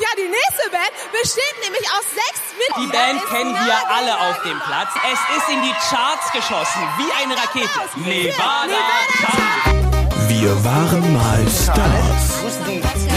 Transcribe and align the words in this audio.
Ja, 0.00 0.08
die 0.16 0.28
nächste 0.28 0.70
Band 0.70 0.92
besteht 1.12 1.56
nämlich 1.62 1.86
aus 1.92 2.06
sechs 2.14 2.40
Die 2.50 2.56
Mitgliedern. 2.56 3.18
Band 3.18 3.22
Ist 3.22 3.28
kennen 3.30 3.54
wir 3.54 3.90
alle 3.90 4.18
auf 4.30 4.42
dem 4.42 4.58
Platz. 4.60 4.88
Es 5.12 5.20
ist 5.36 5.48
in 5.50 5.60
die 5.62 5.74
Charts 5.88 6.32
geschossen, 6.32 6.80
wie 6.98 7.12
eine 7.20 7.36
Rakete. 7.36 7.68
Nevada 7.96 8.66
Nevada 8.66 9.06
Tan. 9.20 10.28
Wir 10.28 10.64
waren 10.64 11.12
mal 11.12 11.46
Stars. 11.50 12.40
Von 12.40 12.64
denen 12.66 12.82
ist 12.82 13.08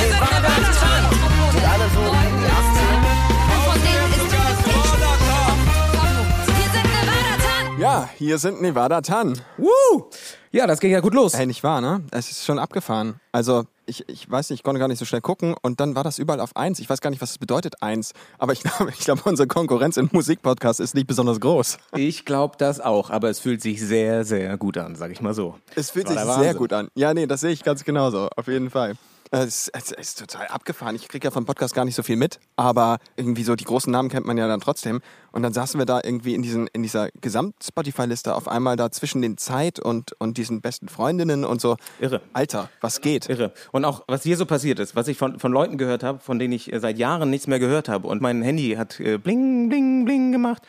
Wir 6.52 6.70
sind 6.72 6.84
Nevada 6.84 7.38
Tan. 7.40 7.80
Ja, 7.80 8.10
hier 8.18 8.38
sind 8.38 8.62
Nevada 8.62 9.02
Tan. 9.02 9.42
Woo! 9.58 10.10
Ja, 10.52 10.68
das 10.68 10.80
ging 10.80 10.92
ja 10.92 11.00
gut 11.00 11.14
los. 11.14 11.34
Ey, 11.34 11.46
nicht 11.46 11.64
wahr, 11.64 11.82
ne? 11.82 12.04
Es 12.12 12.32
ist 12.32 12.46
schon 12.46 12.60
abgefahren. 12.60 13.20
Also, 13.32 13.66
ich, 13.86 14.08
ich 14.10 14.30
weiß 14.30 14.50
nicht, 14.50 14.60
ich 14.60 14.64
konnte 14.64 14.80
gar 14.80 14.88
nicht 14.88 15.00
so 15.00 15.06
schnell 15.06 15.22
gucken 15.22 15.56
und 15.62 15.80
dann 15.80 15.96
war 15.96 16.04
das 16.04 16.20
überall 16.20 16.40
auf 16.40 16.56
eins. 16.56 16.80
Ich 16.80 16.90
weiß 16.90 17.02
gar 17.02 17.10
nicht, 17.10 17.22
was 17.22 17.30
das 17.32 17.38
bedeutet, 17.38 17.82
eins. 17.82 18.14
Aber 18.38 18.54
ich 18.54 18.64
glaube, 18.64 18.92
ich 18.92 19.00
glaube, 19.00 19.22
unsere 19.26 19.48
Konkurrenz 19.48 19.98
im 19.98 20.10
Musikpodcast 20.12 20.80
ist 20.80 20.96
nicht 20.96 21.08
besonders 21.08 21.40
groß. 21.40 21.78
Ich 21.96 22.26
glaube 22.26 22.56
das 22.58 22.80
auch, 22.80 23.10
aber 23.10 23.30
es 23.30 23.40
fühlt 23.40 23.62
sich 23.62 23.82
sehr, 23.82 24.26
sehr 24.26 24.58
gut 24.58 24.78
an, 24.78 24.96
sag 24.96 25.12
ich 25.12 25.22
mal 25.22 25.34
so. 25.34 25.56
Es 25.76 25.92
fühlt 25.92 26.08
sich 26.08 26.20
sehr 26.20 26.54
gut 26.54 26.74
an. 26.74 26.90
Ja, 26.96 27.14
nee, 27.14 27.28
das 27.28 27.42
sehe 27.42 27.52
ich 27.52 27.64
ganz 27.64 27.84
genauso. 27.84 28.30
Auf 28.36 28.48
jeden 28.48 28.70
Fall. 28.70 28.96
Es, 29.32 29.70
es 29.70 29.92
ist 29.92 30.20
total 30.20 30.48
abgefahren. 30.48 30.96
Ich 30.96 31.08
kriege 31.08 31.28
ja 31.28 31.32
vom 31.32 31.46
Podcast 31.46 31.74
gar 31.74 31.84
nicht 31.84 31.96
so 31.96 32.04
viel 32.04 32.16
mit, 32.16 32.40
aber 32.56 33.00
irgendwie 33.16 33.44
so 33.44 33.56
die 33.56 33.64
großen 33.64 33.92
Namen 33.92 34.10
kennt 34.10 34.26
man 34.26 34.38
ja 34.38 34.48
dann 34.48 34.62
trotzdem. 34.62 35.02
Und 35.32 35.42
dann 35.44 35.52
saßen 35.52 35.80
wir 35.80 35.86
da 35.86 36.00
irgendwie 36.04 36.36
in, 36.36 36.42
diesen, 36.42 36.68
in 36.68 36.84
dieser 36.84 37.10
Gesamt-Spotify-Liste 37.22 38.36
auf 38.36 38.48
einmal 38.48 38.76
da 38.76 38.92
zwischen 38.92 39.22
den 39.22 39.38
Zeit 39.38 39.80
und, 39.80 40.14
und 40.20 40.38
diesen 40.38 40.62
besten 40.62 40.88
Freundinnen 40.88 41.44
und 41.44 41.60
so. 41.60 41.78
Irre. 42.00 42.22
Alter, 42.34 42.70
was 42.82 43.02
geht? 43.02 43.28
Irre. 43.30 43.54
Und 43.72 43.84
auch, 43.86 44.04
was 44.08 44.24
hier 44.24 44.38
so 44.38 44.46
passiert 44.46 44.80
ist, 44.80 44.96
was 44.96 45.08
ich 45.08 45.18
von, 45.18 45.40
von 45.40 45.52
Leuten 45.52 45.78
gehört 45.78 46.04
habe, 46.04 46.20
von 46.20 46.40
denen 46.40 46.54
ich 46.54 46.72
äh, 46.72 46.80
seit 46.80 46.98
Jahren 46.98 47.30
nichts 47.30 47.48
mehr 47.48 47.60
gehört 47.60 47.90
habe. 47.90 48.08
Und 48.08 48.22
mein 48.22 48.42
Handy 48.42 48.76
hat 48.78 49.00
äh, 49.00 49.18
bling, 49.18 49.70
bling, 49.70 50.06
bling 50.06 50.32
gemacht. 50.32 50.62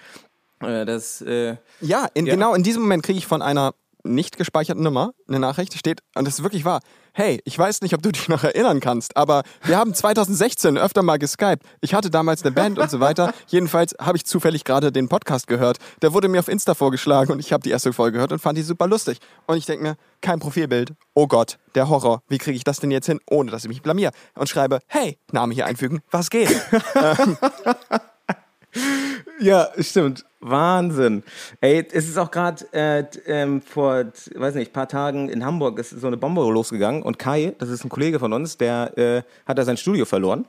Äh, 0.60 0.84
das, 0.86 1.20
äh, 1.22 1.56
Ja, 1.80 2.06
in, 2.14 2.26
Ja. 2.26 2.34
genau 2.34 2.54
in 2.54 2.62
diesem 2.62 2.82
Moment 2.82 3.02
kriege 3.02 3.18
ich 3.18 3.26
von 3.26 3.42
einer 3.42 3.74
nicht 4.02 4.36
gespeicherten 4.36 4.82
Nummer 4.84 5.12
eine 5.28 5.40
Nachricht, 5.40 5.74
die 5.74 5.78
steht, 5.78 6.00
und 6.14 6.26
das 6.26 6.34
ist 6.38 6.42
wirklich 6.44 6.64
wahr. 6.64 6.80
Hey, 7.18 7.40
ich 7.46 7.58
weiß 7.58 7.80
nicht, 7.80 7.94
ob 7.94 8.02
du 8.02 8.12
dich 8.12 8.28
noch 8.28 8.44
erinnern 8.44 8.78
kannst, 8.78 9.16
aber 9.16 9.42
wir 9.62 9.78
haben 9.78 9.94
2016 9.94 10.76
öfter 10.76 11.02
mal 11.02 11.16
geskypt. 11.18 11.62
Ich 11.80 11.94
hatte 11.94 12.10
damals 12.10 12.42
eine 12.44 12.52
Band 12.52 12.78
und 12.78 12.90
so 12.90 13.00
weiter. 13.00 13.32
Jedenfalls 13.46 13.94
habe 13.98 14.18
ich 14.18 14.26
zufällig 14.26 14.64
gerade 14.64 14.92
den 14.92 15.08
Podcast 15.08 15.46
gehört. 15.46 15.78
Der 16.02 16.12
wurde 16.12 16.28
mir 16.28 16.40
auf 16.40 16.48
Insta 16.48 16.74
vorgeschlagen 16.74 17.32
und 17.32 17.38
ich 17.38 17.54
habe 17.54 17.62
die 17.62 17.70
erste 17.70 17.94
Folge 17.94 18.16
gehört 18.16 18.32
und 18.32 18.40
fand 18.40 18.58
die 18.58 18.62
super 18.62 18.86
lustig. 18.86 19.16
Und 19.46 19.56
ich 19.56 19.64
denke 19.64 19.82
mir, 19.82 19.96
kein 20.20 20.40
Profilbild. 20.40 20.92
Oh 21.14 21.26
Gott, 21.26 21.56
der 21.74 21.88
Horror. 21.88 22.20
Wie 22.28 22.36
kriege 22.36 22.56
ich 22.58 22.64
das 22.64 22.80
denn 22.80 22.90
jetzt 22.90 23.06
hin, 23.06 23.18
ohne 23.30 23.50
dass 23.50 23.64
ich 23.64 23.70
mich 23.70 23.80
blamier? 23.80 24.10
Und 24.34 24.50
schreibe, 24.50 24.80
hey, 24.86 25.16
Name 25.32 25.54
hier 25.54 25.64
einfügen, 25.64 26.02
was 26.10 26.28
geht? 26.28 26.50
Ja, 29.40 29.68
stimmt. 29.78 30.24
Wahnsinn. 30.40 31.22
Ey, 31.60 31.86
es 31.92 32.08
ist 32.08 32.18
auch 32.18 32.30
gerade 32.30 32.64
äh, 32.72 33.04
ähm, 33.26 33.62
vor, 33.62 34.04
weiß 34.34 34.54
nicht, 34.54 34.72
paar 34.72 34.88
Tagen 34.88 35.28
in 35.28 35.44
Hamburg 35.44 35.78
ist 35.78 35.90
so 35.90 36.06
eine 36.06 36.16
Bombe 36.16 36.40
losgegangen 36.42 37.02
und 37.02 37.18
Kai, 37.18 37.54
das 37.58 37.68
ist 37.68 37.84
ein 37.84 37.88
Kollege 37.88 38.18
von 38.18 38.32
uns, 38.32 38.56
der 38.56 38.96
äh, 38.96 39.22
hat 39.46 39.58
da 39.58 39.64
sein 39.64 39.76
Studio 39.76 40.04
verloren. 40.04 40.46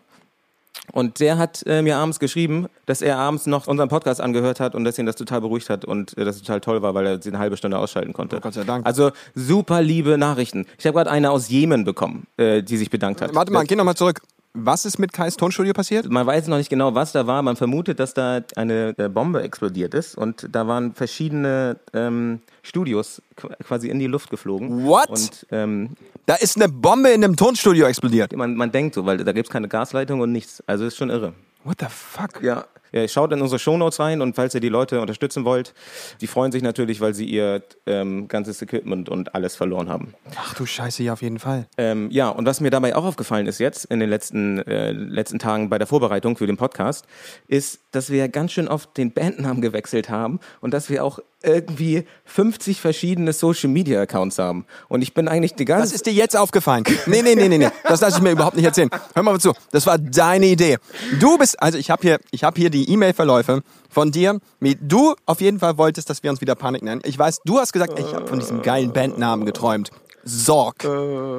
Und 0.94 1.20
der 1.20 1.38
hat 1.38 1.64
äh, 1.66 1.82
mir 1.82 1.98
abends 1.98 2.20
geschrieben, 2.20 2.68
dass 2.86 3.02
er 3.02 3.18
abends 3.18 3.46
noch 3.46 3.68
unseren 3.68 3.90
Podcast 3.90 4.22
angehört 4.22 4.60
hat 4.60 4.74
und 4.74 4.86
dass 4.86 4.98
ihn 4.98 5.06
das 5.06 5.16
total 5.16 5.42
beruhigt 5.42 5.70
hat 5.70 5.84
und 5.84 6.18
äh, 6.18 6.24
das 6.24 6.40
total 6.40 6.62
toll 6.62 6.82
war, 6.82 6.94
weil 6.94 7.06
er 7.06 7.22
sie 7.22 7.30
eine 7.30 7.40
halbe 7.40 7.58
Stunde 7.58 7.78
ausschalten 7.78 8.14
konnte. 8.14 8.38
Oh, 8.38 8.40
Gott 8.40 8.54
sei 8.54 8.64
Dank. 8.64 8.86
Also 8.86 9.12
super 9.36 9.82
liebe 9.82 10.18
Nachrichten. 10.18 10.66
Ich 10.78 10.86
habe 10.86 10.96
gerade 10.96 11.10
eine 11.10 11.32
aus 11.32 11.50
Jemen 11.50 11.84
bekommen, 11.84 12.28
äh, 12.38 12.64
die 12.64 12.78
sich 12.78 12.90
bedankt 12.90 13.22
hat. 13.22 13.36
Warte 13.36 13.52
mal, 13.52 13.66
geh 13.66 13.76
nochmal 13.76 13.96
zurück. 13.96 14.22
Was 14.60 14.86
ist 14.86 14.98
mit 14.98 15.14
Kais 15.14 15.38
Tonstudio 15.38 15.74
passiert? 15.74 16.10
Man 16.10 16.26
weiß 16.26 16.48
noch 16.48 16.58
nicht 16.58 16.70
genau, 16.70 16.96
was 16.96 17.12
da 17.12 17.28
war. 17.28 17.42
Man 17.44 17.56
vermutet, 17.56 18.00
dass 18.00 18.14
da 18.14 18.42
eine 18.56 18.96
äh, 18.98 19.08
Bombe 19.08 19.42
explodiert 19.44 19.94
ist 19.94 20.18
und 20.18 20.48
da 20.52 20.68
waren 20.68 20.94
verschiedene 20.94 21.78
ähm, 21.94 22.42
Studios 22.64 23.22
qu- 23.40 23.50
quasi 23.64 23.90
in 23.90 24.00
die 24.00 24.08
Luft 24.08 24.30
geflogen. 24.30 24.84
What? 24.86 25.10
Und 25.10 25.46
ähm, 25.52 25.92
Da 26.26 26.36
ist 26.36 26.56
eine 26.58 26.70
Bombe 26.70 27.10
in 27.10 27.24
einem 27.24 27.36
Tonstudio 27.36 27.86
explodiert. 27.86 28.36
man, 28.36 28.56
man 28.56 28.72
denkt 28.72 28.96
so, 28.96 29.06
weil 29.06 29.18
da 29.18 29.32
gibt's 29.32 29.52
keine 29.52 29.68
Gasleitung 29.68 30.22
und 30.22 30.32
nichts. 30.32 30.64
Also 30.66 30.86
ist 30.86 30.98
schon 30.98 31.10
irre. 31.10 31.34
What 31.64 31.78
the 31.82 31.88
fuck? 31.90 32.42
Ja. 32.42 32.66
Schaut 33.08 33.32
in 33.32 33.42
unsere 33.42 33.60
Shownotes 33.60 34.00
rein 34.00 34.22
und 34.22 34.36
falls 34.36 34.54
ihr 34.54 34.62
die 34.62 34.70
Leute 34.70 35.02
unterstützen 35.02 35.46
wollt, 35.46 35.74
die 36.22 36.28
freuen 36.28 36.52
sich 36.52 36.62
natürlich, 36.62 37.02
weil 37.02 37.14
sie 37.14 37.26
ihr 37.26 37.64
ähm, 37.86 38.28
ganzes 38.28 38.62
Equipment 38.62 39.10
und 39.10 39.36
alles 39.36 39.56
verloren 39.56 39.90
haben. 39.90 40.14
Ach 40.36 40.54
du 40.54 40.66
Scheiße, 40.66 41.04
ja, 41.04 41.14
auf 41.14 41.22
jeden 41.22 41.40
Fall. 41.40 41.68
Ähm, 41.78 42.10
ja, 42.12 42.30
und 42.30 42.46
was 42.46 42.62
mir 42.62 42.70
dabei 42.70 42.96
auch 42.96 43.06
aufgefallen 43.06 43.48
ist 43.48 43.60
jetzt 43.60 43.86
in 43.86 44.00
den 44.00 44.10
letzten, 44.10 44.60
äh, 44.60 44.92
letzten 44.92 45.40
Tagen 45.40 45.70
bei 45.70 45.78
der 45.78 45.88
Vorbereitung 45.88 46.38
für 46.38 46.48
den 46.48 46.58
Podcast, 46.58 47.06
ist, 47.48 47.80
dass 47.92 48.10
wir 48.10 48.28
ganz 48.30 48.52
schön 48.52 48.68
oft 48.68 48.98
den 48.98 49.12
Bandnamen 49.12 49.62
gewechselt 49.62 50.10
haben 50.10 50.40
und 50.62 50.74
dass 50.74 50.90
wir 50.90 51.04
auch 51.04 51.20
irgendwie 51.44 52.06
50 52.26 52.82
verschiedene 52.82 53.32
Social 53.32 53.70
Media 53.70 54.02
Accounts 54.02 54.40
haben. 54.40 54.66
Und 54.88 55.02
ich 55.02 55.14
bin 55.14 55.28
eigentlich 55.28 55.54
die 55.54 55.66
ganze 55.66 55.84
Das 55.84 55.94
ist 55.94 56.06
dir 56.06 56.14
jetzt 56.14 56.36
aufgefallen. 56.36 56.84
Nee, 57.06 57.22
nee, 57.22 57.36
nee, 57.36 57.48
nee, 57.48 57.58
nee. 57.58 57.70
Das 57.84 58.02
lasse 58.02 58.18
ich 58.18 58.24
mir 58.24 58.32
überhaupt 58.32 58.56
nicht 58.56 58.66
erzählen. 58.66 58.90
Hör 59.14 59.24
mal 59.24 59.40
zu. 59.40 59.54
Das 59.72 59.86
war 59.86 59.98
deine 59.98 60.48
Idee. 60.48 60.78
Du 61.20 61.38
bist, 61.38 61.62
also 61.62 61.78
ich 61.78 61.90
habe 61.90 62.02
hier, 62.02 62.20
ich 62.32 62.44
habe 62.44 62.60
hier 62.60 62.70
die 62.70 62.77
E-Mail-Verläufe 62.86 63.62
von 63.90 64.12
dir, 64.12 64.40
du 64.82 65.16
auf 65.26 65.42
jeden 65.42 65.60
Fall 65.60 65.78
wolltest, 65.78 66.10
dass 66.10 66.24
wir 66.24 66.30
uns 66.32 66.42
wieder 66.42 66.56
Panik 66.56 66.84
nennen. 66.84 67.02
Ich 67.06 67.18
weiß, 67.18 67.42
du 67.46 67.60
hast 67.60 67.74
gesagt, 67.74 67.98
ich 68.00 68.14
habe 68.14 68.28
von 68.28 68.40
diesem 68.40 68.62
geilen 68.62 68.94
Bandnamen 68.94 69.46
geträumt. 69.46 69.92
Sorg. 70.24 70.84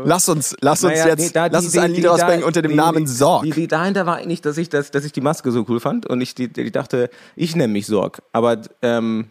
Lass 0.05 0.29
uns, 0.31 0.57
lass 0.63 0.83
uns 0.83 0.95
Naja, 0.95 1.09
jetzt, 1.09 1.19
nee, 1.21 1.31
da- 1.35 1.47
lass 1.47 1.61
die- 1.61 1.67
uns 1.67 1.73
die- 1.73 1.79
ein 1.81 1.91
Lied 1.91 2.05
die- 2.05 2.07
rausbringen 2.07 2.43
unter 2.45 2.63
dem 2.63 2.71
die- 2.71 2.77
Namen 2.77 3.05
die- 3.05 3.11
Sorg. 3.13 3.43
Die, 3.45 3.51
die 3.51 3.67
dahinter 3.69 4.07
war 4.07 4.17
eigentlich, 4.17 4.41
dass 4.41 4.57
ich, 4.57 4.71
das, 4.71 4.91
dass 4.91 5.05
ich 5.05 5.13
die 5.13 5.21
Maske 5.21 5.51
so 5.53 5.67
cool 5.69 5.79
fand 5.79 6.07
und 6.07 6.21
ich 6.23 6.35
die, 6.35 6.49
die 6.51 6.71
dachte, 6.73 7.11
ich 7.37 7.55
nenne 7.55 7.73
mich 7.73 7.87
Sorg. 7.87 8.23
Aber 8.33 8.57
ähm, 8.81 9.27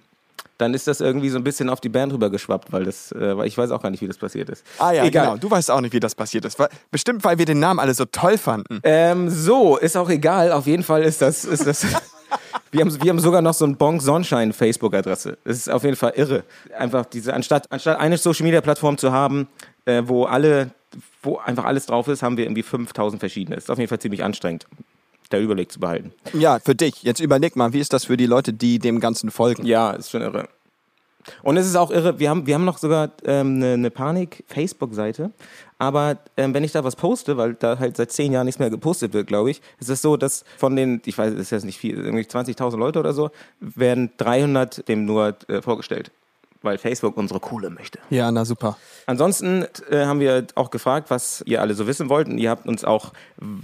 dann 0.58 0.74
ist 0.74 0.88
das 0.88 1.02
irgendwie 1.02 1.30
so 1.30 1.38
ein 1.38 1.44
bisschen 1.44 1.70
auf 1.70 1.80
die 1.80 1.90
Band 1.90 2.14
rübergeschwappt, 2.14 2.72
weil 2.72 2.86
das, 2.86 3.12
äh, 3.12 3.46
ich 3.46 3.58
weiß 3.58 3.72
auch 3.72 3.82
gar 3.82 3.90
nicht, 3.90 4.02
wie 4.02 4.08
das 4.08 4.18
passiert 4.18 4.50
ist. 4.50 4.64
Ah 4.80 4.92
ja, 4.92 5.06
Egal. 5.06 5.26
genau. 5.26 5.38
Du 5.38 5.52
weißt 5.52 5.70
auch 5.72 5.82
nicht, 5.82 5.94
wie 5.94 6.00
das 6.00 6.16
passiert 6.16 6.46
ist. 6.46 6.58
Bestimmt, 6.92 7.24
weil 7.24 7.38
wir 7.38 7.46
den 7.46 7.60
Namen 7.60 7.80
alle 7.80 7.94
so 7.94 8.06
toll 8.06 8.38
fanden. 8.38 8.80
Ähm, 8.84 9.30
so, 9.30 9.78
ist 9.78 9.96
auch 9.96 10.10
egal. 10.10 10.52
Auf 10.52 10.66
jeden 10.66 10.84
Fall 10.84 11.04
ist 11.04 11.22
das. 11.22 11.46
Ist 11.46 11.68
das 11.68 11.86
wir, 12.72 12.82
haben, 12.82 13.04
wir 13.04 13.10
haben 13.10 13.20
sogar 13.20 13.42
noch 13.42 13.54
so 13.54 13.66
ein 13.66 13.76
Bonk 13.76 14.02
Sonnenschein 14.02 14.54
Facebook-Adresse. 14.54 15.38
Das 15.44 15.58
ist 15.58 15.70
auf 15.70 15.84
jeden 15.84 15.96
Fall 15.96 16.14
irre. 16.16 16.44
Einfach 16.78 17.06
diese, 17.06 17.34
anstatt, 17.34 17.72
anstatt 17.72 18.00
eine 18.00 18.18
Social-Media-Plattform 18.18 18.98
zu 18.98 19.12
haben, 19.12 19.48
äh, 19.86 20.04
wo 20.06 20.26
alle, 20.26 20.72
wo 21.22 21.38
einfach 21.38 21.66
alles 21.66 21.86
drauf 21.86 22.08
ist, 22.08 22.24
haben 22.24 22.38
wir 22.38 22.46
irgendwie 22.46 22.64
5000 22.64 23.20
verschiedene. 23.20 23.58
Ist 23.58 23.70
auf 23.70 23.78
jeden 23.78 23.90
Fall 23.90 24.00
ziemlich 24.00 24.24
anstrengend, 24.24 24.66
der 25.30 25.42
Überblick 25.42 25.72
zu 25.72 25.80
behalten. 25.80 26.14
Ja, 26.34 26.60
für 26.60 26.76
dich. 26.76 27.04
Jetzt 27.04 27.20
überleg 27.20 27.56
mal, 27.56 27.74
wie 27.74 27.80
ist 27.80 27.94
das 27.94 28.06
für 28.06 28.18
die 28.18 28.26
Leute, 28.26 28.54
die 28.54 28.80
dem 28.80 29.00
Ganzen 29.00 29.32
folgen? 29.32 29.66
Ja, 29.66 29.92
ist 29.92 30.12
schon 30.12 30.22
irre. 30.22 30.48
Und 31.44 31.58
es 31.58 31.68
ist 31.68 31.76
auch 31.76 31.92
irre, 31.92 32.20
wir 32.20 32.30
haben, 32.30 32.48
wir 32.48 32.56
haben 32.56 32.66
noch 32.66 32.78
sogar 32.78 33.12
ähm, 33.26 33.56
eine, 33.56 33.74
eine 33.74 33.92
Panik-Facebook-Seite, 33.92 35.32
aber 35.78 36.18
ähm, 36.38 36.54
wenn 36.54 36.64
ich 36.64 36.72
da 36.72 36.84
was 36.84 36.96
poste, 36.96 37.38
weil 37.38 37.54
da 37.56 37.80
halt 37.80 37.98
seit 37.98 38.12
zehn 38.12 38.32
Jahren 38.32 38.46
nichts 38.46 38.60
mehr 38.60 38.70
gepostet 38.70 39.14
wird, 39.14 39.28
glaube 39.28 39.52
ich, 39.52 39.62
ist 39.80 39.90
es 39.90 40.02
so, 40.02 40.18
dass 40.18 40.44
von 40.58 40.76
den, 40.76 41.02
ich 41.06 41.18
weiß, 41.18 41.34
es 41.34 41.40
ist 41.40 41.52
jetzt 41.52 41.66
nicht 41.66 41.78
viel, 41.78 41.98
irgendwie 41.98 42.24
20.000 42.24 42.78
Leute 42.78 43.00
oder 43.00 43.14
so, 43.14 43.30
werden 43.60 44.12
300 44.18 44.88
dem 44.88 45.06
nur 45.06 45.36
äh, 45.48 45.62
vorgestellt, 45.62 46.12
weil 46.68 46.78
Facebook 46.78 47.16
unsere 47.16 47.40
Kohle 47.40 47.70
möchte. 47.70 48.00
Ja, 48.10 48.30
na 48.30 48.44
super. 48.44 48.78
Ansonsten 49.06 49.66
äh, 49.90 50.04
haben 50.06 50.20
wir 50.20 50.48
auch 50.56 50.70
gefragt, 50.70 51.10
was 51.10 51.42
ihr 51.46 51.62
alle 51.62 51.74
so 51.76 51.88
wissen 51.88 52.10
wollt. 52.10 52.28
Und 52.28 52.40
ihr 52.40 52.50
habt 52.50 52.68
uns 52.68 52.84
auch 52.84 53.14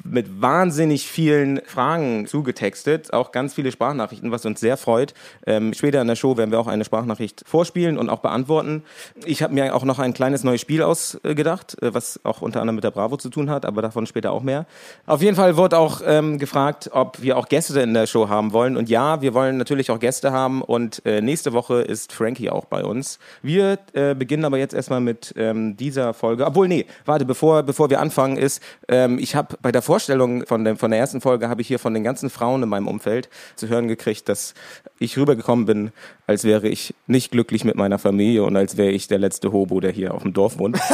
mit 0.06 0.42
wahnsinnig 0.42 1.06
vielen 1.06 1.60
Fragen 1.66 2.28
zugetextet, 2.28 3.12
auch 3.12 3.34
ganz 3.34 3.54
viele 3.54 3.70
Sprachnachrichten, 3.72 4.32
was 4.32 4.46
uns 4.46 4.62
sehr 4.62 4.78
freut. 4.78 5.14
Ähm, 5.46 5.74
später 5.74 6.02
in 6.02 6.08
der 6.08 6.16
Show 6.16 6.38
werden 6.38 6.52
wir 6.52 6.62
auch 6.62 6.68
eine 6.68 6.86
Sprachnachricht 6.86 7.44
vorspielen 7.46 7.98
und 7.98 8.10
auch 8.10 8.20
beantworten. 8.20 8.84
Ich 9.26 9.44
habe 9.44 9.54
mir 9.54 9.76
auch 9.76 9.84
noch 9.84 10.00
ein 10.00 10.14
kleines 10.14 10.46
neues 10.46 10.62
Spiel 10.62 10.82
ausgedacht, 10.82 11.76
äh, 11.82 11.94
was 11.94 12.22
auch 12.24 12.42
unter 12.42 12.62
anderem 12.62 12.76
mit 12.76 12.86
der 12.86 12.92
Bravo 12.92 13.18
zu 13.18 13.30
tun 13.30 13.50
hat, 13.50 13.66
aber 13.66 13.82
davon 13.82 14.06
später 14.06 14.32
auch 14.32 14.44
mehr. 14.44 14.66
Auf 15.06 15.22
jeden 15.22 15.36
Fall 15.36 15.58
wurde 15.58 15.78
auch 15.78 16.02
ähm, 16.06 16.40
gefragt, 16.40 16.90
ob 16.94 17.22
wir 17.22 17.38
auch 17.38 17.50
Gäste 17.50 17.82
in 17.82 17.94
der 17.94 18.08
Show 18.08 18.30
haben 18.30 18.54
wollen. 18.54 18.78
Und 18.78 18.90
ja, 18.90 19.22
wir 19.22 19.34
wollen 19.34 19.58
natürlich 19.58 19.92
auch 19.92 20.00
Gäste 20.00 20.32
haben. 20.32 20.62
Und 20.62 21.06
äh, 21.06 21.20
nächste 21.20 21.52
Woche 21.52 21.82
ist 21.82 22.14
Frankie 22.14 22.50
auch 22.50 22.66
bei 22.66 22.86
uns. 22.86 22.93
Wir 23.42 23.80
äh, 23.94 24.16
beginnen 24.16 24.46
aber 24.46 24.58
jetzt 24.58 24.74
erstmal 24.74 25.02
mit 25.02 25.34
ähm, 25.38 25.76
dieser 25.78 26.14
Folge. 26.14 26.46
Obwohl, 26.46 26.68
nee, 26.68 26.86
warte, 27.06 27.26
bevor, 27.26 27.64
bevor 27.64 27.90
wir 27.90 28.00
anfangen, 28.00 28.38
ist, 28.38 28.62
ähm, 28.88 29.18
ich 29.20 29.36
habe 29.36 29.58
bei 29.62 29.72
der 29.72 29.82
Vorstellung 29.82 30.46
von, 30.46 30.64
dem, 30.64 30.78
von 30.78 30.92
der 30.92 31.00
ersten 31.00 31.22
Folge, 31.22 31.50
habe 31.50 31.62
ich 31.62 31.68
hier 31.68 31.80
von 31.80 31.94
den 31.94 32.04
ganzen 32.04 32.30
Frauen 32.30 32.64
in 32.64 32.70
meinem 32.70 32.88
Umfeld 32.88 33.30
zu 33.56 33.68
hören 33.68 33.88
gekriegt, 33.88 34.30
dass 34.30 34.54
ich 35.00 35.18
rübergekommen 35.18 35.66
bin, 35.66 35.92
als 36.28 36.44
wäre 36.44 36.68
ich 36.68 36.94
nicht 37.08 37.32
glücklich 37.32 37.64
mit 37.66 37.76
meiner 37.76 38.00
Familie 38.00 38.44
und 38.44 38.56
als 38.56 38.78
wäre 38.78 38.92
ich 38.92 39.08
der 39.08 39.20
letzte 39.20 39.52
Hobo, 39.52 39.80
der 39.80 39.92
hier 39.92 40.14
auf 40.14 40.24
dem 40.24 40.34
Dorf 40.34 40.58
wohnt. 40.60 40.80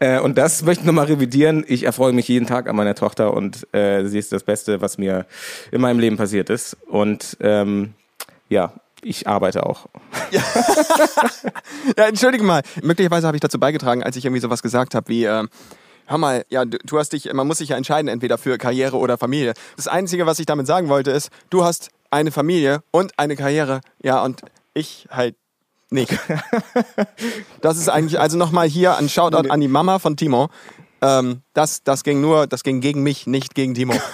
Äh, 0.00 0.18
und 0.18 0.38
das 0.38 0.62
möchte 0.62 0.80
ich 0.80 0.86
nochmal 0.86 1.06
revidieren. 1.06 1.62
Ich 1.68 1.84
erfreue 1.84 2.14
mich 2.14 2.26
jeden 2.26 2.46
Tag 2.46 2.68
an 2.68 2.74
meiner 2.74 2.94
Tochter 2.94 3.34
und 3.34 3.72
äh, 3.74 4.06
sie 4.06 4.18
ist 4.18 4.32
das 4.32 4.42
Beste, 4.42 4.80
was 4.80 4.96
mir 4.96 5.26
in 5.70 5.82
meinem 5.82 6.00
Leben 6.00 6.16
passiert 6.16 6.48
ist. 6.48 6.74
Und 6.88 7.36
ähm, 7.40 7.92
ja, 8.48 8.72
ich 9.02 9.26
arbeite 9.26 9.66
auch. 9.66 9.86
Ja, 11.96 12.04
entschuldige 12.06 12.44
mal. 12.44 12.62
Möglicherweise 12.82 13.26
habe 13.26 13.36
ich 13.36 13.40
dazu 13.40 13.58
beigetragen, 13.58 14.02
als 14.02 14.16
ich 14.16 14.24
irgendwie 14.24 14.40
sowas 14.40 14.62
gesagt 14.62 14.94
habe 14.94 15.08
wie, 15.08 15.24
äh, 15.24 15.46
Hör 16.06 16.18
mal, 16.18 16.44
ja, 16.48 16.64
du, 16.64 16.76
du 16.84 16.98
hast 16.98 17.12
dich, 17.12 17.32
man 17.32 17.46
muss 17.46 17.58
sich 17.58 17.68
ja 17.68 17.76
entscheiden, 17.76 18.08
entweder 18.08 18.36
für 18.36 18.58
Karriere 18.58 18.96
oder 18.96 19.16
Familie. 19.16 19.54
Das 19.76 19.86
Einzige, 19.86 20.26
was 20.26 20.40
ich 20.40 20.46
damit 20.46 20.66
sagen 20.66 20.88
wollte, 20.88 21.12
ist, 21.12 21.30
du 21.50 21.64
hast 21.64 21.90
eine 22.10 22.32
Familie 22.32 22.82
und 22.90 23.16
eine 23.16 23.36
Karriere, 23.36 23.80
ja, 24.02 24.20
und 24.24 24.42
ich 24.74 25.06
halt 25.10 25.36
nicht. 25.90 26.12
Das 27.60 27.76
ist 27.76 27.88
eigentlich, 27.88 28.18
also 28.18 28.38
nochmal 28.38 28.68
hier 28.68 28.96
ein 28.96 29.08
Shoutout 29.08 29.50
an 29.50 29.60
die 29.60 29.68
Mama 29.68 29.98
von 29.98 30.16
Timo. 30.16 30.48
Ähm, 31.02 31.42
das, 31.54 31.82
das 31.82 32.04
ging 32.04 32.20
nur, 32.20 32.46
das 32.46 32.62
ging 32.62 32.80
gegen 32.80 33.02
mich, 33.02 33.26
nicht 33.26 33.54
gegen 33.54 33.74
Timo. 33.74 33.94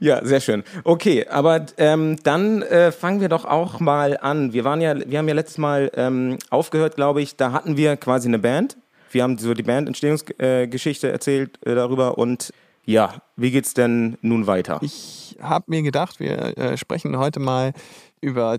Ja, 0.00 0.24
sehr 0.24 0.40
schön. 0.40 0.64
Okay, 0.84 1.26
aber 1.28 1.66
ähm, 1.76 2.16
dann 2.22 2.62
äh, 2.62 2.92
fangen 2.92 3.20
wir 3.20 3.28
doch 3.28 3.44
auch 3.44 3.80
mal 3.80 4.16
an. 4.16 4.52
Wir 4.52 4.64
waren 4.64 4.80
ja, 4.80 4.94
wir 5.08 5.18
haben 5.18 5.28
ja 5.28 5.34
letztes 5.34 5.58
Mal 5.58 5.90
ähm, 5.94 6.38
aufgehört, 6.50 6.96
glaube 6.96 7.22
ich. 7.22 7.36
Da 7.36 7.52
hatten 7.52 7.76
wir 7.76 7.96
quasi 7.96 8.28
eine 8.28 8.38
Band. 8.38 8.76
Wir 9.10 9.22
haben 9.22 9.38
so 9.38 9.54
die 9.54 9.62
Band-Entstehungsgeschichte 9.62 11.10
erzählt 11.10 11.58
äh, 11.66 11.74
darüber 11.74 12.18
und 12.18 12.52
ja, 12.84 13.22
wie 13.36 13.50
geht's 13.50 13.74
denn 13.74 14.18
nun 14.22 14.46
weiter? 14.46 14.78
Ich 14.82 15.36
habe 15.40 15.66
mir 15.68 15.82
gedacht, 15.82 16.18
wir 16.18 16.56
äh, 16.58 16.76
sprechen 16.76 17.16
heute 17.16 17.38
mal 17.38 17.72
über 18.20 18.58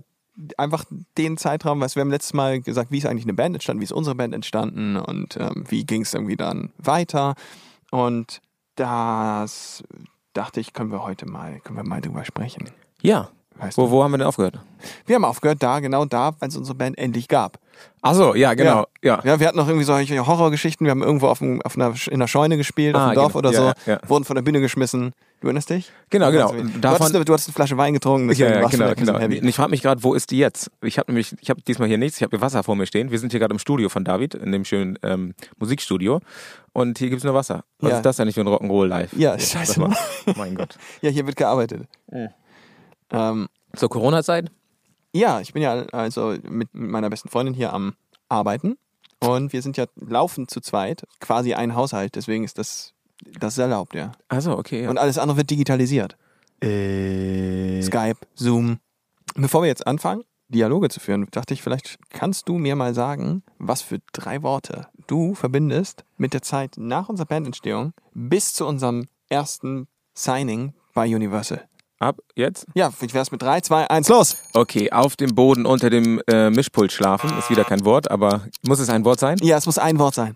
einfach 0.56 0.84
den 1.16 1.36
Zeitraum, 1.36 1.80
was 1.80 1.94
wir 1.96 2.00
haben 2.00 2.10
letztes 2.10 2.34
Mal 2.34 2.60
gesagt, 2.60 2.90
wie 2.90 2.98
ist 2.98 3.06
eigentlich 3.06 3.24
eine 3.24 3.34
Band 3.34 3.54
entstanden, 3.54 3.80
wie 3.80 3.84
ist 3.84 3.92
unsere 3.92 4.16
Band 4.16 4.34
entstanden 4.34 4.96
und 4.96 5.36
ähm, 5.36 5.64
wie 5.68 5.84
ging 5.84 6.02
es 6.02 6.12
irgendwie 6.14 6.36
dann 6.36 6.72
weiter. 6.78 7.34
Und 7.90 8.40
das 8.74 9.84
dachte 10.32 10.60
ich, 10.60 10.72
können 10.72 10.90
wir 10.90 11.04
heute 11.04 11.26
mal, 11.26 11.60
können 11.60 11.76
wir 11.78 11.84
mal 11.84 12.00
drüber 12.00 12.24
sprechen. 12.24 12.70
ja. 13.00 13.28
Weißt 13.56 13.78
Wo, 13.78 13.84
du? 13.84 13.90
wo 13.92 14.02
haben 14.02 14.10
wir 14.10 14.18
denn 14.18 14.26
aufgehört? 14.26 14.58
Wir 15.06 15.14
haben 15.14 15.24
aufgehört 15.24 15.62
da, 15.62 15.78
genau 15.78 16.04
da, 16.06 16.34
weil 16.40 16.48
es 16.48 16.56
unsere 16.56 16.74
Band 16.76 16.98
endlich 16.98 17.28
gab. 17.28 17.60
Ach 18.02 18.12
so, 18.12 18.34
ja, 18.34 18.54
genau. 18.54 18.86
Ja. 19.00 19.20
Ja, 19.22 19.38
wir 19.38 19.46
hatten 19.46 19.56
noch 19.56 19.68
irgendwie 19.68 19.84
solche 19.84 20.26
Horrorgeschichten. 20.26 20.84
Wir 20.84 20.90
haben 20.90 21.04
irgendwo 21.04 21.28
auf, 21.28 21.38
dem, 21.38 21.62
auf 21.62 21.76
einer, 21.76 21.94
in 22.08 22.14
einer 22.14 22.26
Scheune 22.26 22.56
gespielt, 22.56 22.96
auf 22.96 23.02
Ah, 23.02 23.10
dem 23.10 23.14
Dorf 23.14 23.32
genau. 23.34 23.38
oder 23.38 23.52
Ja, 23.52 23.56
so, 23.56 23.66
ja, 23.88 23.92
ja. 24.02 24.08
wurden 24.08 24.24
von 24.24 24.34
der 24.34 24.42
Bühne 24.42 24.60
geschmissen. 24.60 25.12
Du 25.44 25.48
erinnerst 25.48 25.68
dich? 25.68 25.92
Genau, 26.08 26.30
genau. 26.30 26.52
Du, 26.52 26.62
davon- 26.80 27.00
hattest, 27.00 27.14
eine- 27.16 27.24
du 27.26 27.32
hattest 27.34 27.48
eine 27.50 27.54
Flasche 27.54 27.76
Wein 27.76 27.92
getrunken, 27.92 28.32
Ja, 28.32 28.48
ja, 28.62 28.66
genau, 28.66 28.94
genau. 28.94 29.16
Und 29.22 29.30
ich 29.46 29.54
frage 29.54 29.70
mich 29.72 29.82
gerade, 29.82 30.02
wo 30.02 30.14
ist 30.14 30.30
die 30.30 30.38
jetzt? 30.38 30.70
Ich 30.82 30.98
habe 30.98 31.12
nämlich, 31.12 31.36
ich 31.38 31.50
habe 31.50 31.60
diesmal 31.60 31.86
hier 31.86 31.98
nichts, 31.98 32.16
ich 32.16 32.22
habe 32.22 32.30
hier 32.34 32.40
Wasser 32.40 32.62
vor 32.62 32.76
mir 32.76 32.86
stehen. 32.86 33.10
Wir 33.10 33.18
sind 33.18 33.30
hier 33.30 33.40
gerade 33.40 33.52
im 33.52 33.58
Studio 33.58 33.90
von 33.90 34.04
David, 34.04 34.34
in 34.34 34.52
dem 34.52 34.64
schönen 34.64 34.98
ähm, 35.02 35.34
Musikstudio. 35.58 36.20
Und 36.72 36.96
hier 36.98 37.10
gibt's 37.10 37.24
nur 37.24 37.34
Wasser. 37.34 37.64
Was 37.78 37.90
Ja. 37.90 37.96
ist 37.98 38.06
das 38.06 38.20
eigentlich 38.20 38.36
für 38.36 38.40
ein 38.40 38.48
Rock'n'Roll 38.48 38.86
live? 38.86 39.12
Ja, 39.18 39.38
scheiße. 39.38 39.80
mal. 39.80 39.94
Mein 40.36 40.54
Gott. 40.54 40.78
Ja, 41.02 41.10
hier 41.10 41.26
wird 41.26 41.36
gearbeitet. 41.36 41.86
Ähm, 43.10 43.48
Zur 43.76 43.90
Corona-Zeit? 43.90 44.50
ja, 45.12 45.40
ich 45.42 45.52
bin 45.52 45.60
ja 45.62 45.84
also 45.92 46.36
mit 46.48 46.68
meiner 46.72 47.10
besten 47.10 47.28
Freundin 47.28 47.52
hier 47.52 47.74
am 47.74 47.96
Arbeiten 48.30 48.78
und 49.20 49.52
wir 49.52 49.60
sind 49.60 49.76
ja 49.76 49.84
laufend 49.96 50.48
zu 50.50 50.62
zweit, 50.62 51.04
quasi 51.20 51.52
ein 51.52 51.74
Haushalt, 51.74 52.14
deswegen 52.14 52.44
ist 52.44 52.56
das, 52.56 52.93
das 53.38 53.54
ist 53.54 53.58
erlaubt, 53.58 53.94
ja. 53.94 54.12
Also 54.28 54.56
okay. 54.56 54.84
Ja. 54.84 54.90
Und 54.90 54.98
alles 54.98 55.18
andere 55.18 55.38
wird 55.38 55.50
digitalisiert. 55.50 56.16
äh, 56.62 57.82
Skype, 57.82 58.18
Zoom. 58.34 58.78
Bevor 59.36 59.62
wir 59.62 59.68
jetzt 59.68 59.86
anfangen, 59.86 60.22
Dialoge 60.48 60.88
zu 60.88 61.00
führen, 61.00 61.26
dachte 61.30 61.54
ich, 61.54 61.62
vielleicht 61.62 61.98
kannst 62.10 62.48
du 62.48 62.58
mir 62.58 62.76
mal 62.76 62.94
sagen, 62.94 63.42
was 63.58 63.82
für 63.82 63.98
drei 64.12 64.42
Worte 64.42 64.88
du 65.06 65.34
verbindest 65.34 66.04
mit 66.16 66.32
der 66.32 66.42
Zeit 66.42 66.74
nach 66.76 67.08
unserer 67.08 67.26
Bandentstehung 67.26 67.92
bis 68.12 68.54
zu 68.54 68.66
unserem 68.66 69.06
ersten 69.28 69.88
Signing 70.14 70.74
bei 70.94 71.06
Universal. 71.14 71.66
ab 71.98 72.18
jetzt? 72.36 72.66
Ja, 72.74 72.92
ich 73.00 73.14
wär's 73.14 73.32
mit 73.32 73.42
drei, 73.42 73.60
zwei, 73.62 73.88
eins, 73.90 74.08
los! 74.08 74.36
Okay, 74.52 74.92
auf 74.92 75.16
dem 75.16 75.34
Boden 75.34 75.66
unter 75.66 75.90
dem 75.90 76.20
äh, 76.28 76.50
Mischpult 76.50 76.92
schlafen 76.92 77.36
ist 77.38 77.50
wieder 77.50 77.64
kein 77.64 77.84
Wort, 77.84 78.10
aber 78.10 78.46
muss 78.62 78.78
es 78.78 78.90
ein 78.90 79.04
Wort 79.04 79.18
sein? 79.18 79.38
Ja, 79.40 79.56
es 79.56 79.66
muss 79.66 79.78
ein 79.78 79.98
Wort 79.98 80.14
sein. 80.14 80.34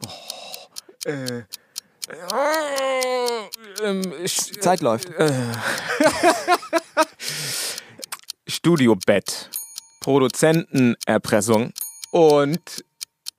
Ähm, 3.82 4.02
Zeit 4.26 4.80
läuft. 4.80 5.08
Studiobett, 8.46 9.50
Produzentenerpressung 10.00 11.72
und 12.10 12.84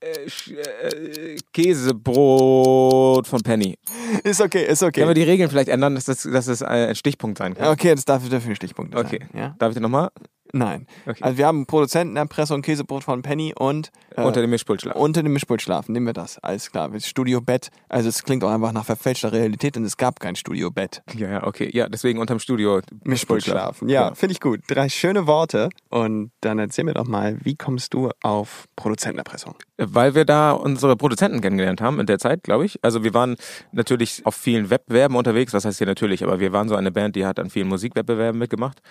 äh, 0.01 0.27
äh, 0.53 1.37
Käsebrot 1.51 3.27
von 3.27 3.41
Penny. 3.41 3.77
Ist 4.23 4.39
okay, 4.39 4.65
ist 4.65 4.79
Können 4.79 4.93
wir 4.95 5.05
okay. 5.05 5.13
die 5.15 5.23
Regeln 5.23 5.49
vielleicht 5.49 5.69
ändern, 5.69 5.95
dass 5.95 6.05
das, 6.05 6.23
dass 6.23 6.45
das 6.45 6.61
ein 6.61 6.95
Stichpunkt 6.95 7.37
sein 7.37 7.53
kann? 7.53 7.67
Okay, 7.67 7.95
das 7.95 8.05
darf 8.05 8.27
dafür 8.29 8.51
ein 8.51 8.55
Stichpunkt 8.55 8.93
sein. 8.93 9.05
Okay. 9.05 9.19
Ja? 9.33 9.55
Darf 9.59 9.75
ich 9.75 9.81
nochmal? 9.81 10.09
Nein. 10.51 10.87
Okay. 11.05 11.19
Also 11.21 11.37
wir 11.37 11.45
haben 11.47 11.65
Produzentenerpressung, 11.65 12.61
Käsebrot 12.61 13.03
von 13.03 13.21
Penny 13.21 13.53
und 13.57 13.91
äh, 14.15 14.23
Unter 14.23 14.41
dem 14.41 14.49
Mischpult 14.49 14.81
schlafen. 14.81 14.99
unter 14.99 15.21
dem 15.23 15.33
Mischpult 15.33 15.61
schlafen. 15.61 15.93
Nehmen 15.93 16.05
wir 16.07 16.13
das. 16.13 16.39
Alles 16.39 16.71
klar. 16.71 16.89
Studiobett. 16.99 17.69
Also 17.87 18.09
es 18.09 18.23
klingt 18.23 18.43
auch 18.43 18.49
einfach 18.49 18.71
nach 18.71 18.85
verfälschter 18.85 19.31
Realität, 19.31 19.75
denn 19.75 19.83
es 19.85 19.97
gab 19.97 20.19
kein 20.19 20.35
Studiobett. 20.35 21.01
Ja, 21.15 21.29
ja, 21.29 21.43
okay. 21.47 21.69
Ja, 21.73 21.87
deswegen 21.89 22.19
unterm 22.19 22.39
Studio 22.39 22.81
Mischpult 23.03 23.43
schlafen. 23.43 23.89
Ja, 23.89 24.15
finde 24.15 24.33
ich 24.33 24.39
gut. 24.39 24.61
Drei 24.67 24.89
schöne 24.89 25.27
Worte. 25.27 25.69
Und 25.89 26.31
dann 26.41 26.57
erzähl 26.59 26.85
mir 26.85 26.93
doch 26.93 27.07
mal, 27.07 27.37
wie 27.43 27.55
kommst 27.55 27.93
du 27.93 28.09
auf 28.23 28.65
Produzentenerpressung? 28.75 29.55
Weil 29.77 30.15
wir 30.15 30.25
da 30.25 30.51
unsere 30.51 30.95
Produzenten 30.95 31.41
kennengelernt 31.41 31.81
haben 31.81 31.99
in 31.99 32.05
der 32.05 32.19
Zeit, 32.19 32.43
glaube 32.43 32.65
ich. 32.65 32.79
Also 32.83 33.03
wir 33.03 33.13
waren 33.13 33.35
natürlich 33.71 34.25
auf 34.25 34.35
vielen 34.35 34.69
Wettbewerben 34.69 35.15
unterwegs, 35.15 35.53
was 35.53 35.65
heißt 35.65 35.77
hier 35.77 35.87
natürlich, 35.87 36.23
aber 36.23 36.39
wir 36.39 36.51
waren 36.51 36.67
so 36.69 36.75
eine 36.75 36.91
Band, 36.91 37.15
die 37.15 37.25
hat 37.25 37.39
an 37.39 37.49
vielen 37.49 37.67
Musikwettbewerben 37.67 38.37
mitgemacht. 38.39 38.81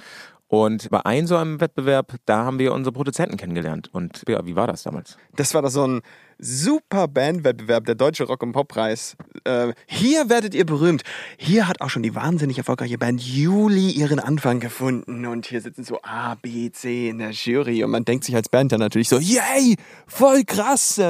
Und 0.51 0.89
bei 0.91 1.05
einem 1.05 1.27
so 1.27 1.37
einem 1.37 1.48
Wettbewerb, 1.61 2.15
da 2.27 2.45
haben 2.45 2.59
wir 2.59 2.73
unsere 2.73 2.93
Produzenten 2.93 3.37
kennengelernt. 3.37 3.89
Und 3.93 4.23
ja, 4.29 4.45
wie 4.47 4.57
war 4.57 4.67
das 4.67 4.83
damals? 4.83 5.17
Das 5.35 5.55
war 5.55 5.63
doch 5.63 5.71
so 5.71 5.87
ein 5.87 6.03
super 6.39 7.09
Bandwettbewerb, 7.09 7.85
der 7.87 7.95
Deutsche 7.95 8.25
Rock- 8.25 8.43
und 8.43 8.53
Poppreis. 8.53 9.17
Äh, 9.45 9.73
hier 9.87 10.29
werdet 10.31 10.55
ihr 10.55 10.65
berühmt. 10.67 11.03
Hier 11.37 11.69
hat 11.69 11.81
auch 11.81 11.91
schon 11.91 12.03
die 12.03 12.15
wahnsinnig 12.15 12.59
erfolgreiche 12.59 12.99
Band 12.99 13.21
Juli 13.21 13.91
ihren 13.91 14.21
Anfang 14.21 14.61
gefunden. 14.61 15.27
Und 15.27 15.47
hier 15.47 15.61
sitzen 15.61 15.85
so 15.85 15.99
A, 16.03 16.37
B, 16.37 16.71
C 16.71 17.09
in 17.09 17.19
der 17.19 17.31
Jury. 17.31 17.83
Und 17.85 17.91
man 17.91 18.05
denkt 18.05 18.25
sich 18.25 18.35
als 18.37 18.49
Band 18.49 18.73
dann 18.73 18.81
natürlich 18.81 19.09
so, 19.09 19.19
yay, 19.19 19.77
voll 20.07 20.45
krass. 20.45 21.01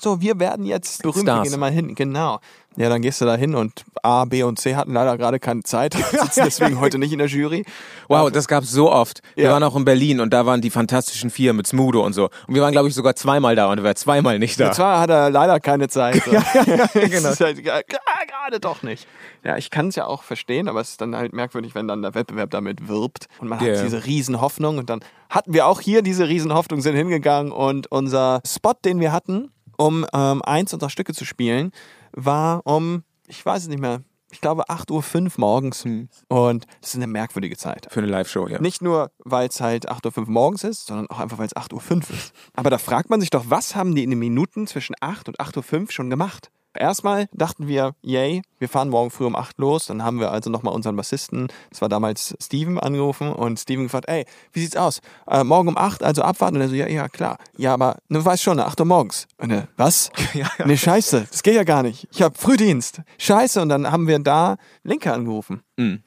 So, 0.00 0.20
wir 0.20 0.38
werden 0.40 0.64
jetzt 0.64 1.02
berühmt. 1.02 1.22
Stars. 1.28 1.44
Wir 1.44 1.50
gehen 1.50 1.60
mal 1.60 1.70
hin. 1.72 1.94
Genau. 1.94 2.40
Ja, 2.76 2.88
dann 2.88 3.02
gehst 3.02 3.20
du 3.20 3.24
da 3.24 3.34
hin 3.34 3.56
und 3.56 3.84
A, 4.04 4.24
B 4.24 4.44
und 4.44 4.60
C 4.60 4.76
hatten 4.76 4.92
leider 4.92 5.18
gerade 5.18 5.40
keine 5.40 5.64
Zeit, 5.64 5.94
sitzen 6.12 6.42
deswegen 6.44 6.78
heute 6.78 6.96
nicht 6.98 7.12
in 7.12 7.18
der 7.18 7.26
Jury. 7.26 7.64
Wow, 8.06 8.30
das 8.30 8.46
gab's 8.46 8.70
so 8.70 8.92
oft. 8.92 9.20
Wir 9.34 9.46
Ja. 9.46 9.52
waren 9.52 9.64
auch 9.64 9.74
in 9.74 9.84
Berlin 9.84 10.20
und 10.20 10.32
da 10.32 10.46
waren 10.46 10.60
die 10.60 10.70
Fantastischen 10.70 11.30
Vier 11.30 11.54
mit 11.54 11.66
Smudo 11.66 12.04
und 12.06 12.12
so. 12.12 12.26
Und 12.46 12.54
wir 12.54 12.62
waren, 12.62 12.70
glaube 12.70 12.86
ich, 12.86 12.94
sogar 12.94 13.16
zweimal 13.16 13.56
da 13.56 13.66
und 13.72 13.78
er 13.78 13.84
war 13.84 13.96
zweimal 13.96 14.38
nicht 14.38 14.60
da. 14.60 14.66
Zwar 14.78 15.00
hat 15.00 15.10
er 15.10 15.30
leider 15.30 15.60
keine 15.60 15.88
Zeit. 15.88 16.22
So. 16.24 16.30
genau. 16.32 16.78
Das 16.94 17.24
ist 17.32 17.40
halt, 17.40 17.62
gerade 17.64 18.60
doch 18.60 18.82
nicht. 18.82 19.06
Ja, 19.44 19.56
ich 19.56 19.70
kann 19.70 19.88
es 19.88 19.96
ja 19.96 20.06
auch 20.06 20.22
verstehen, 20.22 20.68
aber 20.68 20.80
es 20.80 20.90
ist 20.90 21.00
dann 21.00 21.14
halt 21.16 21.32
merkwürdig, 21.32 21.74
wenn 21.74 21.88
dann 21.88 22.02
der 22.02 22.14
Wettbewerb 22.14 22.50
damit 22.50 22.88
wirbt 22.88 23.26
und 23.40 23.48
man 23.48 23.60
Ja. 23.64 23.76
hat 23.76 23.84
diese 23.84 24.04
Riesenhoffnung 24.04 24.78
und 24.78 24.88
dann 24.90 25.00
hatten 25.30 25.52
wir 25.52 25.66
auch 25.66 25.80
hier 25.80 26.02
diese 26.02 26.28
Riesenhoffnung, 26.28 26.80
sind 26.80 26.96
hingegangen 26.96 27.52
und 27.52 27.90
unser 27.90 28.40
Spot, 28.46 28.72
den 28.84 29.00
wir 29.00 29.12
hatten, 29.12 29.50
um 29.76 30.06
ähm, 30.12 30.42
eins 30.42 30.72
unserer 30.74 30.90
Stücke 30.90 31.12
zu 31.14 31.24
spielen, 31.24 31.72
war 32.12 32.62
um, 32.66 33.02
ich 33.26 33.44
weiß 33.44 33.62
es 33.62 33.68
nicht 33.68 33.80
mehr, 33.80 34.00
ich 34.30 34.40
glaube 34.40 34.68
8.05 34.68 35.24
Uhr 35.24 35.32
morgens 35.38 35.84
und 36.28 36.66
das 36.80 36.90
ist 36.90 36.96
eine 36.96 37.06
merkwürdige 37.06 37.56
Zeit. 37.56 37.86
Für 37.90 38.00
eine 38.00 38.08
Live-Show, 38.08 38.48
ja. 38.48 38.60
Nicht 38.60 38.82
nur, 38.82 39.10
weil 39.18 39.48
es 39.48 39.60
halt 39.60 39.90
8.05 39.90 40.18
Uhr 40.18 40.30
morgens 40.30 40.64
ist, 40.64 40.86
sondern 40.86 41.08
auch 41.08 41.18
einfach, 41.18 41.38
weil 41.38 41.46
es 41.46 41.56
8.05 41.56 41.94
Uhr 41.94 42.16
ist. 42.16 42.32
Aber 42.54 42.70
da 42.70 42.78
fragt 42.78 43.10
man 43.10 43.20
sich 43.20 43.30
doch, 43.30 43.44
was 43.48 43.74
haben 43.74 43.94
die 43.94 44.04
in 44.04 44.10
den 44.10 44.18
Minuten 44.18 44.66
zwischen 44.66 44.94
8 45.00 45.28
und 45.28 45.40
8.05 45.40 45.80
Uhr 45.80 45.92
schon 45.92 46.10
gemacht? 46.10 46.50
Erstmal 46.78 47.28
dachten 47.32 47.66
wir, 47.66 47.94
yay, 48.02 48.42
wir 48.58 48.68
fahren 48.68 48.88
morgen 48.88 49.10
früh 49.10 49.24
um 49.24 49.36
8 49.36 49.58
los. 49.58 49.86
Dann 49.86 50.04
haben 50.04 50.20
wir 50.20 50.30
also 50.30 50.48
nochmal 50.48 50.74
unseren 50.74 50.96
Bassisten, 50.96 51.48
das 51.70 51.80
war 51.80 51.88
damals 51.88 52.36
Steven, 52.40 52.78
angerufen 52.78 53.32
und 53.32 53.58
Steven 53.58 53.84
gefragt, 53.84 54.08
ey, 54.08 54.24
wie 54.52 54.60
sieht's 54.60 54.76
aus? 54.76 55.00
Äh, 55.26 55.44
morgen 55.44 55.68
um 55.68 55.76
8, 55.76 56.02
also 56.02 56.22
abwarten? 56.22 56.56
Und 56.56 56.62
er 56.62 56.68
so, 56.68 56.74
ja, 56.74 56.88
ja, 56.88 57.08
klar. 57.08 57.38
Ja, 57.56 57.74
aber 57.74 57.98
du 58.08 58.24
weißt 58.24 58.42
schon, 58.42 58.60
8 58.60 58.78
Uhr 58.80 58.86
morgens. 58.86 59.26
Und 59.38 59.50
er, 59.50 59.68
was? 59.76 60.10
Nee, 60.64 60.76
scheiße, 60.76 61.26
das 61.30 61.42
geht 61.42 61.54
ja 61.54 61.64
gar 61.64 61.82
nicht. 61.82 62.06
Ich 62.12 62.22
habe 62.22 62.36
Frühdienst. 62.38 63.02
Scheiße. 63.18 63.60
Und 63.60 63.68
dann 63.68 63.90
haben 63.90 64.06
wir 64.06 64.18
da 64.18 64.56
Linke 64.82 65.12
angerufen 65.12 65.62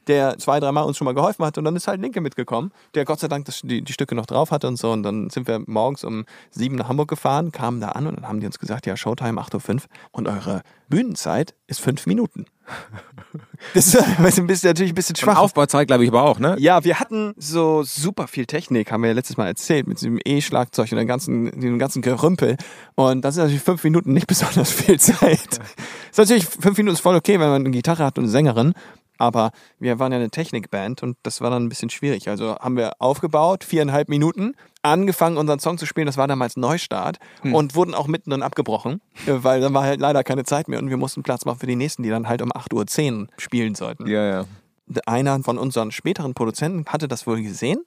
der 0.07 0.37
zwei, 0.37 0.59
dreimal 0.59 0.83
uns 0.83 0.97
schon 0.97 1.05
mal 1.05 1.13
geholfen 1.13 1.45
hat 1.45 1.57
und 1.57 1.63
dann 1.63 1.75
ist 1.75 1.87
halt 1.87 2.01
Linke 2.01 2.21
mitgekommen, 2.21 2.71
der 2.93 3.05
Gott 3.05 3.19
sei 3.19 3.27
Dank 3.27 3.45
das, 3.45 3.61
die, 3.63 3.81
die 3.81 3.93
Stücke 3.93 4.15
noch 4.15 4.25
drauf 4.25 4.51
hatte 4.51 4.67
und 4.67 4.77
so 4.77 4.91
und 4.91 5.03
dann 5.03 5.29
sind 5.29 5.47
wir 5.47 5.61
morgens 5.65 6.03
um 6.03 6.25
sieben 6.49 6.75
nach 6.75 6.89
Hamburg 6.89 7.09
gefahren, 7.09 7.51
kamen 7.51 7.79
da 7.79 7.89
an 7.89 8.07
und 8.07 8.17
dann 8.17 8.27
haben 8.27 8.39
die 8.39 8.45
uns 8.45 8.59
gesagt, 8.59 8.85
ja, 8.85 8.97
Showtime 8.97 9.41
8.05 9.41 9.75
Uhr 9.75 9.81
und 10.11 10.27
eure 10.27 10.61
Bühnenzeit 10.89 11.55
ist 11.67 11.79
fünf 11.79 12.05
Minuten. 12.05 12.45
Das 13.73 13.87
ist 13.87 13.95
ein 13.95 14.47
bisschen, 14.47 14.67
natürlich 14.67 14.91
ein 14.91 14.95
bisschen 14.95 15.15
schwach. 15.15 15.37
Aufbauzeit, 15.37 15.87
glaube 15.87 16.03
ich, 16.03 16.09
aber 16.09 16.23
auch, 16.23 16.39
ne? 16.39 16.55
Ja, 16.59 16.83
wir 16.83 16.99
hatten 16.99 17.33
so 17.37 17.83
super 17.83 18.27
viel 18.27 18.45
Technik, 18.45 18.91
haben 18.91 19.01
wir 19.03 19.09
ja 19.09 19.13
letztes 19.13 19.37
Mal 19.37 19.47
erzählt, 19.47 19.87
mit 19.87 19.99
diesem 19.99 20.19
E-Schlagzeug 20.25 20.91
und 20.91 20.97
dem 20.97 21.07
ganzen, 21.07 21.59
dem 21.59 21.77
ganzen 21.77 22.01
Gerümpel. 22.01 22.57
Und 22.95 23.23
das 23.23 23.35
ist 23.35 23.37
natürlich 23.37 23.61
fünf 23.61 23.83
Minuten 23.83 24.13
nicht 24.13 24.27
besonders 24.27 24.71
viel 24.71 24.99
Zeit. 24.99 25.59
ist 26.11 26.17
natürlich, 26.17 26.45
fünf 26.45 26.77
Minuten 26.77 26.95
ist 26.95 27.01
voll 27.01 27.15
okay, 27.15 27.39
wenn 27.39 27.49
man 27.49 27.61
eine 27.61 27.71
Gitarre 27.71 28.03
hat 28.03 28.17
und 28.17 28.25
eine 28.25 28.31
Sängerin. 28.31 28.73
Aber 29.21 29.51
wir 29.77 29.99
waren 29.99 30.11
ja 30.11 30.17
eine 30.17 30.31
Technikband 30.31 31.03
und 31.03 31.15
das 31.21 31.41
war 31.41 31.51
dann 31.51 31.63
ein 31.63 31.69
bisschen 31.69 31.91
schwierig. 31.91 32.27
Also 32.27 32.55
haben 32.55 32.75
wir 32.75 32.93
aufgebaut, 32.97 33.63
viereinhalb 33.63 34.09
Minuten, 34.09 34.55
angefangen 34.81 35.37
unseren 35.37 35.59
Song 35.59 35.77
zu 35.77 35.85
spielen, 35.85 36.07
das 36.07 36.17
war 36.17 36.27
damals 36.27 36.57
Neustart 36.57 37.17
und 37.43 37.75
wurden 37.75 37.93
auch 37.93 38.07
mittendrin 38.07 38.41
abgebrochen, 38.41 38.99
äh, 39.27 39.33
weil 39.43 39.61
dann 39.61 39.75
war 39.75 39.83
halt 39.83 39.99
leider 39.99 40.23
keine 40.23 40.43
Zeit 40.43 40.67
mehr 40.67 40.79
und 40.79 40.89
wir 40.89 40.97
mussten 40.97 41.21
Platz 41.21 41.45
machen 41.45 41.59
für 41.59 41.67
die 41.67 41.75
nächsten, 41.75 42.01
die 42.01 42.09
dann 42.09 42.27
halt 42.27 42.41
um 42.41 42.51
8.10 42.51 43.21
Uhr 43.21 43.27
spielen 43.37 43.75
sollten 43.75 44.07
Ja, 44.07 44.25
ja. 44.25 44.45
einer 45.05 45.39
von 45.43 45.59
unseren 45.59 45.91
späteren 45.91 46.33
Produzenten 46.33 46.85
hatte 46.87 47.07
das 47.07 47.27
wohl 47.27 47.43
gesehen 47.43 47.85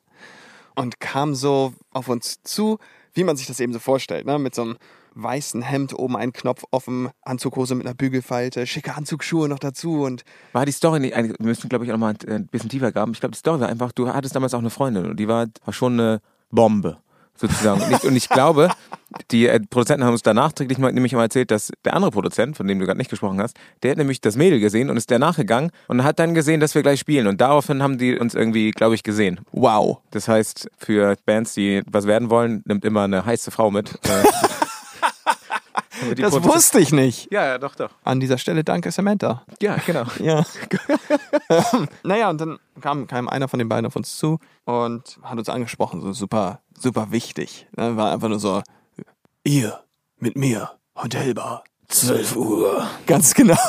und 0.77 1.01
kam 1.01 1.35
so 1.35 1.75
auf 1.93 2.09
uns 2.09 2.45
zu, 2.45 2.79
wie 3.13 3.25
man 3.25 3.37
sich 3.37 3.49
das 3.49 3.59
eben 3.59 3.73
so 3.73 3.81
vorstellt, 3.81 4.25
ne? 4.25 4.39
mit 4.39 4.55
so 4.55 4.63
einem 4.63 4.77
weißen 5.15 5.63
Hemd, 5.63 5.99
oben 5.99 6.17
ein 6.17 6.33
Knopf 6.33 6.65
offen, 6.71 7.11
Anzughose 7.23 7.75
mit 7.75 7.87
einer 7.87 7.95
Bügelfalte, 7.95 8.67
schicke 8.67 8.95
Anzugsschuhe 8.95 9.49
noch 9.49 9.59
dazu 9.59 10.03
und 10.03 10.25
War 10.53 10.67
die 10.67 10.73
Story 10.73 11.01
nicht, 11.01 11.17
wir 11.17 11.35
müssen, 11.41 11.69
glaube 11.69 11.85
ich, 11.85 11.91
auch 11.91 11.97
noch 11.97 12.01
mal 12.01 12.15
ein 12.27 12.47
bisschen 12.47 12.71
tiefer 12.71 12.93
graben. 12.93 13.13
Ich 13.13 13.21
glaube, 13.21 13.33
die 13.33 13.39
Story 13.39 13.61
war 13.61 13.69
einfach, 13.69 13.93
du 13.93 14.09
hattest 14.09 14.35
damals 14.35 14.55
auch 14.55 14.59
eine 14.61 14.71
Freundin 14.71 15.07
und 15.07 15.19
die 15.19 15.29
war, 15.29 15.47
war 15.65 15.75
schon 15.75 15.95
eine 15.95 16.21
Bombe, 16.51 16.99
sozusagen. 17.37 17.83
und, 17.83 17.93
ich, 17.93 18.05
und 18.05 18.17
ich 18.17 18.29
glaube, 18.29 18.71
die 19.31 19.47
äh, 19.47 19.61
Produzenten 19.61 20.05
haben 20.05 20.13
uns 20.13 20.23
danach 20.23 20.45
nachträglich 20.45 20.79
mal, 20.79 20.93
nämlich 20.93 21.13
mal 21.13 21.23
erzählt, 21.23 21.51
dass 21.51 21.73
der 21.85 21.95
andere 21.95 22.11
Produzent, 22.11 22.57
von 22.57 22.67
dem 22.67 22.79
du 22.79 22.87
gerade 22.87 22.99
nicht 22.99 23.11
gesprochen 23.11 23.41
hast, 23.41 23.57
der 23.83 23.93
hat 23.93 23.99
nämlich 23.99 24.21
das 24.21 24.37
Mädel 24.37 24.61
gesehen 24.61 24.91
und 24.91 24.97
ist 24.97 25.11
danach 25.11 25.37
gegangen 25.37 25.71
und 25.89 26.05
hat 26.05 26.19
dann 26.19 26.35
gesehen, 26.35 26.61
dass 26.61 26.75
wir 26.75 26.83
gleich 26.83 27.01
spielen. 27.01 27.27
Und 27.27 27.41
daraufhin 27.41 27.83
haben 27.83 27.99
die 27.99 28.19
uns 28.19 28.35
irgendwie, 28.35 28.71
glaube 28.71 28.95
ich, 28.95 29.03
gesehen. 29.03 29.41
wow. 29.53 29.99
Das 30.11 30.29
heißt, 30.29 30.69
für 30.79 31.17
Bands, 31.25 31.55
die 31.55 31.83
was 31.87 32.07
werden 32.07 32.31
wollen, 32.31 32.63
nimmt 32.67 32.85
immer 32.85 33.05
eine 33.05 33.25
heiße 33.25 33.51
Frau 33.51 33.71
mit. 33.71 33.99
Die 36.11 36.23
Das 36.23 36.31
Produzenten- 36.33 36.55
wusste 36.57 36.81
ich 36.81 36.93
nicht. 36.93 37.33
Ja, 37.33 37.45
ja, 37.47 37.59
doch, 37.59 37.75
doch. 37.75 37.91
An 38.05 38.21
dieser 38.21 38.39
Stelle 38.39 38.65
danke 38.65 38.91
Samantha. 38.91 39.43
Ja, 39.61 39.77
genau. 39.87 40.05
Ja. 40.21 40.45
Ähm, 41.49 41.89
naja, 42.03 42.31
und 42.31 42.41
dann 42.41 42.59
kam, 42.81 43.07
kam 43.07 43.29
einer 43.29 43.49
von 43.49 43.59
den 43.59 43.69
beiden 43.69 43.87
auf 43.87 43.97
uns 43.97 44.17
zu 44.17 44.39
und 44.65 45.19
hat 45.23 45.39
uns 45.39 45.49
angesprochen, 45.49 46.01
so 46.01 46.13
super, 46.13 46.61
super 46.79 47.11
wichtig. 47.11 47.67
Ne, 47.77 47.97
War 47.97 48.13
einfach 48.13 48.29
nur 48.29 48.39
so, 48.41 48.63
ihr 49.45 49.81
mit 50.19 50.37
mir, 50.37 50.71
Hotelbar, 50.97 51.65
12 51.89 52.37
Uhr. 52.37 52.87
Ganz 53.07 53.35
genau. 53.35 53.57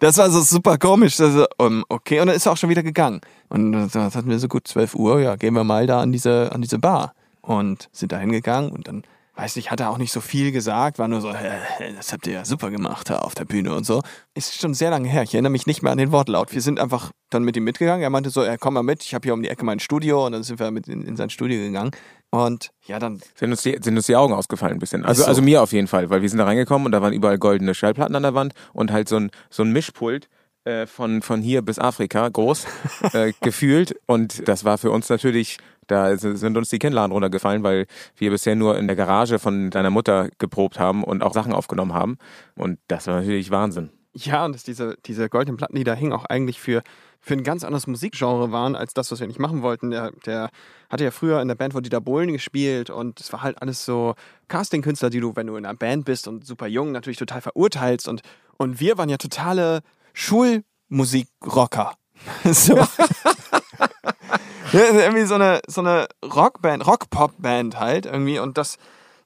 Das 0.00 0.16
war 0.16 0.30
so 0.30 0.40
super 0.42 0.78
komisch. 0.78 1.18
Also, 1.18 1.44
um, 1.58 1.84
okay, 1.88 2.20
und 2.20 2.28
dann 2.28 2.36
ist 2.36 2.46
er 2.46 2.52
auch 2.52 2.56
schon 2.56 2.70
wieder 2.70 2.84
gegangen. 2.84 3.20
Und 3.48 3.72
das 3.72 3.90
das 3.90 4.14
hatten 4.14 4.28
wir 4.28 4.38
so 4.38 4.46
gut, 4.46 4.68
12 4.68 4.94
Uhr, 4.94 5.18
ja, 5.20 5.34
gehen 5.34 5.54
wir 5.54 5.64
mal 5.64 5.88
da 5.88 6.00
an 6.00 6.12
diese, 6.12 6.52
an 6.52 6.62
diese 6.62 6.78
Bar. 6.78 7.14
Und 7.40 7.88
sind 7.90 8.12
da 8.12 8.18
hingegangen 8.18 8.70
und 8.70 8.86
dann, 8.86 9.02
weiß 9.38 9.54
nicht, 9.54 9.70
hat 9.70 9.78
er 9.78 9.90
auch 9.90 9.98
nicht 9.98 10.12
so 10.12 10.20
viel 10.20 10.50
gesagt, 10.50 10.98
war 10.98 11.06
nur 11.06 11.20
so, 11.20 11.32
"Hä, 11.32 11.48
das 11.96 12.12
habt 12.12 12.26
ihr 12.26 12.32
ja 12.32 12.44
super 12.44 12.70
gemacht 12.70 13.08
da 13.08 13.20
auf 13.20 13.36
der 13.36 13.44
Bühne 13.44 13.72
und 13.72 13.86
so. 13.86 14.02
Ist 14.34 14.60
schon 14.60 14.74
sehr 14.74 14.90
lange 14.90 15.08
her, 15.08 15.22
ich 15.22 15.32
erinnere 15.32 15.52
mich 15.52 15.66
nicht 15.66 15.80
mehr 15.82 15.92
an 15.92 15.98
den 15.98 16.10
Wortlaut. 16.10 16.52
Wir 16.52 16.60
sind 16.60 16.80
einfach 16.80 17.12
dann 17.30 17.44
mit 17.44 17.56
ihm 17.56 17.62
mitgegangen. 17.62 18.02
Er 18.02 18.10
meinte 18.10 18.30
so, 18.30 18.44
ja, 18.44 18.56
komm 18.56 18.74
mal 18.74 18.82
mit, 18.82 19.04
ich 19.04 19.14
habe 19.14 19.26
hier 19.26 19.34
um 19.34 19.42
die 19.42 19.48
Ecke 19.48 19.64
mein 19.64 19.78
Studio 19.78 20.26
und 20.26 20.32
dann 20.32 20.42
sind 20.42 20.58
wir 20.58 20.70
mit 20.72 20.88
in, 20.88 21.02
in 21.02 21.16
sein 21.16 21.30
Studio 21.30 21.60
gegangen. 21.60 21.92
Und 22.30 22.70
ja, 22.86 22.98
dann 22.98 23.20
Sind 23.36 23.52
uns, 23.52 23.62
die, 23.62 23.78
sind 23.80 23.96
uns 23.96 24.06
die 24.06 24.16
Augen 24.16 24.34
ausgefallen 24.34 24.74
ein 24.74 24.80
bisschen. 24.80 25.04
Also, 25.04 25.22
so. 25.22 25.28
also 25.28 25.40
mir 25.40 25.62
auf 25.62 25.72
jeden 25.72 25.86
Fall, 25.86 26.10
weil 26.10 26.20
wir 26.20 26.28
sind 26.28 26.38
da 26.38 26.44
reingekommen 26.44 26.86
und 26.86 26.92
da 26.92 27.00
waren 27.00 27.12
überall 27.12 27.38
goldene 27.38 27.74
Schallplatten 27.74 28.16
an 28.16 28.22
der 28.24 28.34
Wand 28.34 28.54
und 28.72 28.90
halt 28.90 29.08
so 29.08 29.16
ein, 29.16 29.30
so 29.50 29.62
ein 29.62 29.72
Mischpult 29.72 30.28
äh, 30.64 30.86
von, 30.86 31.22
von 31.22 31.40
hier 31.40 31.62
bis 31.62 31.78
Afrika 31.78 32.28
groß 32.28 32.66
äh, 33.12 33.32
gefühlt. 33.40 33.94
Und 34.06 34.46
das 34.48 34.64
war 34.64 34.78
für 34.78 34.90
uns 34.90 35.08
natürlich, 35.08 35.58
da 35.88 36.16
sind 36.16 36.56
uns 36.56 36.68
die 36.68 36.78
Kinnladen 36.78 37.12
runtergefallen, 37.12 37.62
weil 37.62 37.86
wir 38.16 38.30
bisher 38.30 38.54
nur 38.54 38.78
in 38.78 38.86
der 38.86 38.96
Garage 38.96 39.38
von 39.38 39.70
deiner 39.70 39.90
Mutter 39.90 40.28
geprobt 40.38 40.78
haben 40.78 41.02
und 41.02 41.22
auch 41.22 41.34
Sachen 41.34 41.52
aufgenommen 41.52 41.94
haben. 41.94 42.18
Und 42.54 42.78
das 42.88 43.06
war 43.06 43.20
natürlich 43.20 43.50
Wahnsinn. 43.50 43.90
Ja, 44.14 44.44
und 44.44 44.54
dass 44.54 44.64
diese, 44.64 44.96
diese 45.06 45.28
goldenen 45.28 45.56
Platten, 45.56 45.76
die 45.76 45.84
da 45.84 45.94
hingen, 45.94 46.12
auch 46.12 46.24
eigentlich 46.24 46.58
für, 46.58 46.82
für 47.20 47.34
ein 47.34 47.44
ganz 47.44 47.62
anderes 47.62 47.86
Musikgenre 47.86 48.50
waren, 48.50 48.74
als 48.74 48.94
das, 48.94 49.12
was 49.12 49.20
wir 49.20 49.26
nicht 49.26 49.38
machen 49.38 49.62
wollten. 49.62 49.90
Der, 49.90 50.10
der 50.26 50.50
hatte 50.90 51.04
ja 51.04 51.10
früher 51.10 51.40
in 51.40 51.48
der 51.48 51.54
Band 51.54 51.72
von 51.72 51.82
Dieter 51.82 52.00
Bohlen 52.00 52.32
gespielt 52.32 52.90
und 52.90 53.20
es 53.20 53.32
war 53.32 53.42
halt 53.42 53.60
alles 53.62 53.84
so 53.84 54.14
Casting-Künstler, 54.48 55.10
die 55.10 55.20
du, 55.20 55.36
wenn 55.36 55.46
du 55.46 55.56
in 55.56 55.66
einer 55.66 55.76
Band 55.76 56.04
bist 56.04 56.26
und 56.26 56.44
super 56.46 56.66
jung, 56.66 56.90
natürlich 56.92 57.18
total 57.18 57.40
verurteilst. 57.40 58.08
Und, 58.08 58.22
und 58.56 58.80
wir 58.80 58.98
waren 58.98 59.08
ja 59.08 59.18
totale 59.18 59.82
Schulmusikrocker. 60.14 61.94
so. 62.44 62.76
ja, 64.72 64.80
irgendwie 64.80 65.24
so 65.24 65.34
eine, 65.34 65.60
so 65.66 65.80
eine 65.80 66.06
Rockband, 66.24 66.86
Rock-Pop-Band 66.86 67.78
halt 67.78 68.06
irgendwie. 68.06 68.38
Und 68.38 68.58
das, 68.58 68.76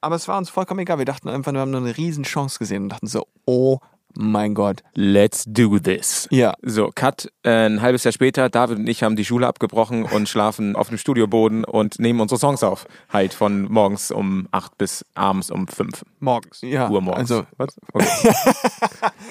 aber 0.01 0.17
es 0.17 0.29
war 0.29 0.39
uns 0.39 0.51
vollkommen 0.51 0.81
egal. 0.81 0.99
Wir 0.99 1.05
dachten 1.05 1.29
einfach, 1.29 1.53
wir 1.53 1.61
haben 1.61 1.71
nur 1.71 1.81
eine 1.81 1.97
riesen 1.97 2.25
Chance 2.25 2.59
gesehen 2.59 2.85
und 2.85 2.89
dachten 2.91 3.07
so, 3.07 3.27
oh 3.45 3.79
mein 4.15 4.55
Gott. 4.55 4.83
Let's 4.95 5.45
do 5.47 5.79
this. 5.79 6.29
Ja. 6.31 6.55
So, 6.63 6.91
Cut, 6.95 7.33
äh, 7.45 7.67
ein 7.67 7.81
halbes 7.81 8.05
Jahr 8.05 8.13
später, 8.13 8.49
David 8.49 8.79
und 8.79 8.87
ich 8.87 9.03
haben 9.03 9.17
die 9.17 9.25
Schule 9.25 9.47
abgebrochen 9.47 10.05
und 10.05 10.29
schlafen 10.29 10.77
auf 10.77 10.89
dem 10.89 10.99
Studioboden 10.99 11.65
und 11.65 11.99
nehmen 11.99 12.21
unsere 12.21 12.39
Songs 12.39 12.63
auf. 12.63 12.87
Halt 13.11 13.33
von 13.35 13.73
morgens 13.73 14.11
um 14.11 14.49
acht 14.51 14.77
bis 14.77 15.05
abends 15.15 15.51
um 15.51 15.67
fünf 15.67 16.05
Morgens. 16.21 16.61
Ja. 16.63 16.91
Uhr 16.91 17.01
morgens. 17.01 17.31
Also, 17.31 17.47
Was? 17.57 17.81
Okay. 17.93 18.35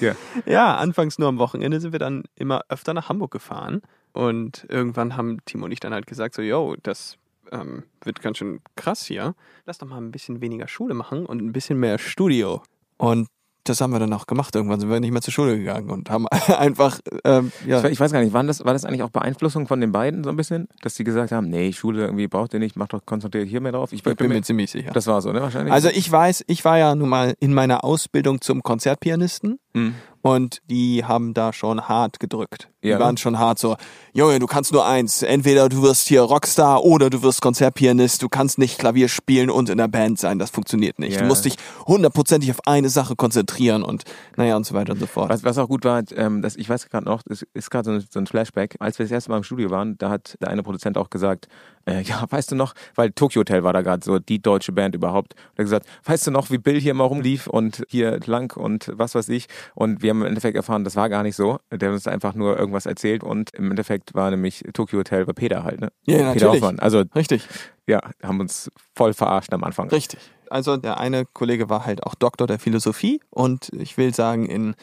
ja. 0.00 0.14
ja, 0.46 0.76
anfangs 0.76 1.18
nur 1.18 1.28
am 1.28 1.38
Wochenende 1.38 1.80
sind 1.80 1.92
wir 1.92 2.00
dann 2.00 2.24
immer 2.34 2.62
öfter 2.68 2.92
nach 2.92 3.08
Hamburg 3.08 3.30
gefahren. 3.30 3.82
Und 4.12 4.66
irgendwann 4.68 5.16
haben 5.16 5.38
Timo 5.44 5.64
und 5.64 5.72
ich 5.72 5.80
dann 5.80 5.92
halt 5.94 6.06
gesagt, 6.06 6.34
so, 6.34 6.42
yo, 6.42 6.76
das 6.82 7.16
ähm, 7.50 7.84
wird 8.04 8.20
ganz 8.22 8.38
schön 8.38 8.60
krass 8.76 9.04
hier. 9.04 9.34
Lass 9.66 9.78
doch 9.78 9.86
mal 9.88 9.98
ein 9.98 10.10
bisschen 10.12 10.40
weniger 10.40 10.68
Schule 10.68 10.94
machen 10.94 11.24
und 11.26 11.40
ein 11.42 11.52
bisschen 11.52 11.78
mehr 11.78 11.98
Studio. 11.98 12.62
Und 12.98 13.28
das 13.64 13.80
haben 13.80 13.92
wir 13.92 14.00
dann 14.00 14.12
auch 14.12 14.26
gemacht. 14.26 14.54
Irgendwann 14.56 14.80
sind 14.80 14.90
wir 14.90 14.98
nicht 14.98 15.12
mehr 15.12 15.22
zur 15.22 15.32
Schule 15.32 15.56
gegangen 15.56 15.88
und 15.90 16.10
haben 16.10 16.26
einfach, 16.58 16.98
ähm, 17.24 17.52
ja, 17.64 17.78
Ich 17.78 17.84
we- 17.84 17.90
Ich 17.90 18.00
weiß 18.00 18.10
gar 18.12 18.20
nicht, 18.20 18.32
waren 18.32 18.48
das, 18.48 18.64
war 18.64 18.72
das 18.72 18.84
eigentlich 18.84 19.02
auch 19.04 19.10
Beeinflussung 19.10 19.68
von 19.68 19.80
den 19.80 19.92
beiden 19.92 20.24
so 20.24 20.30
ein 20.30 20.36
bisschen? 20.36 20.66
Dass 20.82 20.94
die 20.94 21.04
gesagt 21.04 21.30
haben, 21.30 21.48
nee, 21.48 21.72
Schule 21.72 22.04
irgendwie 22.06 22.26
braucht 22.26 22.52
ihr 22.54 22.58
nicht, 22.60 22.74
macht 22.76 22.92
doch 22.92 23.06
konzentriert 23.06 23.48
hier 23.48 23.60
mehr 23.60 23.70
drauf. 23.72 23.92
Ich, 23.92 24.04
ich 24.04 24.16
bin 24.16 24.28
mir 24.30 24.42
ziemlich 24.42 24.70
sicher. 24.72 24.90
das 24.92 25.06
war 25.06 25.22
so, 25.22 25.30
ne, 25.32 25.40
wahrscheinlich? 25.42 25.72
Also 25.72 25.88
ich 25.90 26.10
weiß, 26.10 26.42
ich 26.48 26.64
war 26.64 26.76
ja 26.78 26.94
nun 26.96 27.08
mal 27.08 27.34
in 27.38 27.54
meiner 27.54 27.84
Ausbildung 27.84 28.40
zum 28.40 28.62
Konzertpianisten 28.64 29.58
Hm. 29.74 29.94
Und 30.22 30.62
die 30.70 31.04
haben 31.04 31.34
da 31.34 31.52
schon 31.52 31.88
hart 31.88 32.20
gedrückt. 32.20 32.68
Die 32.82 32.88
Ja, 32.88 32.98
ne? 32.98 33.04
waren 33.04 33.16
schon 33.16 33.38
hart 33.38 33.58
so, 33.58 33.76
Junge, 34.12 34.38
du 34.38 34.46
kannst 34.46 34.72
nur 34.72 34.86
eins, 34.86 35.22
entweder 35.22 35.68
du 35.68 35.82
wirst 35.82 36.08
hier 36.08 36.22
Rockstar 36.22 36.82
oder 36.84 37.10
du 37.10 37.22
wirst 37.22 37.42
Konzertpianist, 37.42 38.22
du 38.22 38.28
kannst 38.28 38.58
nicht 38.58 38.78
Klavier 38.78 39.08
spielen 39.08 39.50
und 39.50 39.68
in 39.68 39.78
der 39.78 39.88
Band 39.88 40.18
sein, 40.18 40.38
das 40.38 40.50
funktioniert 40.50 40.98
nicht. 40.98 41.14
Ja. 41.14 41.22
Du 41.22 41.26
musst 41.26 41.44
dich 41.44 41.56
hundertprozentig 41.86 42.50
auf 42.50 42.66
eine 42.66 42.88
Sache 42.88 43.16
konzentrieren 43.16 43.82
und 43.82 44.04
naja 44.36 44.56
und 44.56 44.64
so 44.64 44.74
weiter 44.74 44.92
und 44.92 45.00
so 45.00 45.06
fort. 45.06 45.28
Was, 45.28 45.44
was 45.44 45.58
auch 45.58 45.68
gut 45.68 45.84
war, 45.84 46.02
ähm, 46.16 46.40
das, 46.42 46.56
ich 46.56 46.68
weiß 46.68 46.88
gerade 46.88 47.04
noch, 47.04 47.22
das 47.22 47.44
ist 47.54 47.70
gerade 47.70 48.00
so, 48.00 48.06
so 48.08 48.18
ein 48.18 48.26
Flashback. 48.26 48.76
Als 48.78 48.98
wir 48.98 49.04
das 49.04 49.12
erste 49.12 49.30
Mal 49.30 49.38
im 49.38 49.44
Studio 49.44 49.70
waren, 49.70 49.98
da 49.98 50.10
hat 50.10 50.36
der 50.40 50.48
eine 50.48 50.62
Produzent 50.62 50.96
auch 50.96 51.10
gesagt, 51.10 51.48
äh, 51.86 52.02
ja, 52.02 52.24
weißt 52.28 52.52
du 52.52 52.56
noch, 52.56 52.74
weil 52.94 53.10
Tokyo 53.12 53.40
Hotel 53.40 53.64
war 53.64 53.72
da 53.72 53.82
gerade 53.82 54.04
so 54.04 54.18
die 54.18 54.40
deutsche 54.40 54.72
Band 54.72 54.94
überhaupt. 54.94 55.34
Und 55.34 55.40
er 55.56 55.58
hat 55.58 55.64
gesagt, 55.64 55.86
weißt 56.04 56.26
du 56.26 56.30
noch, 56.30 56.50
wie 56.50 56.58
Bill 56.58 56.80
hier 56.80 56.94
mal 56.94 57.04
rumlief 57.04 57.46
und 57.46 57.82
hier 57.88 58.20
lang 58.26 58.56
und 58.56 58.90
was 58.94 59.14
weiß 59.14 59.28
ich. 59.30 59.46
Und 59.74 60.02
wir 60.02 60.10
haben 60.10 60.20
im 60.20 60.26
Endeffekt 60.26 60.56
erfahren, 60.56 60.84
das 60.84 60.96
war 60.96 61.08
gar 61.08 61.22
nicht 61.22 61.36
so. 61.36 61.58
Der 61.70 61.88
hat 61.88 61.94
uns 61.94 62.06
einfach 62.06 62.34
nur 62.34 62.58
irgendwas 62.58 62.86
erzählt 62.86 63.22
und 63.24 63.54
im 63.54 63.70
Endeffekt 63.70 64.14
war 64.14 64.30
nämlich 64.30 64.64
Tokyo 64.72 64.98
Hotel 65.00 65.24
bei 65.26 65.32
Peter 65.32 65.64
halt, 65.64 65.80
ne? 65.80 65.92
Ja, 66.06 66.16
Peter 66.16 66.24
natürlich. 66.26 66.62
Hoffmann. 66.62 66.78
Also 66.78 67.04
Richtig, 67.14 67.46
ja, 67.86 68.00
haben 68.22 68.40
uns 68.40 68.70
voll 68.94 69.12
verarscht 69.12 69.52
am 69.52 69.64
Anfang. 69.64 69.88
richtig. 69.88 70.20
Also 70.50 70.76
der 70.76 71.00
eine 71.00 71.24
Kollege 71.24 71.70
war 71.70 71.86
halt 71.86 72.02
auch 72.04 72.14
Doktor 72.14 72.46
der 72.46 72.58
Philosophie 72.58 73.20
und 73.30 73.70
ich 73.72 73.96
will 73.96 74.14
sagen 74.14 74.44
in 74.44 74.74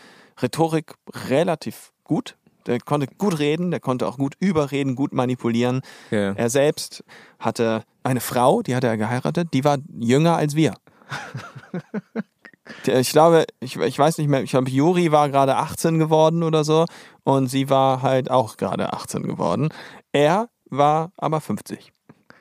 Rhetorik 0.41 0.95
relativ 1.29 1.91
gut. 2.03 2.37
Der 2.65 2.79
konnte 2.79 3.07
gut 3.07 3.39
reden, 3.39 3.71
der 3.71 3.79
konnte 3.79 4.07
auch 4.07 4.17
gut 4.17 4.35
überreden, 4.39 4.95
gut 4.95 5.13
manipulieren. 5.13 5.81
Ja. 6.11 6.33
Er 6.33 6.49
selbst 6.49 7.03
hatte 7.39 7.83
eine 8.03 8.19
Frau, 8.19 8.61
die 8.61 8.75
hatte 8.75 8.87
er 8.87 8.97
geheiratet, 8.97 9.49
die 9.53 9.63
war 9.63 9.77
jünger 9.99 10.35
als 10.35 10.55
wir. 10.55 10.73
Ich 12.85 13.09
glaube, 13.09 13.45
ich, 13.59 13.77
ich 13.77 13.97
weiß 13.97 14.19
nicht 14.19 14.27
mehr, 14.27 14.43
ich 14.43 14.51
glaube, 14.51 14.69
Juri 14.69 15.11
war 15.11 15.29
gerade 15.29 15.55
18 15.55 15.97
geworden 15.97 16.43
oder 16.43 16.63
so 16.63 16.85
und 17.23 17.47
sie 17.47 17.69
war 17.69 18.03
halt 18.03 18.29
auch 18.29 18.57
gerade 18.57 18.93
18 18.93 19.23
geworden. 19.23 19.69
Er 20.11 20.49
war 20.69 21.11
aber 21.17 21.41
50. 21.41 21.91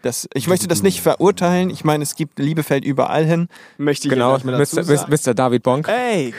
Das, 0.02 0.28
ich 0.32 0.46
möchte 0.46 0.68
das 0.68 0.82
nicht 0.82 1.00
verurteilen. 1.00 1.70
Ich 1.70 1.84
meine, 1.84 2.04
es 2.04 2.14
gibt 2.14 2.38
Liebefeld 2.38 2.84
überall 2.84 3.24
hin. 3.24 3.48
Möchte 3.78 4.06
ich 4.06 4.14
Genau, 4.14 4.38
Mr. 4.38 5.34
David 5.34 5.64
Bonk. 5.64 5.88
Ey! 5.88 6.32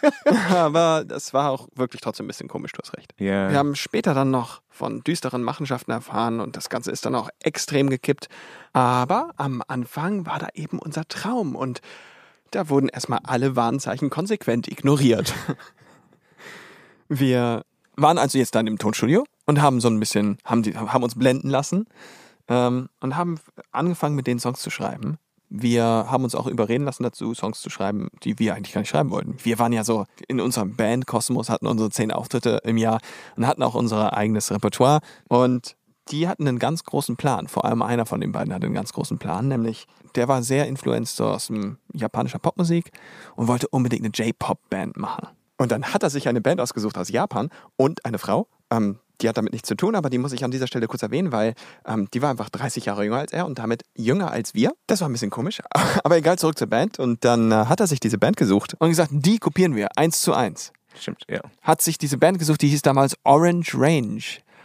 aber 0.50 1.04
das 1.06 1.32
war 1.32 1.50
auch 1.50 1.68
wirklich 1.76 2.00
trotzdem 2.00 2.26
ein 2.26 2.28
bisschen 2.28 2.48
komisch, 2.48 2.72
du 2.72 2.80
hast 2.82 2.96
recht. 2.96 3.12
Ja. 3.18 3.50
Wir 3.50 3.58
haben 3.58 3.76
später 3.76 4.14
dann 4.14 4.30
noch 4.30 4.62
von 4.68 5.02
düsteren 5.02 5.44
Machenschaften 5.44 5.92
erfahren 5.92 6.40
und 6.40 6.56
das 6.56 6.68
Ganze 6.68 6.90
ist 6.90 7.06
dann 7.06 7.14
auch 7.14 7.28
extrem 7.38 7.88
gekippt. 7.88 8.28
Aber 8.72 9.30
am 9.36 9.62
Anfang 9.68 10.26
war 10.26 10.40
da 10.40 10.48
eben 10.54 10.80
unser 10.80 11.06
Traum 11.06 11.54
und 11.54 11.80
da 12.50 12.68
wurden 12.68 12.88
erstmal 12.88 13.20
alle 13.22 13.54
Warnzeichen 13.54 14.10
konsequent 14.10 14.66
ignoriert. 14.66 15.34
Wir 17.08 17.62
waren 17.96 18.18
also 18.18 18.38
jetzt 18.38 18.56
dann 18.56 18.66
im 18.66 18.78
Tonstudio 18.78 19.24
und 19.46 19.62
haben 19.62 19.80
so 19.80 19.88
ein 19.88 20.00
bisschen, 20.00 20.38
haben, 20.44 20.64
die, 20.64 20.76
haben 20.76 21.04
uns 21.04 21.16
blenden 21.16 21.48
lassen 21.48 21.86
ähm, 22.48 22.88
und 23.00 23.16
haben 23.16 23.38
angefangen 23.72 24.16
mit 24.16 24.26
den 24.26 24.38
Songs 24.38 24.60
zu 24.60 24.70
schreiben. 24.70 25.18
wir 25.56 25.84
haben 25.84 26.24
uns 26.24 26.34
auch 26.34 26.48
überreden 26.48 26.84
lassen 26.84 27.04
dazu, 27.04 27.32
Songs 27.32 27.60
zu 27.60 27.70
schreiben, 27.70 28.08
die 28.24 28.38
wir 28.40 28.54
eigentlich 28.54 28.74
gar 28.74 28.80
nicht 28.80 28.90
schreiben 28.90 29.10
wollten. 29.10 29.36
Wir 29.44 29.58
waren 29.60 29.72
ja 29.72 29.84
so 29.84 30.04
in 30.26 30.40
unserem 30.40 30.74
Bandkosmos, 30.74 31.48
hatten 31.48 31.68
unsere 31.68 31.90
zehn 31.90 32.10
Auftritte 32.10 32.60
im 32.64 32.76
Jahr 32.76 33.00
und 33.36 33.46
hatten 33.46 33.62
auch 33.62 33.74
unser 33.74 34.16
eigenes 34.16 34.50
Repertoire. 34.50 35.00
Und 35.28 35.76
die 36.08 36.28
hatten 36.28 36.48
einen 36.48 36.58
ganz 36.58 36.84
großen 36.84 37.16
Plan. 37.16 37.46
Vor 37.46 37.64
allem 37.64 37.82
einer 37.82 38.04
von 38.04 38.20
den 38.20 38.32
beiden 38.32 38.52
hatte 38.52 38.66
einen 38.66 38.74
ganz 38.74 38.92
großen 38.92 39.18
Plan, 39.18 39.48
nämlich 39.48 39.86
der 40.16 40.28
war 40.28 40.42
sehr 40.42 40.66
influenced 40.66 41.20
aus 41.20 41.52
japanischer 41.92 42.38
Popmusik 42.38 42.90
und 43.36 43.48
wollte 43.48 43.68
unbedingt 43.68 44.04
eine 44.04 44.12
J-Pop-Band 44.12 44.96
machen. 44.96 45.28
Und 45.56 45.70
dann 45.70 45.84
hat 45.94 46.02
er 46.02 46.10
sich 46.10 46.28
eine 46.28 46.40
Band 46.40 46.60
ausgesucht 46.60 46.98
aus 46.98 47.10
Japan 47.10 47.48
und 47.76 48.04
eine 48.04 48.18
Frau. 48.18 48.48
Ähm, 48.70 48.98
die 49.20 49.28
hat 49.28 49.36
damit 49.36 49.52
nichts 49.52 49.68
zu 49.68 49.74
tun, 49.76 49.94
aber 49.94 50.10
die 50.10 50.18
muss 50.18 50.32
ich 50.32 50.44
an 50.44 50.50
dieser 50.50 50.66
Stelle 50.66 50.86
kurz 50.86 51.02
erwähnen, 51.02 51.30
weil 51.32 51.54
ähm, 51.86 52.08
die 52.12 52.20
war 52.22 52.30
einfach 52.30 52.48
30 52.50 52.84
Jahre 52.86 53.04
jünger 53.04 53.18
als 53.18 53.32
er 53.32 53.46
und 53.46 53.58
damit 53.58 53.82
jünger 53.96 54.30
als 54.30 54.54
wir. 54.54 54.72
Das 54.86 55.00
war 55.00 55.08
ein 55.08 55.12
bisschen 55.12 55.30
komisch, 55.30 55.60
aber 56.04 56.16
egal, 56.16 56.38
zurück 56.38 56.58
zur 56.58 56.66
Band. 56.68 56.98
Und 56.98 57.24
dann 57.24 57.52
äh, 57.52 57.54
hat 57.66 57.80
er 57.80 57.86
sich 57.86 58.00
diese 58.00 58.18
Band 58.18 58.36
gesucht 58.36 58.74
und 58.78 58.88
gesagt, 58.88 59.10
die 59.12 59.38
kopieren 59.38 59.74
wir, 59.74 59.88
eins 59.96 60.20
zu 60.22 60.34
eins. 60.34 60.72
Stimmt, 60.98 61.22
ja. 61.28 61.40
Hat 61.62 61.82
sich 61.82 61.98
diese 61.98 62.18
Band 62.18 62.38
gesucht, 62.38 62.62
die 62.62 62.68
hieß 62.68 62.82
damals 62.82 63.16
Orange 63.24 63.74
Range. 63.76 64.22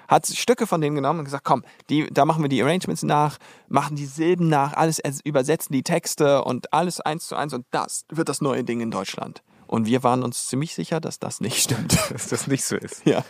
Hat 0.07 0.25
Stücke 0.25 0.65
von 0.65 0.81
denen 0.81 0.95
genommen 0.95 1.19
und 1.19 1.25
gesagt, 1.25 1.43
komm, 1.43 1.63
die, 1.91 2.07
da 2.11 2.25
machen 2.25 2.41
wir 2.43 2.49
die 2.49 2.61
Arrangements 2.63 3.03
nach, 3.03 3.37
machen 3.67 3.95
die 3.95 4.05
Silben 4.07 4.49
nach, 4.49 4.73
alles 4.73 4.97
es- 4.99 5.21
übersetzen 5.23 5.71
die 5.73 5.83
Texte 5.83 6.43
und 6.43 6.73
alles 6.73 6.99
eins 6.99 7.27
zu 7.27 7.35
eins 7.35 7.53
und 7.53 7.65
das 7.69 8.05
wird 8.09 8.27
das 8.29 8.41
neue 8.41 8.63
Ding 8.63 8.81
in 8.81 8.89
Deutschland. 8.89 9.43
Und 9.67 9.85
wir 9.85 10.01
waren 10.01 10.23
uns 10.23 10.47
ziemlich 10.47 10.73
sicher, 10.73 10.99
dass 10.99 11.19
das 11.19 11.41
nicht 11.41 11.61
stimmt. 11.61 11.95
Dass 12.11 12.27
das 12.29 12.47
nicht 12.47 12.63
so 12.65 12.75
ist. 12.75 13.05
ja. 13.05 13.23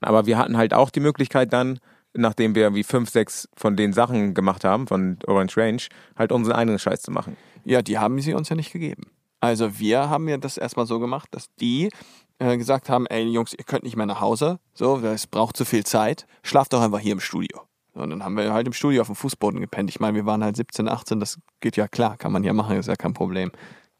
Aber 0.00 0.26
wir 0.26 0.38
hatten 0.38 0.56
halt 0.56 0.74
auch 0.74 0.90
die 0.90 1.00
Möglichkeit 1.00 1.52
dann, 1.52 1.78
nachdem 2.12 2.54
wir 2.54 2.74
wie 2.74 2.84
fünf, 2.84 3.10
sechs 3.10 3.48
von 3.56 3.76
den 3.76 3.92
Sachen 3.92 4.34
gemacht 4.34 4.64
haben, 4.64 4.86
von 4.86 5.18
Orange 5.26 5.56
Range, 5.56 5.82
halt 6.16 6.32
unseren 6.32 6.54
eigenen 6.54 6.78
Scheiß 6.78 7.02
zu 7.02 7.10
machen. 7.10 7.36
Ja, 7.64 7.82
die 7.82 7.98
haben 7.98 8.20
sie 8.20 8.34
uns 8.34 8.48
ja 8.48 8.56
nicht 8.56 8.72
gegeben. 8.72 9.04
Also 9.40 9.78
wir 9.78 10.08
haben 10.08 10.28
ja 10.28 10.38
das 10.38 10.56
erstmal 10.56 10.86
so 10.86 11.00
gemacht, 11.00 11.28
dass 11.32 11.46
die 11.60 11.90
äh, 12.38 12.56
gesagt 12.56 12.88
haben, 12.88 13.06
ey 13.06 13.24
Jungs, 13.24 13.52
ihr 13.52 13.64
könnt 13.64 13.84
nicht 13.84 13.96
mehr 13.96 14.06
nach 14.06 14.20
Hause, 14.20 14.58
so, 14.72 14.98
es 14.98 15.26
braucht 15.26 15.56
zu 15.56 15.64
viel 15.64 15.84
Zeit, 15.84 16.26
schlaft 16.42 16.72
doch 16.72 16.80
einfach 16.80 17.00
hier 17.00 17.12
im 17.12 17.20
Studio. 17.20 17.62
Und 17.92 18.10
dann 18.10 18.24
haben 18.24 18.36
wir 18.36 18.52
halt 18.52 18.66
im 18.66 18.72
Studio 18.72 19.02
auf 19.02 19.06
dem 19.06 19.16
Fußboden 19.16 19.60
gepennt. 19.60 19.88
Ich 19.88 20.00
meine, 20.00 20.16
wir 20.16 20.26
waren 20.26 20.42
halt 20.42 20.56
17, 20.56 20.88
18, 20.88 21.20
das 21.20 21.38
geht 21.60 21.76
ja 21.76 21.86
klar, 21.86 22.16
kann 22.16 22.32
man 22.32 22.42
ja 22.42 22.52
machen, 22.52 22.76
ist 22.76 22.88
ja 22.88 22.96
kein 22.96 23.14
Problem. 23.14 23.52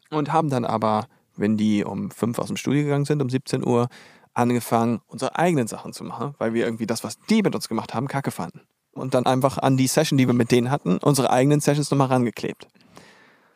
Und 0.09 0.33
haben 0.33 0.49
dann 0.49 0.65
aber, 0.65 1.07
wenn 1.35 1.57
die 1.57 1.85
um 1.85 2.11
5 2.11 2.37
aus 2.39 2.47
dem 2.47 2.57
Studio 2.57 2.83
gegangen 2.83 3.05
sind, 3.05 3.21
um 3.21 3.29
17 3.29 3.65
Uhr, 3.65 3.87
angefangen, 4.35 5.01
unsere 5.07 5.37
eigenen 5.37 5.67
Sachen 5.67 5.93
zu 5.93 6.03
machen, 6.03 6.35
weil 6.37 6.53
wir 6.53 6.65
irgendwie 6.65 6.85
das, 6.85 7.03
was 7.03 7.17
die 7.29 7.41
mit 7.41 7.55
uns 7.55 7.67
gemacht 7.67 7.93
haben, 7.93 8.07
kacke 8.07 8.31
fanden. 8.31 8.61
Und 8.91 9.13
dann 9.13 9.25
einfach 9.25 9.57
an 9.57 9.75
die 9.77 9.87
Session, 9.87 10.17
die 10.17 10.27
wir 10.27 10.33
mit 10.33 10.51
denen 10.51 10.71
hatten, 10.71 10.97
unsere 10.97 11.29
eigenen 11.29 11.59
Sessions 11.59 11.91
nochmal 11.91 12.07
rangeklebt. 12.07 12.67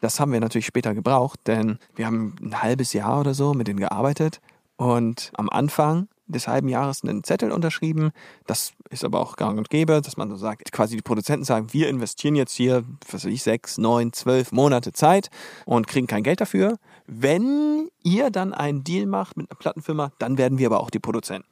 Das 0.01 0.19
haben 0.19 0.31
wir 0.31 0.39
natürlich 0.39 0.65
später 0.65 0.93
gebraucht, 0.93 1.41
denn 1.45 1.77
wir 1.95 2.05
haben 2.05 2.35
ein 2.41 2.61
halbes 2.61 2.93
Jahr 2.93 3.19
oder 3.19 3.33
so 3.33 3.53
mit 3.53 3.67
denen 3.67 3.79
gearbeitet 3.79 4.39
und 4.77 5.31
am 5.35 5.49
Anfang 5.49 6.07
des 6.29 6.47
halben 6.47 6.69
Jahres 6.69 7.03
einen 7.03 7.23
Zettel 7.23 7.51
unterschrieben. 7.51 8.11
Das 8.45 8.73
ist 8.89 9.03
aber 9.03 9.19
auch 9.19 9.35
gang 9.35 9.57
und 9.57 9.69
gäbe, 9.69 10.01
dass 10.01 10.15
man 10.15 10.29
so 10.29 10.35
sagt, 10.35 10.71
quasi 10.71 10.95
die 10.95 11.01
Produzenten 11.01 11.43
sagen, 11.43 11.73
wir 11.73 11.89
investieren 11.89 12.35
jetzt 12.35 12.53
hier, 12.53 12.83
was 13.05 13.25
weiß 13.25 13.31
ich, 13.33 13.43
sechs, 13.43 13.77
neun, 13.77 14.13
zwölf 14.13 14.51
Monate 14.51 14.93
Zeit 14.93 15.29
und 15.65 15.87
kriegen 15.87 16.07
kein 16.07 16.23
Geld 16.23 16.39
dafür. 16.39 16.77
Wenn 17.11 17.89
ihr 18.03 18.29
dann 18.29 18.53
einen 18.53 18.83
Deal 18.83 19.07
macht 19.07 19.35
mit 19.35 19.49
einer 19.49 19.57
Plattenfirma, 19.57 20.11
dann 20.19 20.37
werden 20.37 20.59
wir 20.59 20.67
aber 20.67 20.79
auch 20.79 20.91
die 20.91 20.99
Produzenten. 20.99 21.47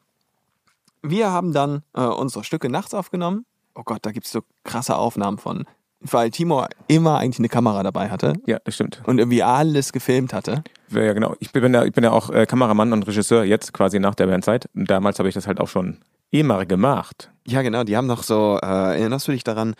Wir 1.01 1.31
haben 1.31 1.51
dann 1.51 1.81
äh, 1.95 2.01
unsere 2.01 2.43
Stücke 2.43 2.69
nachts 2.69 2.93
aufgenommen. 2.93 3.45
Oh 3.73 3.81
Gott, 3.83 3.99
da 4.03 4.11
gibt 4.11 4.25
es 4.27 4.31
so 4.31 4.41
krasse 4.63 4.95
Aufnahmen 4.95 5.37
von, 5.39 5.65
weil 5.99 6.29
Timo 6.31 6.65
immer 6.87 7.17
eigentlich 7.17 7.39
eine 7.39 7.49
Kamera 7.49 7.81
dabei 7.81 8.09
hatte 8.09 8.33
Ja, 8.45 8.59
das 8.63 8.75
stimmt. 8.75 9.01
und 9.05 9.17
irgendwie 9.19 9.41
alles 9.43 9.93
gefilmt 9.93 10.31
hatte. 10.33 10.63
Ja, 10.89 11.13
genau. 11.13 11.35
Ich 11.39 11.51
bin 11.51 11.73
ja, 11.73 11.83
ich 11.85 11.91
bin 11.93 12.03
ja 12.03 12.11
auch 12.11 12.29
äh, 12.29 12.45
Kameramann 12.45 12.93
und 12.93 13.07
Regisseur 13.07 13.43
jetzt 13.43 13.73
quasi 13.73 13.99
nach 13.99 14.15
der 14.15 14.27
Bandzeit. 14.27 14.69
Und 14.75 14.89
damals 14.91 15.17
habe 15.19 15.27
ich 15.29 15.35
das 15.35 15.47
halt 15.47 15.59
auch 15.59 15.67
schon 15.67 15.97
immer 16.29 16.65
gemacht. 16.65 17.31
Ja, 17.47 17.61
genau, 17.63 17.83
die 17.83 17.97
haben 17.97 18.07
noch 18.07 18.21
so, 18.23 18.59
äh, 18.61 18.65
erinnerst 18.99 19.27
du 19.27 19.31
dich 19.31 19.43
daran, 19.43 19.73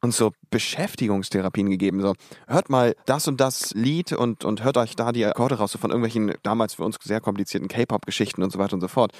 uns 0.00 0.16
so 0.16 0.32
Beschäftigungstherapien 0.50 1.70
gegeben. 1.70 2.00
So, 2.00 2.14
hört 2.46 2.70
mal 2.70 2.94
das 3.06 3.28
und 3.28 3.40
das 3.40 3.72
Lied 3.74 4.12
und, 4.12 4.44
und 4.44 4.64
hört 4.64 4.76
euch 4.76 4.96
da 4.96 5.12
die 5.12 5.24
Akkorde 5.24 5.56
raus, 5.56 5.72
so 5.72 5.78
von 5.78 5.90
irgendwelchen 5.90 6.34
damals 6.42 6.74
für 6.74 6.84
uns 6.84 6.96
sehr 7.02 7.20
komplizierten 7.20 7.68
K-Pop-Geschichten 7.68 8.42
und 8.42 8.50
so 8.50 8.58
weiter 8.58 8.74
und 8.74 8.80
so 8.80 8.88
fort. 8.88 9.12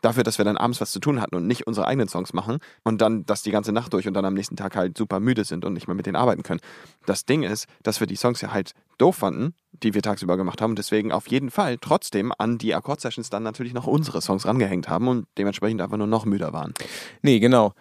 Dafür, 0.00 0.22
dass 0.22 0.38
wir 0.38 0.44
dann 0.44 0.56
abends 0.56 0.80
was 0.80 0.92
zu 0.92 1.00
tun 1.00 1.20
hatten 1.20 1.34
und 1.34 1.48
nicht 1.48 1.66
unsere 1.66 1.88
eigenen 1.88 2.06
Songs 2.06 2.32
machen 2.32 2.58
und 2.84 3.00
dann 3.00 3.26
das 3.26 3.42
die 3.42 3.50
ganze 3.50 3.72
Nacht 3.72 3.92
durch 3.92 4.06
und 4.06 4.14
dann 4.14 4.24
am 4.24 4.34
nächsten 4.34 4.54
Tag 4.54 4.76
halt 4.76 4.96
super 4.96 5.18
müde 5.18 5.42
sind 5.42 5.64
und 5.64 5.72
nicht 5.72 5.88
mehr 5.88 5.96
mit 5.96 6.06
denen 6.06 6.14
arbeiten 6.14 6.44
können. 6.44 6.60
Das 7.04 7.24
Ding 7.24 7.42
ist, 7.42 7.66
dass 7.82 7.98
wir 7.98 8.06
die 8.06 8.14
Songs 8.14 8.40
ja 8.40 8.52
halt 8.52 8.74
doof 8.98 9.16
fanden, 9.16 9.54
die 9.72 9.94
wir 9.94 10.02
tagsüber 10.02 10.36
gemacht 10.36 10.62
haben 10.62 10.70
und 10.70 10.78
deswegen 10.78 11.10
auf 11.10 11.26
jeden 11.28 11.50
Fall 11.50 11.78
trotzdem 11.80 12.32
an 12.38 12.58
die 12.58 12.76
Akkord-Sessions 12.76 13.28
dann 13.28 13.42
natürlich 13.42 13.74
noch 13.74 13.88
unsere 13.88 14.22
Songs 14.22 14.46
rangehängt 14.46 14.88
haben 14.88 15.08
und 15.08 15.26
dementsprechend 15.36 15.80
einfach 15.80 15.96
nur 15.96 16.06
noch 16.06 16.26
müder 16.26 16.52
waren. 16.52 16.74
Nee, 17.22 17.40
genau. 17.40 17.74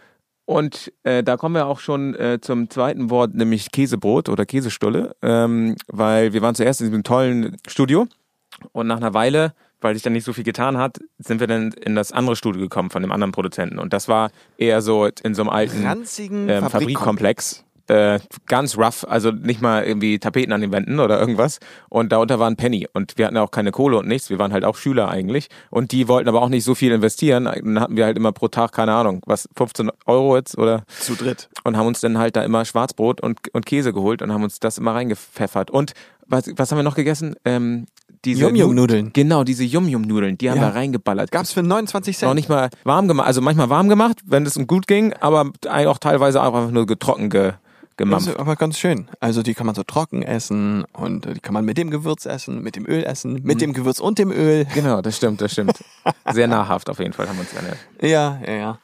Und 0.47 0.93
äh, 1.03 1.23
da 1.23 1.35
kommen 1.35 1.55
wir 1.55 1.67
auch 1.67 1.81
schon 1.81 2.15
äh, 2.15 2.39
zum 2.39 2.69
zweiten 2.69 3.09
Wort, 3.09 3.35
nämlich 3.35 3.69
Käsebrot 3.69 4.29
oder 4.29 4.45
Käsestulle, 4.45 5.13
ähm, 5.21 5.75
weil 5.87 6.31
wir 6.31 6.41
waren 6.41 6.55
zuerst 6.55 6.79
in 6.79 6.87
diesem 6.87 7.03
tollen 7.03 7.57
Studio 7.67 8.07
und 8.71 8.87
nach 8.87 8.95
einer 8.95 9.13
Weile, 9.13 9.53
weil 9.81 9.93
sich 9.93 10.03
dann 10.03 10.13
nicht 10.13 10.23
so 10.23 10.31
viel 10.31 10.45
getan 10.45 10.77
hat, 10.77 10.99
sind 11.17 11.41
wir 11.41 11.47
dann 11.47 11.73
in 11.73 11.95
das 11.95 12.13
andere 12.13 12.37
Studio 12.37 12.61
gekommen 12.61 12.91
von 12.91 13.01
dem 13.01 13.11
anderen 13.11 13.33
Produzenten. 13.33 13.77
Und 13.77 13.91
das 13.91 14.07
war 14.07 14.31
eher 14.57 14.81
so 14.81 15.09
in 15.21 15.35
so 15.35 15.41
einem 15.41 15.49
alten 15.49 15.85
ranzigen 15.85 16.47
ähm, 16.47 16.69
Fabrikkomplex. 16.69 17.65
Äh, 17.87 18.19
ganz 18.47 18.77
rough, 18.77 19.05
also 19.07 19.31
nicht 19.31 19.61
mal 19.61 19.83
irgendwie 19.85 20.19
Tapeten 20.19 20.51
an 20.51 20.59
den 20.61 20.71
Wänden 20.73 20.99
oder 20.99 21.19
irgendwas. 21.19 21.59
Und 21.89 22.11
darunter 22.11 22.37
war 22.39 22.49
ein 22.49 22.57
Penny. 22.57 22.87
Und 22.93 23.17
wir 23.17 23.25
hatten 23.25 23.37
ja 23.37 23.41
auch 23.43 23.51
keine 23.51 23.71
Kohle 23.71 23.97
und 23.97 24.07
nichts. 24.07 24.29
Wir 24.29 24.39
waren 24.39 24.51
halt 24.51 24.65
auch 24.65 24.75
Schüler 24.75 25.07
eigentlich. 25.09 25.47
Und 25.69 25.93
die 25.93 26.07
wollten 26.09 26.27
aber 26.27 26.41
auch 26.41 26.49
nicht 26.49 26.65
so 26.65 26.75
viel 26.75 26.91
investieren. 26.91 27.45
Dann 27.45 27.79
hatten 27.79 27.95
wir 27.95 28.03
halt 28.05 28.17
immer 28.17 28.33
pro 28.33 28.49
Tag, 28.49 28.73
keine 28.73 28.93
Ahnung, 28.93 29.21
was, 29.25 29.47
15 29.55 29.89
Euro 30.05 30.35
jetzt 30.35 30.57
oder 30.57 30.83
Zu 30.99 31.15
dritt. 31.15 31.49
und 31.63 31.77
haben 31.77 31.87
uns 31.87 32.01
dann 32.01 32.17
halt 32.17 32.35
da 32.35 32.43
immer 32.43 32.65
Schwarzbrot 32.65 33.21
und, 33.21 33.39
und 33.53 33.65
Käse 33.65 33.93
geholt 33.93 34.21
und 34.21 34.33
haben 34.33 34.43
uns 34.43 34.59
das 34.59 34.77
immer 34.77 34.93
reingepfeffert. 34.93 35.71
Und 35.71 35.93
was, 36.27 36.43
was 36.57 36.71
haben 36.71 36.79
wir 36.79 36.83
noch 36.83 36.95
gegessen? 36.95 37.35
Ähm, 37.45 37.85
diese 38.25 38.41
Yum-Yum-Nudeln. 38.41 39.05
Nu- 39.05 39.11
Genau, 39.13 39.43
diese 39.45 39.63
Yum-Yum-Nudeln, 39.63 40.37
die 40.37 40.49
haben 40.49 40.57
Ja. 40.57 40.63
wir 40.73 40.75
reingeballert. 40.75 41.31
Gab's 41.31 41.53
für 41.53 41.63
29 41.63 42.17
Cent. 42.17 42.29
Noch 42.29 42.33
nicht 42.35 42.49
mal 42.49 42.69
warm 42.83 43.07
gemacht, 43.07 43.27
also 43.27 43.39
manchmal 43.39 43.69
warm 43.69 43.87
gemacht, 43.87 44.17
wenn 44.25 44.45
es 44.45 44.59
gut 44.67 44.87
ging, 44.87 45.13
aber 45.13 45.51
auch 45.69 45.97
teilweise 45.99 46.41
auch 46.43 46.53
einfach 46.53 46.71
nur 46.71 46.85
getrocken 46.85 47.29
ge, 47.29 47.53
gemampft. 47.97 48.27
ist 48.27 48.39
aber 48.39 48.55
ganz 48.55 48.77
schön. 48.79 49.09
Also 49.19 49.43
die 49.43 49.53
kann 49.53 49.65
man 49.65 49.75
so 49.75 49.83
trocken 49.83 50.23
essen 50.23 50.85
und 50.93 51.25
äh, 51.25 51.33
die 51.33 51.39
kann 51.39 51.53
man 51.53 51.65
mit 51.65 51.77
dem 51.77 51.91
Gewürz 51.91 52.25
essen, 52.25 52.61
mit 52.61 52.75
dem 52.75 52.87
Öl 52.87 53.03
essen, 53.03 53.41
mit 53.43 53.61
dem 53.61 53.73
Gewürz 53.73 53.99
und 53.99 54.19
dem 54.19 54.31
Öl. 54.31 54.65
Genau, 54.73 55.01
das 55.01 55.17
stimmt, 55.17 55.41
das 55.41 55.51
stimmt. 55.51 55.83
Sehr 56.31 56.47
nahrhaft 56.47 56.89
auf 56.89 56.99
jeden 56.99 57.13
Fall 57.13 57.27
haben 57.27 57.37
wir 57.37 57.41
uns 57.41 57.53
ernährt. 57.53 57.77
Ja, 58.01 58.39
ja, 58.45 58.53
ja. 58.53 58.79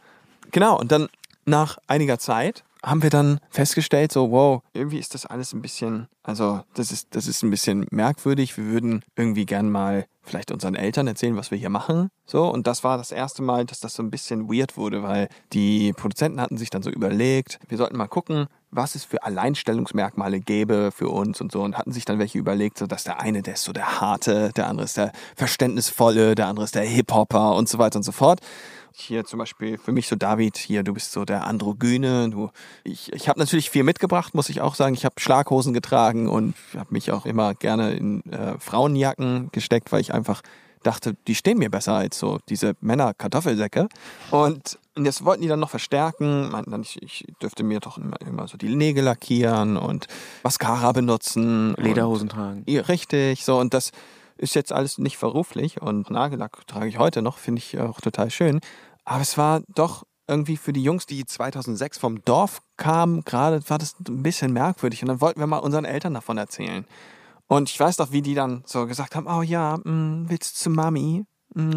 Genau, 0.52 0.80
und 0.80 0.92
dann 0.92 1.08
nach 1.46 1.78
einiger 1.88 2.20
Zeit 2.20 2.64
haben 2.84 3.02
wir 3.02 3.10
dann 3.10 3.40
festgestellt, 3.50 4.12
so, 4.12 4.32
wow, 4.32 4.62
irgendwie 4.74 5.00
ist 5.00 5.14
das 5.14 5.26
alles 5.26 5.54
ein 5.54 5.62
bisschen, 5.62 6.08
also 6.22 6.62
das 6.74 6.92
ist, 6.92 7.16
das 7.16 7.28
ist 7.28 7.42
ein 7.42 7.50
bisschen 7.50 7.88
merkwürdig. 7.92 8.58
Wir 8.58 8.66
würden 8.66 9.04
irgendwie 9.16 9.46
gern 9.46 9.70
mal 9.72 10.06
vielleicht 10.22 10.52
unseren 10.52 10.76
Eltern 10.76 11.08
erzählen, 11.08 11.36
was 11.36 11.52
wir 11.52 11.58
hier 11.58 11.70
machen. 11.70 12.10
So, 12.26 12.48
und 12.48 12.68
das 12.68 12.84
war 12.84 12.98
das 12.98 13.12
erste 13.12 13.42
Mal, 13.42 13.66
dass 13.66 13.80
das 13.80 13.94
so 13.94 14.04
ein 14.04 14.12
bisschen 14.12 14.50
weird 14.50 14.78
wurde, 14.78 15.04
weil 15.04 15.30
die 15.54 15.94
Produzenten 15.94 16.42
hatten 16.42 16.58
sich 16.58 16.70
dann 16.70 16.84
so 16.84 16.90
überlegt, 16.90 17.60
wir 17.68 17.78
sollten 17.78 17.98
mal 17.98 18.08
gucken, 18.08 18.48
was 18.72 18.96
es 18.96 19.06
für 19.06 19.24
Alleinstellungsmerkmale 19.24 20.40
gäbe 20.40 20.92
für 20.92 21.10
uns 21.10 21.40
und 21.42 21.52
so 21.52 21.62
und 21.62 21.78
hatten 21.78 21.92
sich 21.92 22.06
dann 22.06 22.20
welche 22.20 22.40
überlegt, 22.40 22.78
so 22.78 22.88
dass 22.88 23.04
der 23.04 23.20
eine, 23.20 23.42
der 23.42 23.54
ist 23.54 23.64
so 23.64 23.72
der 23.72 24.02
harte, 24.02 24.52
der 24.56 24.68
andere 24.68 24.86
ist 24.86 24.98
der 24.98 25.12
verständnisvolle, 25.36 26.36
der 26.36 26.48
andere 26.48 26.66
ist 26.66 26.76
der 26.76 26.84
Hip-Hopper 26.84 27.56
und 27.56 27.70
so 27.70 27.78
weiter 27.78 27.98
und 27.98 28.04
so 28.04 28.12
fort. 28.12 28.40
Hier 28.96 29.26
zum 29.26 29.40
Beispiel 29.40 29.80
für 29.80 29.92
mich 29.92 30.08
so 30.08 30.16
David, 30.16 30.56
hier 30.56 30.84
du 30.84 30.94
bist 30.94 31.12
so 31.12 31.26
der 31.26 31.48
Androgyne. 31.48 32.30
Du, 32.30 32.52
ich 32.84 33.12
ich 33.12 33.28
habe 33.28 33.40
natürlich 33.40 33.72
viel 33.72 33.84
mitgebracht, 33.84 34.36
muss 34.36 34.50
ich 34.50 34.62
auch 34.62 34.76
sagen. 34.76 34.94
Ich 34.94 35.04
habe 35.04 35.16
Schlaghosen 35.20 35.74
getragen 35.74 36.30
und 36.30 36.54
habe 36.78 36.94
mich 36.94 37.12
auch 37.12 37.26
immer 37.26 37.56
gerne 37.56 37.94
in 37.94 38.24
äh, 38.32 38.58
Frauenjacken 38.60 39.50
gesteckt, 39.52 39.92
weil 39.92 40.00
ich 40.00 40.14
einfach 40.14 40.44
dachte, 40.84 41.16
die 41.28 41.34
stehen 41.34 41.58
mir 41.58 41.72
besser 41.72 41.94
als 41.94 42.20
so 42.20 42.38
diese 42.50 42.76
Männer-Kartoffelsäcke. 42.82 43.88
Und 44.32 44.78
das 44.96 45.26
wollten 45.26 45.42
die 45.42 45.48
dann 45.48 45.60
noch 45.60 45.70
verstärken, 45.70 46.52
meinten 46.52 46.72
dann, 46.72 46.82
ich, 46.82 47.02
ich 47.02 47.26
dürfte 47.42 47.64
mir 47.64 47.80
doch 47.80 47.98
immer, 47.98 48.22
immer 48.22 48.48
so 48.48 48.58
die 48.58 48.76
Nägel 48.76 49.06
lackieren 49.06 49.76
und 49.76 50.08
Mascara 50.44 50.92
benutzen. 50.92 51.74
Lederhosen 51.76 52.30
tragen. 52.30 52.64
Ja, 52.68 52.82
richtig, 52.84 53.44
so 53.44 53.58
und 53.58 53.74
das 53.74 53.92
ist 54.38 54.56
jetzt 54.56 54.72
alles 54.72 54.98
nicht 54.98 55.18
verruflich 55.18 55.82
und 55.82 56.10
Nagellack 56.10 56.66
trage 56.68 56.88
ich 56.88 56.98
heute 56.98 57.22
noch, 57.22 57.38
finde 57.38 57.60
ich 57.60 57.80
auch 57.80 58.02
total 58.02 58.30
schön. 58.30 58.60
Aber 59.06 59.22
es 59.22 59.38
war 59.38 59.62
doch 59.68 60.04
irgendwie 60.28 60.58
für 60.58 60.74
die 60.74 60.84
Jungs, 60.84 61.06
die 61.06 61.26
2006 61.26 61.98
vom 61.98 62.24
Dorf 62.24 62.62
kamen, 62.78 63.24
gerade 63.24 63.62
war 63.70 63.78
das 63.78 63.96
ein 64.08 64.24
bisschen 64.24 64.54
merkwürdig 64.54 65.02
und 65.02 65.10
dann 65.10 65.22
wollten 65.22 65.40
wir 65.40 65.48
mal 65.48 65.58
unseren 65.58 65.86
Eltern 65.86 66.14
davon 66.14 66.38
erzählen. 66.38 66.86
Und 67.48 67.70
ich 67.70 67.80
weiß 67.80 67.98
doch, 67.98 68.12
wie 68.12 68.22
die 68.22 68.36
dann 68.36 68.64
so 68.66 68.88
gesagt 68.88 69.16
haben, 69.16 69.28
oh 69.28 69.42
ja, 69.42 69.78
mm, 69.78 70.26
willst 70.30 70.56
du 70.56 70.64
zu 70.64 70.70
Mami? 70.70 71.26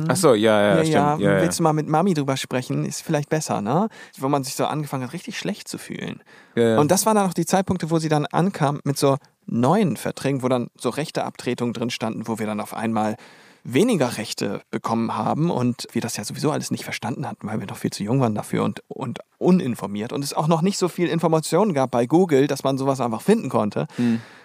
Ach 0.09 0.17
so, 0.17 0.33
ja, 0.33 0.59
ja, 0.61 0.69
ja, 0.69 0.75
stimmt. 0.77 0.95
ja, 0.95 1.17
Ja, 1.19 1.43
willst 1.43 1.59
du 1.59 1.63
mal 1.63 1.75
mit 1.75 1.87
Mami 1.87 2.15
drüber 2.15 2.37
sprechen, 2.39 2.87
ist 2.87 3.03
vielleicht 3.03 3.29
besser, 3.29 3.61
ne? 3.61 3.89
Wo 4.17 4.29
man 4.29 4.43
sich 4.43 4.55
so 4.55 4.65
angefangen 4.65 5.05
hat, 5.05 5.13
richtig 5.13 5.39
schlecht 5.39 5.69
zu 5.69 5.77
fühlen. 5.77 6.23
Ja. 6.55 6.79
Und 6.79 6.91
das 6.91 7.05
waren 7.05 7.17
dann 7.17 7.29
auch 7.29 7.35
die 7.35 7.45
Zeitpunkte, 7.45 7.91
wo 7.91 7.99
sie 7.99 8.09
dann 8.09 8.25
ankam 8.25 8.81
mit 8.85 8.97
so 8.97 9.19
neuen 9.47 9.97
Verträgen, 9.97 10.43
wo 10.43 10.49
dann 10.49 10.69
so 10.77 10.91
rechte 10.91 11.25
Abtretungen 11.25 11.73
drin 11.73 11.91
standen, 11.91 12.27
wo 12.29 12.39
wir 12.39 12.47
dann 12.47 12.61
auf 12.61 12.75
einmal 12.75 13.17
weniger 13.65 14.17
Rechte 14.17 14.63
bekommen 14.71 15.17
haben 15.17 15.51
und 15.51 15.89
wir 15.93 16.01
das 16.01 16.17
ja 16.17 16.25
sowieso 16.25 16.53
alles 16.53 16.71
nicht 16.71 16.85
verstanden 16.85 17.27
hatten, 17.27 17.49
weil 17.49 17.59
wir 17.59 17.67
noch 17.67 17.77
viel 17.77 17.91
zu 17.91 18.05
jung 18.05 18.21
waren 18.21 18.35
dafür 18.35 18.63
und, 18.63 18.83
und 18.87 19.19
uninformiert 19.39 20.13
und 20.13 20.23
es 20.23 20.35
auch 20.35 20.47
noch 20.47 20.63
nicht 20.63 20.79
so 20.79 20.89
viel 20.89 21.09
Informationen 21.09 21.75
gab 21.75 21.91
bei 21.91 22.07
Google, 22.07 22.47
dass 22.47 22.63
man 22.63 22.79
sowas 22.79 23.01
einfach 23.01 23.23
finden 23.23 23.49
konnte. 23.49 23.89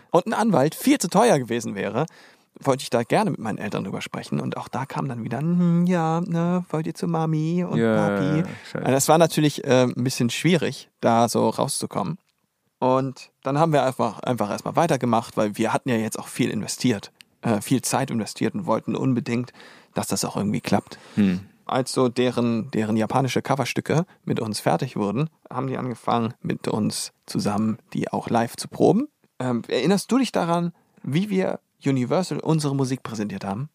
Und 0.09 0.25
ein 0.25 0.33
Anwalt 0.33 0.73
viel 0.73 0.97
zu 0.97 1.07
teuer 1.07 1.37
gewesen 1.37 1.75
wäre, 1.75 2.07
wollte 2.59 2.81
ich 2.81 2.89
da 2.89 3.03
gerne 3.03 3.29
mit 3.31 3.39
meinen 3.39 3.59
Eltern 3.59 3.83
drüber 3.83 4.01
sprechen 4.01 4.39
und 4.39 4.57
auch 4.57 4.67
da 4.67 4.85
kam 4.85 5.07
dann 5.07 5.23
wieder, 5.23 5.37
hm, 5.39 5.85
ja, 5.85 6.21
ne, 6.21 6.65
wollt 6.69 6.87
ihr 6.87 6.95
zu 6.95 7.07
Mami 7.07 7.63
und 7.63 7.77
Ja, 7.79 7.95
Papi? 8.09 8.43
Also 8.73 8.91
Das 8.91 9.07
war 9.07 9.17
natürlich 9.19 9.63
äh, 9.63 9.83
ein 9.83 10.03
bisschen 10.03 10.29
schwierig, 10.31 10.89
da 10.99 11.29
so 11.29 11.47
rauszukommen. 11.49 12.17
Und 12.81 13.29
dann 13.43 13.59
haben 13.59 13.73
wir 13.73 13.83
einfach, 13.83 14.21
einfach 14.21 14.49
erstmal 14.49 14.75
weitergemacht, 14.75 15.37
weil 15.37 15.55
wir 15.55 15.71
hatten 15.71 15.87
ja 15.89 15.97
jetzt 15.97 16.17
auch 16.17 16.27
viel 16.27 16.49
investiert, 16.49 17.11
äh, 17.43 17.61
viel 17.61 17.83
Zeit 17.83 18.09
investiert 18.09 18.55
und 18.55 18.65
wollten 18.65 18.95
unbedingt, 18.95 19.53
dass 19.93 20.07
das 20.07 20.25
auch 20.25 20.35
irgendwie 20.35 20.61
klappt. 20.61 20.97
Als 21.65 21.91
so 21.91 22.09
deren, 22.09 22.71
deren 22.71 22.97
japanische 22.97 23.43
Coverstücke 23.43 24.07
mit 24.25 24.39
uns 24.39 24.59
fertig 24.59 24.95
wurden, 24.95 25.29
haben 25.47 25.67
die 25.67 25.77
angefangen, 25.77 26.33
mit 26.41 26.67
uns 26.67 27.11
zusammen 27.27 27.77
die 27.93 28.11
auch 28.11 28.31
live 28.31 28.55
zu 28.55 28.67
proben. 28.67 29.09
Ähm, 29.37 29.61
erinnerst 29.67 30.11
du 30.11 30.17
dich 30.17 30.31
daran, 30.31 30.73
wie 31.03 31.29
wir 31.29 31.59
Universal 31.85 32.39
unsere 32.39 32.75
Musik 32.75 33.03
präsentiert 33.03 33.45
haben? 33.45 33.69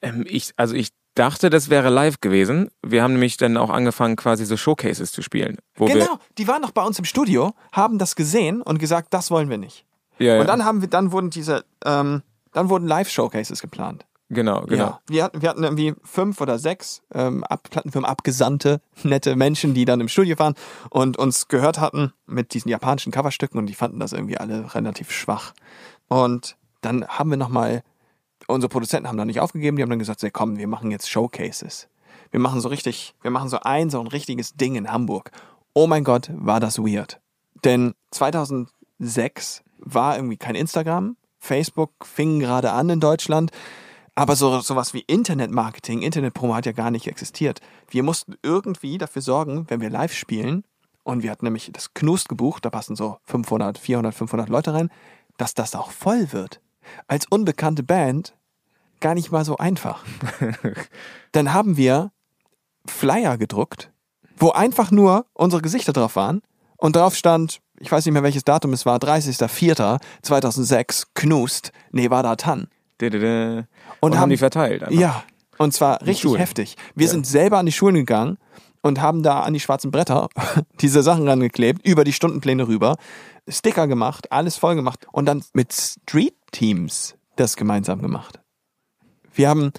Ähm, 0.00 0.24
ich, 0.26 0.54
also 0.56 0.74
ich 0.74 0.88
dachte, 1.18 1.50
das 1.50 1.68
wäre 1.68 1.88
live 1.90 2.20
gewesen. 2.20 2.70
Wir 2.82 3.02
haben 3.02 3.12
nämlich 3.12 3.36
dann 3.36 3.56
auch 3.56 3.70
angefangen, 3.70 4.16
quasi 4.16 4.44
so 4.44 4.56
Showcases 4.56 5.12
zu 5.12 5.22
spielen. 5.22 5.58
Genau, 5.76 6.18
die 6.38 6.48
waren 6.48 6.62
noch 6.62 6.70
bei 6.72 6.82
uns 6.82 6.98
im 6.98 7.04
Studio, 7.04 7.54
haben 7.72 7.98
das 7.98 8.16
gesehen 8.16 8.62
und 8.62 8.78
gesagt, 8.78 9.12
das 9.14 9.30
wollen 9.30 9.50
wir 9.50 9.58
nicht. 9.58 9.84
Ja, 10.18 10.34
ja, 10.34 10.40
Und 10.40 10.48
dann 10.48 10.64
haben 10.64 10.80
wir, 10.80 10.88
dann 10.88 11.12
wurden 11.12 11.30
diese, 11.30 11.64
ähm, 11.84 12.22
dann 12.52 12.68
wurden 12.68 12.86
Live-Showcases 12.86 13.60
geplant. 13.60 14.04
genau, 14.30 14.62
genau. 14.62 14.84
Ja. 14.84 15.00
Wir 15.08 15.24
hatten, 15.24 15.42
wir 15.42 15.48
hatten 15.48 15.62
irgendwie 15.62 15.94
fünf 16.02 16.40
oder 16.40 16.58
sechs 16.58 17.02
ähm, 17.14 17.44
Ab 17.44 17.68
Plattenfirmen 17.70 18.08
abgesandte, 18.08 18.80
nette 19.02 19.36
Menschen, 19.36 19.74
die 19.74 19.84
dann 19.84 20.00
im 20.00 20.08
Studio 20.08 20.38
waren 20.38 20.54
und 20.90 21.18
uns 21.18 21.48
gehört 21.48 21.78
hatten 21.78 22.12
mit 22.26 22.54
diesen 22.54 22.68
japanischen 22.68 23.12
Coverstücken 23.12 23.58
und 23.58 23.66
die 23.66 23.74
fanden 23.74 24.00
das 24.00 24.12
irgendwie 24.12 24.38
alle 24.38 24.74
relativ 24.74 25.12
schwach. 25.12 25.52
Und 26.08 26.56
dann 26.80 27.06
haben 27.06 27.30
wir 27.30 27.36
nochmal, 27.36 27.82
unsere 28.48 28.68
Produzenten 28.68 29.08
haben 29.08 29.16
da 29.16 29.24
nicht 29.24 29.40
aufgegeben, 29.40 29.76
die 29.76 29.82
haben 29.82 29.90
dann 29.90 29.98
gesagt, 29.98 30.24
komm, 30.32 30.58
wir 30.58 30.66
machen 30.66 30.90
jetzt 30.90 31.08
Showcases. 31.10 31.88
Wir 32.30 32.40
machen 32.40 32.60
so 32.60 32.68
richtig, 32.68 33.14
wir 33.22 33.30
machen 33.30 33.48
so 33.48 33.60
ein, 33.60 33.90
so 33.90 34.00
ein 34.00 34.06
richtiges 34.06 34.54
Ding 34.54 34.74
in 34.74 34.90
Hamburg. 34.90 35.30
Oh 35.74 35.86
mein 35.86 36.04
Gott, 36.04 36.30
war 36.34 36.60
das 36.60 36.78
weird. 36.78 37.20
Denn 37.64 37.94
2006 38.10 39.62
war 39.78 40.16
irgendwie 40.16 40.36
kein 40.36 40.54
Instagram, 40.54 41.16
Facebook 41.38 41.92
fing 42.04 42.40
gerade 42.40 42.72
an 42.72 42.90
in 42.90 43.00
Deutschland, 43.00 43.50
aber 44.14 44.34
so 44.34 44.60
sowas 44.60 44.94
wie 44.94 45.04
Internetmarketing, 45.06 46.02
Internetpromo 46.02 46.54
hat 46.54 46.66
ja 46.66 46.72
gar 46.72 46.90
nicht 46.90 47.06
existiert. 47.06 47.60
Wir 47.88 48.02
mussten 48.02 48.34
irgendwie 48.42 48.98
dafür 48.98 49.22
sorgen, 49.22 49.66
wenn 49.68 49.80
wir 49.80 49.90
live 49.90 50.12
spielen, 50.12 50.64
und 51.08 51.22
wir 51.22 51.30
hatten 51.30 51.46
nämlich 51.46 51.70
das 51.72 51.94
Knust 51.94 52.28
gebucht, 52.28 52.66
da 52.66 52.70
passen 52.70 52.94
so 52.94 53.16
500, 53.24 53.78
400, 53.78 54.14
500 54.14 54.50
Leute 54.50 54.74
rein, 54.74 54.90
dass 55.38 55.54
das 55.54 55.74
auch 55.74 55.90
voll 55.90 56.32
wird. 56.32 56.60
Als 57.06 57.24
unbekannte 57.30 57.82
Band 57.82 58.34
gar 59.00 59.14
nicht 59.14 59.30
mal 59.32 59.44
so 59.44 59.56
einfach. 59.56 60.04
Dann 61.32 61.52
haben 61.52 61.76
wir 61.76 62.12
Flyer 62.86 63.36
gedruckt, 63.38 63.90
wo 64.36 64.50
einfach 64.50 64.90
nur 64.90 65.26
unsere 65.34 65.62
Gesichter 65.62 65.92
drauf 65.92 66.16
waren 66.16 66.42
und 66.76 66.96
drauf 66.96 67.14
stand, 67.16 67.60
ich 67.80 67.90
weiß 67.92 68.04
nicht 68.06 68.12
mehr 68.14 68.22
welches 68.22 68.44
Datum 68.44 68.72
es 68.72 68.86
war, 68.86 68.98
30.04.2006, 68.98 71.04
Knust, 71.14 71.72
Nevada 71.92 72.36
Tan. 72.36 72.68
Und, 73.00 73.14
Und 74.00 74.14
haben 74.14 74.20
haben- 74.22 74.30
die 74.30 74.36
verteilt. 74.36 74.82
einfach. 74.82 74.98
Ja, 74.98 75.22
und 75.58 75.72
zwar 75.72 76.00
richtig 76.02 76.22
Schulen. 76.22 76.38
heftig. 76.40 76.76
Wir 76.94 77.08
sind 77.08 77.26
selber 77.26 77.58
an 77.58 77.66
die 77.66 77.72
Schulen 77.72 77.94
gegangen 77.94 78.38
und 78.82 79.00
haben 79.00 79.22
da 79.22 79.40
an 79.40 79.52
die 79.54 79.60
schwarzen 79.60 79.90
Bretter 79.92 80.28
diese 80.80 81.02
Sachen 81.02 81.28
rangeklebt, 81.28 81.86
über 81.86 82.02
die 82.04 82.12
Stundenpläne 82.12 82.66
rüber, 82.66 82.96
Sticker 83.48 83.86
gemacht, 83.86 84.32
alles 84.32 84.56
voll 84.56 84.74
gemacht 84.74 85.06
und 85.12 85.26
dann 85.26 85.44
mit 85.52 85.72
Street 85.72 86.34
Teams 86.52 87.14
das 87.36 87.56
gemeinsam 87.56 88.02
gemacht. 88.02 88.40
Wir 89.34 89.48
haben, 89.48 89.72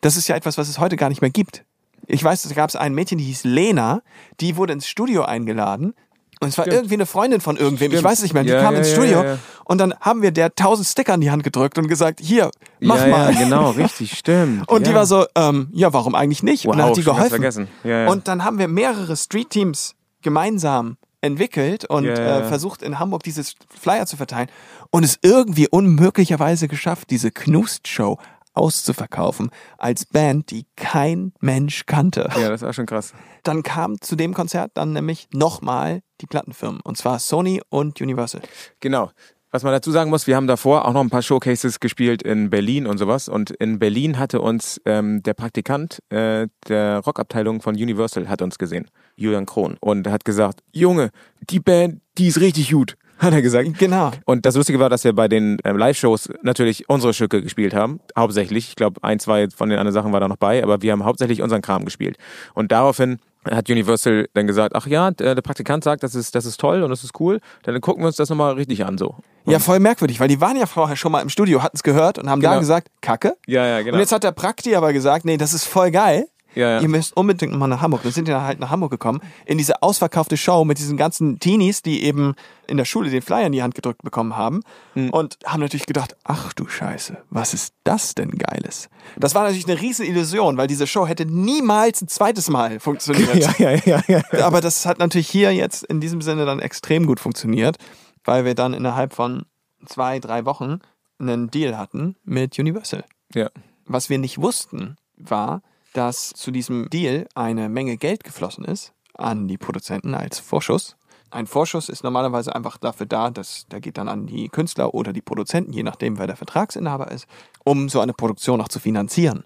das 0.00 0.16
ist 0.16 0.28
ja 0.28 0.36
etwas, 0.36 0.58
was 0.58 0.68
es 0.68 0.78
heute 0.78 0.96
gar 0.96 1.08
nicht 1.08 1.20
mehr 1.20 1.30
gibt. 1.30 1.64
Ich 2.06 2.22
weiß, 2.24 2.42
da 2.42 2.54
gab 2.54 2.70
es 2.70 2.76
ein 2.76 2.94
Mädchen, 2.94 3.18
die 3.18 3.24
hieß 3.24 3.44
Lena, 3.44 4.02
die 4.40 4.56
wurde 4.56 4.72
ins 4.72 4.86
Studio 4.86 5.24
eingeladen. 5.24 5.94
Und 6.40 6.48
es 6.48 6.56
war 6.56 6.68
irgendwie 6.68 6.94
eine 6.94 7.04
Freundin 7.06 7.40
von 7.40 7.56
irgendwem, 7.56 7.90
ich 7.90 7.98
Stimmt. 7.98 8.10
weiß 8.12 8.22
nicht 8.22 8.32
mehr. 8.32 8.44
Die 8.44 8.50
Ja, 8.50 8.62
kam 8.62 8.74
ja, 8.74 8.78
ins 8.78 8.92
Studio 8.92 9.24
ja, 9.24 9.38
und 9.64 9.78
dann 9.78 9.92
haben 10.00 10.22
wir 10.22 10.30
der 10.30 10.54
tausend 10.54 10.86
Sticker 10.86 11.14
in 11.14 11.20
die 11.20 11.32
Hand 11.32 11.42
gedrückt 11.42 11.78
und 11.78 11.88
gesagt, 11.88 12.20
hier, 12.20 12.50
mach 12.80 13.04
mal. 13.08 13.34
Ja, 13.34 13.40
genau, 13.40 13.70
richtig, 13.76 14.16
stimmt. 14.16 14.68
Und 14.68 14.86
die 14.86 14.94
war 14.94 15.04
so, 15.04 15.26
ähm, 15.34 15.68
ja, 15.72 15.92
warum 15.92 16.14
eigentlich 16.14 16.44
nicht? 16.44 16.66
und 16.66 16.78
dann 16.78 16.90
Wow, 16.90 16.90
hat 16.90 16.96
die 16.96 17.02
geholfen. 17.02 17.68
Und 18.08 18.28
dann 18.28 18.44
haben 18.44 18.58
wir 18.58 18.68
mehrere 18.68 19.16
Street-Teams 19.16 19.96
gemeinsam 20.22 20.96
entwickelt 21.20 21.84
und. 21.86 22.06
Äh, 22.06 22.44
versucht 22.44 22.82
in 22.82 23.00
Hamburg 23.00 23.24
dieses 23.24 23.56
Flyer 23.78 24.06
zu 24.06 24.16
verteilen 24.16 24.48
und 24.90 25.04
es 25.04 25.18
irgendwie 25.22 25.66
unmöglicherweise 25.68 26.68
geschafft, 26.68 27.10
diese 27.10 27.30
Knust-Show 27.32 28.16
auszuverkaufen 28.54 29.50
als 29.78 30.06
Band, 30.06 30.50
die 30.50 30.66
kein 30.76 31.32
Mensch 31.40 31.86
kannte. 31.86 32.28
Ja, 32.40 32.48
das 32.48 32.62
war 32.62 32.72
schon 32.72 32.86
krass. 32.86 33.12
Dann 33.42 33.62
kam 33.62 34.00
zu 34.00 34.16
dem 34.16 34.34
Konzert 34.34 34.72
dann 34.74 34.92
nämlich 34.92 35.28
nochmal 35.32 36.00
die 36.20 36.26
Plattenfirmen 36.26 36.80
und 36.80 36.96
zwar 36.96 37.18
Sony 37.18 37.60
und 37.68 38.00
Universal. 38.00 38.42
Genau. 38.80 39.10
Was 39.50 39.62
man 39.62 39.72
dazu 39.72 39.90
sagen 39.90 40.10
muss, 40.10 40.26
wir 40.26 40.36
haben 40.36 40.46
davor 40.46 40.86
auch 40.86 40.92
noch 40.92 41.00
ein 41.00 41.08
paar 41.08 41.22
Showcases 41.22 41.80
gespielt 41.80 42.22
in 42.22 42.50
Berlin 42.50 42.86
und 42.86 42.98
sowas. 42.98 43.30
Und 43.30 43.50
in 43.50 43.78
Berlin 43.78 44.18
hatte 44.18 44.42
uns 44.42 44.78
ähm, 44.84 45.22
der 45.22 45.32
Praktikant 45.32 46.02
äh, 46.10 46.48
der 46.68 46.98
Rockabteilung 46.98 47.62
von 47.62 47.74
Universal 47.74 48.28
hat 48.28 48.42
uns 48.42 48.58
gesehen, 48.58 48.90
Julian 49.16 49.46
Krohn, 49.46 49.78
und 49.80 50.06
hat 50.08 50.26
gesagt, 50.26 50.60
Junge, 50.72 51.10
die 51.48 51.60
Band, 51.60 52.02
die 52.18 52.26
ist 52.26 52.40
richtig 52.40 52.72
gut, 52.72 52.96
hat 53.18 53.32
er 53.32 53.42
gesagt. 53.42 53.78
Genau. 53.78 54.12
Und 54.24 54.46
das 54.46 54.54
Lustige 54.56 54.78
war, 54.78 54.88
dass 54.88 55.04
wir 55.04 55.12
bei 55.12 55.28
den 55.28 55.58
ähm, 55.64 55.76
Live-Shows 55.76 56.30
natürlich 56.42 56.88
unsere 56.88 57.14
Stücke 57.14 57.42
gespielt 57.42 57.74
haben, 57.74 58.00
hauptsächlich. 58.16 58.68
Ich 58.68 58.76
glaube, 58.76 59.02
ein, 59.02 59.18
zwei 59.20 59.48
von 59.54 59.68
den 59.68 59.78
anderen 59.78 59.94
Sachen 59.94 60.12
war 60.12 60.20
da 60.20 60.28
noch 60.28 60.36
bei, 60.36 60.62
aber 60.62 60.82
wir 60.82 60.92
haben 60.92 61.04
hauptsächlich 61.04 61.42
unseren 61.42 61.62
Kram 61.62 61.84
gespielt. 61.84 62.16
Und 62.54 62.72
daraufhin 62.72 63.18
hat 63.48 63.70
Universal 63.70 64.28
dann 64.34 64.46
gesagt, 64.46 64.74
ach 64.74 64.86
ja, 64.86 65.10
der, 65.10 65.34
der 65.34 65.42
Praktikant 65.42 65.82
sagt, 65.84 66.02
das 66.02 66.14
ist, 66.14 66.34
das 66.34 66.44
ist 66.44 66.58
toll 66.60 66.82
und 66.82 66.90
das 66.90 67.02
ist 67.04 67.18
cool, 67.20 67.40
dann 67.62 67.80
gucken 67.80 68.02
wir 68.02 68.08
uns 68.08 68.16
das 68.16 68.28
nochmal 68.28 68.54
richtig 68.54 68.84
an 68.84 68.98
so. 68.98 69.14
Ja, 69.46 69.58
voll 69.58 69.80
merkwürdig, 69.80 70.20
weil 70.20 70.28
die 70.28 70.40
waren 70.40 70.56
ja 70.56 70.66
vorher 70.66 70.96
schon 70.96 71.12
mal 71.12 71.20
im 71.22 71.30
Studio, 71.30 71.62
hatten 71.62 71.76
es 71.76 71.82
gehört 71.82 72.18
und 72.18 72.28
haben 72.28 72.42
da 72.42 72.50
Genau. 72.50 72.60
gesagt, 72.60 72.88
Kacke. 73.00 73.36
Ja, 73.46 73.64
ja, 73.66 73.80
genau. 73.80 73.94
Und 73.94 74.00
jetzt 74.00 74.12
hat 74.12 74.24
der 74.24 74.32
Prakti 74.32 74.74
aber 74.74 74.92
gesagt, 74.92 75.24
nee, 75.24 75.38
das 75.38 75.54
ist 75.54 75.64
voll 75.64 75.90
geil. 75.90 76.26
Ja, 76.54 76.70
ja. 76.70 76.80
Ihr 76.80 76.88
müsst 76.88 77.16
unbedingt 77.16 77.52
mal 77.56 77.66
nach 77.68 77.82
Hamburg. 77.82 78.02
Dann 78.02 78.12
sind 78.12 78.26
wir 78.26 78.42
halt 78.42 78.58
nach 78.58 78.70
Hamburg 78.70 78.90
gekommen, 78.90 79.20
in 79.46 79.58
diese 79.58 79.82
ausverkaufte 79.82 80.36
Show 80.36 80.64
mit 80.64 80.78
diesen 80.78 80.96
ganzen 80.96 81.38
Teenies, 81.38 81.82
die 81.82 82.02
eben 82.02 82.34
in 82.66 82.76
der 82.78 82.84
Schule 82.84 83.10
den 83.10 83.22
Flyer 83.22 83.46
in 83.46 83.52
die 83.52 83.62
Hand 83.62 83.74
gedrückt 83.74 84.02
bekommen 84.02 84.36
haben 84.36 84.60
Hm. 84.94 85.10
und 85.10 85.38
haben 85.44 85.60
natürlich 85.60 85.86
gedacht, 85.86 86.16
ach 86.24 86.52
du 86.54 86.66
Scheiße, 86.66 87.18
was 87.30 87.54
ist 87.54 87.74
das 87.84 88.14
denn 88.14 88.30
Geiles? 88.30 88.88
Das 89.16 89.34
war 89.34 89.42
natürlich 89.44 89.68
eine 89.68 89.80
riesen 89.80 90.06
Illusion, 90.06 90.56
weil 90.56 90.66
diese 90.66 90.86
Show 90.86 91.06
hätte 91.06 91.26
niemals 91.26 92.02
ein 92.02 92.08
zweites 92.08 92.48
Mal 92.50 92.80
funktioniert. 92.80 93.58
ja, 93.58 93.74
ja, 93.84 94.00
ja. 94.08 94.22
Aber 94.44 94.60
das 94.60 94.86
hat 94.86 94.98
natürlich 94.98 95.28
hier 95.28 95.52
jetzt 95.54 95.84
in 95.84 96.00
diesem 96.00 96.22
Sinne 96.22 96.44
dann 96.46 96.60
extrem 96.60 97.06
gut 97.06 97.20
funktioniert, 97.20 97.76
weil 98.24 98.44
wir 98.44 98.54
dann 98.54 98.74
innerhalb 98.74 99.12
von 99.14 99.44
zwei, 99.86 100.18
drei 100.18 100.44
Wochen 100.44 100.80
einen 101.20 101.50
Deal 101.50 101.76
hatten 101.78 102.16
mit 102.24 102.58
Universal. 102.58 103.04
ja. 103.34 103.50
Was 103.90 104.10
wir 104.10 104.18
nicht 104.18 104.38
wussten, 104.40 104.96
war, 105.16 105.62
dass 105.98 106.30
zu 106.30 106.52
diesem 106.52 106.88
Deal 106.90 107.26
eine 107.34 107.68
Menge 107.68 107.96
Geld 107.96 108.22
geflossen 108.22 108.64
ist 108.64 108.92
an 109.14 109.48
die 109.48 109.58
Produzenten 109.58 110.14
als 110.14 110.38
Vorschuss. 110.38 110.96
Ein 111.32 111.48
Vorschuss 111.48 111.88
ist 111.88 112.04
normalerweise 112.04 112.54
einfach 112.54 112.76
dafür 112.76 113.06
da, 113.06 113.30
dass 113.30 113.66
der 113.66 113.80
geht 113.80 113.98
dann 113.98 114.08
an 114.08 114.28
die 114.28 114.48
Künstler 114.48 114.94
oder 114.94 115.12
die 115.12 115.22
Produzenten, 115.22 115.72
je 115.72 115.82
nachdem, 115.82 116.16
wer 116.18 116.28
der 116.28 116.36
Vertragsinhaber 116.36 117.10
ist, 117.10 117.26
um 117.64 117.88
so 117.88 117.98
eine 117.98 118.12
Produktion 118.12 118.60
auch 118.60 118.68
zu 118.68 118.78
finanzieren. 118.78 119.42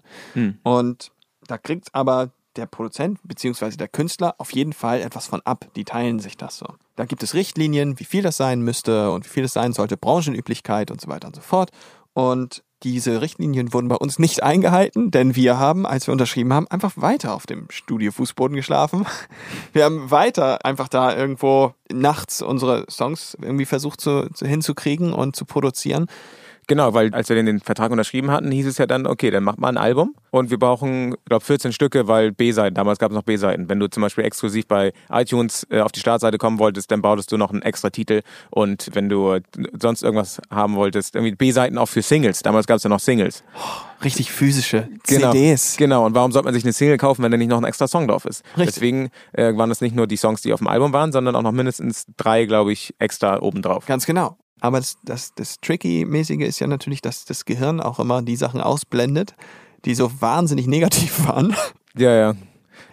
Und 0.61 1.11
da 1.47 1.57
kriegt 1.57 1.93
aber 1.95 2.29
der 2.55 2.67
Produzent 2.67 3.17
bzw. 3.23 3.71
der 3.71 3.87
Künstler 3.87 4.35
auf 4.37 4.53
jeden 4.53 4.73
Fall 4.73 5.01
etwas 5.01 5.25
von 5.25 5.41
ab. 5.41 5.65
Die 5.75 5.85
teilen 5.85 6.19
sich 6.19 6.37
das 6.37 6.59
so. 6.59 6.67
Da 6.95 7.05
gibt 7.05 7.23
es 7.23 7.33
Richtlinien, 7.33 7.99
wie 7.99 8.05
viel 8.05 8.21
das 8.21 8.37
sein 8.37 8.61
müsste 8.61 9.09
und 9.09 9.25
wie 9.25 9.29
viel 9.29 9.45
es 9.45 9.53
sein 9.53 9.73
sollte, 9.73 9.97
Branchenüblichkeit 9.97 10.91
und 10.91 11.01
so 11.01 11.07
weiter 11.07 11.29
und 11.29 11.35
so 11.35 11.41
fort. 11.41 11.71
Und 12.13 12.63
diese 12.83 13.21
Richtlinien 13.21 13.73
wurden 13.73 13.87
bei 13.87 13.95
uns 13.95 14.19
nicht 14.19 14.43
eingehalten, 14.43 15.09
denn 15.09 15.35
wir 15.35 15.57
haben, 15.57 15.85
als 15.85 16.07
wir 16.07 16.11
unterschrieben 16.11 16.53
haben, 16.53 16.67
einfach 16.67 16.93
weiter 16.95 17.33
auf 17.33 17.45
dem 17.45 17.67
Studiofußboden 17.69 18.55
geschlafen. 18.55 19.05
Wir 19.71 19.85
haben 19.85 20.11
weiter 20.11 20.65
einfach 20.65 20.87
da 20.87 21.15
irgendwo 21.15 21.73
nachts 21.91 22.41
unsere 22.41 22.85
Songs 22.89 23.37
irgendwie 23.41 23.65
versucht 23.65 24.01
zu, 24.01 24.29
zu, 24.33 24.45
hinzukriegen 24.45 25.13
und 25.13 25.35
zu 25.35 25.45
produzieren. 25.45 26.07
Genau, 26.67 26.93
weil 26.93 27.13
als 27.13 27.29
wir 27.29 27.35
den, 27.35 27.45
den 27.45 27.59
Vertrag 27.59 27.91
unterschrieben 27.91 28.31
hatten, 28.31 28.51
hieß 28.51 28.67
es 28.67 28.77
ja 28.77 28.85
dann, 28.85 29.05
okay, 29.05 29.31
dann 29.31 29.43
macht 29.43 29.59
mal 29.59 29.69
ein 29.69 29.77
Album 29.77 30.15
und 30.31 30.49
wir 30.49 30.57
brauchen, 30.59 31.13
ich 31.13 31.25
glaube, 31.25 31.43
14 31.45 31.73
Stücke, 31.73 32.07
weil 32.07 32.31
B-Seiten, 32.31 32.75
damals 32.75 32.99
gab 32.99 33.11
es 33.11 33.15
noch 33.15 33.23
B-Seiten. 33.23 33.69
Wenn 33.69 33.79
du 33.79 33.87
zum 33.89 34.01
Beispiel 34.01 34.23
exklusiv 34.23 34.67
bei 34.67 34.93
iTunes 35.11 35.67
äh, 35.69 35.81
auf 35.81 35.91
die 35.91 35.99
Startseite 35.99 36.37
kommen 36.37 36.59
wolltest, 36.59 36.91
dann 36.91 37.01
brauchtest 37.01 37.31
du 37.31 37.37
noch 37.37 37.51
einen 37.51 37.61
extra 37.61 37.89
Titel 37.89 38.21
und 38.49 38.89
wenn 38.93 39.09
du 39.09 39.39
sonst 39.79 40.03
irgendwas 40.03 40.41
haben 40.49 40.75
wolltest, 40.75 41.15
irgendwie 41.15 41.35
B-Seiten 41.35 41.77
auch 41.77 41.87
für 41.87 42.01
Singles. 42.01 42.41
Damals 42.41 42.67
gab 42.67 42.77
es 42.77 42.83
ja 42.83 42.89
noch 42.89 42.99
Singles. 42.99 43.43
Richtig 44.03 44.31
physische 44.31 44.89
Genau. 45.07 45.31
CDs. 45.31 45.77
Genau, 45.77 46.05
und 46.05 46.13
warum 46.15 46.31
sollte 46.31 46.45
man 46.45 46.53
sich 46.53 46.63
eine 46.63 46.73
Single 46.73 46.97
kaufen, 46.97 47.23
wenn 47.23 47.31
da 47.31 47.37
nicht 47.37 47.47
noch 47.49 47.57
ein 47.57 47.63
extra 47.63 47.87
Song 47.87 48.07
drauf 48.07 48.25
ist? 48.25 48.43
Richtig. 48.57 48.75
Deswegen 48.75 49.09
äh, 49.33 49.55
waren 49.55 49.69
das 49.69 49.81
nicht 49.81 49.95
nur 49.95 50.07
die 50.07 50.17
Songs, 50.17 50.41
die 50.41 50.51
auf 50.53 50.59
dem 50.59 50.67
Album 50.67 50.91
waren, 50.93 51.11
sondern 51.11 51.35
auch 51.35 51.41
noch 51.41 51.51
mindestens 51.53 52.05
drei, 52.17 52.45
glaube 52.45 52.73
ich, 52.73 52.93
extra 52.99 53.39
obendrauf. 53.41 53.85
Ganz 53.85 54.05
genau. 54.05 54.37
Aber 54.63 54.79
das, 54.79 54.97
das, 55.03 55.33
das 55.35 55.59
Tricky-mäßige 55.59 56.39
ist 56.39 56.59
ja 56.59 56.67
natürlich, 56.67 57.01
dass 57.01 57.25
das 57.25 57.43
Gehirn 57.43 57.81
auch 57.81 57.99
immer 57.99 58.21
die 58.21 58.37
Sachen 58.37 58.61
ausblendet, 58.61 59.35
die 59.83 59.93
so 59.93 60.09
wahnsinnig 60.21 60.67
negativ 60.67 61.27
waren. 61.27 61.53
Ja, 61.97 62.15
ja. 62.15 62.33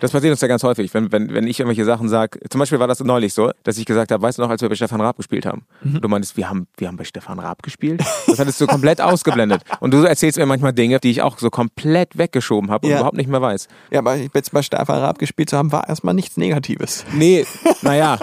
Das 0.00 0.12
passiert 0.12 0.30
uns 0.32 0.40
ja 0.40 0.48
ganz 0.48 0.62
häufig, 0.62 0.92
wenn, 0.94 1.12
wenn, 1.12 1.32
wenn 1.34 1.46
ich 1.46 1.60
irgendwelche 1.60 1.84
Sachen 1.84 2.08
sage. 2.08 2.40
Zum 2.48 2.58
Beispiel 2.58 2.78
war 2.80 2.88
das 2.88 3.00
neulich 3.00 3.34
so, 3.34 3.50
dass 3.64 3.78
ich 3.78 3.84
gesagt 3.84 4.10
habe, 4.12 4.22
weißt 4.22 4.38
du 4.38 4.42
noch, 4.42 4.50
als 4.50 4.62
wir 4.62 4.68
bei 4.68 4.74
Stefan 4.74 5.00
Raab 5.00 5.16
gespielt 5.16 5.46
haben? 5.46 5.64
Du 5.82 6.08
meintest, 6.08 6.36
wir 6.36 6.48
haben, 6.48 6.66
wir 6.76 6.88
haben 6.88 6.96
bei 6.96 7.04
Stefan 7.04 7.38
Raab 7.38 7.62
gespielt? 7.62 8.02
Das 8.26 8.38
hattest 8.38 8.60
du 8.60 8.66
komplett 8.66 9.00
ausgeblendet. 9.02 9.62
Und 9.80 9.92
du 9.92 10.02
erzählst 10.04 10.38
mir 10.38 10.46
manchmal 10.46 10.72
Dinge, 10.72 10.98
die 11.00 11.10
ich 11.10 11.22
auch 11.22 11.38
so 11.38 11.50
komplett 11.50 12.16
weggeschoben 12.18 12.70
habe 12.70 12.86
und 12.86 12.92
Ja. 12.92 12.98
überhaupt 12.98 13.16
nicht 13.16 13.28
mehr 13.30 13.42
weiß. 13.42 13.68
Ja, 13.90 14.00
aber 14.00 14.16
jetzt 14.16 14.52
bei 14.52 14.62
Stefan 14.62 14.98
Raab 15.00 15.18
gespielt 15.18 15.50
zu 15.50 15.56
haben, 15.56 15.70
war 15.72 15.88
erstmal 15.88 16.14
nichts 16.14 16.36
Negatives. 16.36 17.04
Nee, 17.12 17.46
naja. 17.82 18.18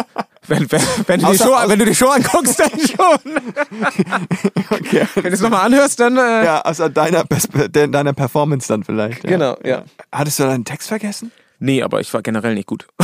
Wenn, 0.50 0.72
wenn, 0.72 0.82
wenn, 1.08 1.20
du 1.20 1.26
die 1.26 1.32
Außer- 1.34 1.44
Show, 1.44 1.70
wenn 1.70 1.80
du 1.80 1.84
die 1.86 1.94
Show 1.96 2.08
anguckst, 2.08 2.58
dann 2.60 2.70
schon. 2.72 3.34
Okay. 4.70 5.06
Wenn 5.16 5.24
du 5.24 5.30
es 5.32 5.42
nochmal 5.42 5.66
anhörst, 5.66 6.00
dann. 6.00 6.18
Äh, 6.18 6.46
Ja, 6.46 6.62
außer 6.62 6.90
deiner, 6.90 7.24
deiner 7.88 8.14
Performance 8.14 8.68
dann 8.68 8.84
vielleicht. 8.84 9.24
Ja. 9.24 9.30
Genau, 9.30 9.58
ja. 9.66 9.84
Hattest 10.12 10.40
du 10.40 10.44
deinen 10.44 10.66
Text 10.66 10.88
vergessen? 10.88 11.32
Nee, 11.60 11.82
aber 11.82 12.00
ich 12.00 12.14
war 12.14 12.22
generell 12.22 12.54
nicht 12.54 12.68
gut. 12.68 12.88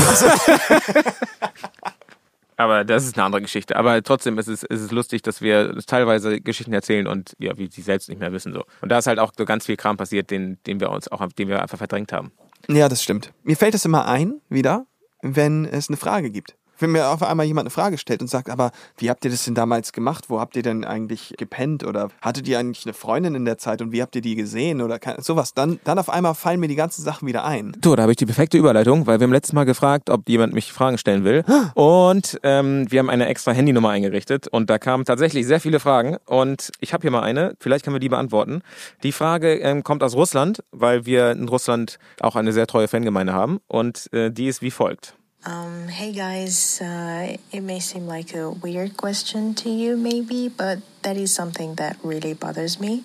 aber 2.58 2.84
das 2.84 3.06
ist 3.06 3.18
eine 3.18 3.26
andere 3.26 3.42
Geschichte. 3.42 3.76
Aber 3.76 4.02
trotzdem 4.04 4.38
ist 4.38 4.48
es, 4.48 4.64
ist 4.64 4.82
es 4.82 4.92
lustig, 4.92 5.22
dass 5.24 5.42
wir 5.42 5.76
teilweise 5.86 6.40
Geschichten 6.40 6.74
erzählen 6.74 7.08
und 7.08 7.34
ja, 7.40 7.58
wie 7.58 7.68
sie 7.70 7.82
selbst 7.82 8.10
nicht 8.10 8.20
mehr 8.20 8.32
wissen. 8.32 8.54
So. 8.54 8.64
Und 8.82 8.90
da 8.90 9.00
ist 9.00 9.08
halt 9.08 9.20
auch 9.20 9.32
so 9.38 9.46
ganz 9.46 9.66
viel 9.66 9.78
Kram 9.78 9.98
passiert, 9.98 10.30
den, 10.32 10.60
den 10.68 10.80
wir 10.80 10.92
uns 10.92 11.08
auch, 11.08 11.26
den 11.34 11.48
wir 11.48 11.62
einfach 11.62 11.78
verdrängt 11.78 12.14
haben. 12.14 12.32
Ja, 12.70 12.88
das 12.90 13.04
stimmt. 13.04 13.34
Mir 13.44 13.58
fällt 13.58 13.76
es 13.76 13.86
immer 13.86 14.08
ein, 14.08 14.40
wieder, 14.50 14.86
wenn 15.22 15.66
es 15.66 15.90
eine 15.90 15.98
Frage 15.98 16.30
gibt. 16.30 16.56
Wenn 16.80 16.92
mir 16.92 17.10
auf 17.10 17.24
einmal 17.24 17.46
jemand 17.46 17.66
eine 17.66 17.72
Frage 17.72 17.98
stellt 17.98 18.22
und 18.22 18.28
sagt, 18.28 18.50
aber 18.50 18.72
wie 18.98 19.10
habt 19.10 19.24
ihr 19.26 19.32
das 19.32 19.46
denn 19.46 19.56
damals 19.56 19.94
gemacht? 19.94 20.26
Wo 20.30 20.40
habt 20.40 20.56
ihr 20.56 20.64
denn 20.64 20.86
eigentlich 20.86 21.34
gepennt? 21.38 21.84
Oder 21.84 22.10
hattet 22.22 22.48
ihr 22.48 22.60
eigentlich 22.60 22.86
eine 22.86 22.94
Freundin 22.94 23.36
in 23.36 23.46
der 23.46 23.58
Zeit 23.58 23.82
und 23.82 23.92
wie 23.92 24.02
habt 24.02 24.16
ihr 24.16 24.22
die 24.22 24.36
gesehen? 24.36 24.82
Oder 24.82 25.00
sowas. 25.20 25.54
Dann, 25.54 25.80
dann 25.84 26.00
auf 26.00 26.10
einmal 26.10 26.36
fallen 26.36 26.60
mir 26.60 26.68
die 26.68 26.76
ganzen 26.76 27.04
Sachen 27.04 27.28
wieder 27.28 27.46
ein. 27.46 27.76
So, 27.84 27.96
da 27.96 28.04
habe 28.04 28.12
ich 28.12 28.18
die 28.18 28.26
perfekte 28.26 28.58
Überleitung, 28.58 29.08
weil 29.08 29.20
wir 29.20 29.26
haben 29.26 29.34
letztes 29.34 29.54
Mal 29.54 29.66
gefragt, 29.66 30.10
ob 30.10 30.28
jemand 30.28 30.54
mich 30.54 30.74
Fragen 30.74 30.98
stellen 30.98 31.24
will. 31.24 31.44
Und 31.76 32.40
ähm, 32.44 32.92
wir 32.92 33.00
haben 33.00 33.10
eine 33.10 33.28
extra 33.28 33.52
Handynummer 33.52 33.90
eingerichtet 33.90 34.48
und 34.48 34.70
da 34.70 34.78
kamen 34.78 35.06
tatsächlich 35.06 35.46
sehr 35.46 35.60
viele 35.60 35.80
Fragen. 35.80 36.18
Und 36.26 36.72
ich 36.80 36.94
habe 36.94 37.02
hier 37.02 37.12
mal 37.12 37.22
eine, 37.22 37.56
vielleicht 37.60 37.84
können 37.84 37.96
wir 37.96 38.00
die 38.00 38.10
beantworten. 38.10 38.62
Die 39.04 39.12
Frage 39.12 39.56
ähm, 39.56 39.84
kommt 39.84 40.04
aus 40.04 40.16
Russland, 40.16 40.64
weil 40.72 41.06
wir 41.06 41.32
in 41.32 41.48
Russland 41.48 41.98
auch 42.20 42.36
eine 42.36 42.54
sehr 42.54 42.68
treue 42.68 42.88
Fangemeinde 42.88 43.34
haben. 43.34 43.60
Und 43.68 44.12
äh, 44.14 44.32
die 44.32 44.48
ist 44.48 44.62
wie 44.62 44.72
folgt. 44.72 45.16
Um, 45.46 45.90
hey 45.90 46.14
guys, 46.14 46.80
uh, 46.80 47.36
it 47.52 47.60
may 47.60 47.82
seem 47.82 48.08
like 48.08 48.34
a 48.34 48.50
weird 48.50 48.96
question 48.96 49.54
to 49.56 49.70
you, 49.70 49.98
maybe, 49.98 50.48
but 50.48 50.80
that 51.02 51.18
is 51.18 51.34
something 51.34 51.76
that 51.76 51.98
really 52.02 52.34
bothers 52.34 52.80
me. 52.80 53.04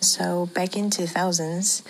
So, 0.00 0.46
back 0.46 0.76
in 0.76 0.90
2000s, 0.90 1.82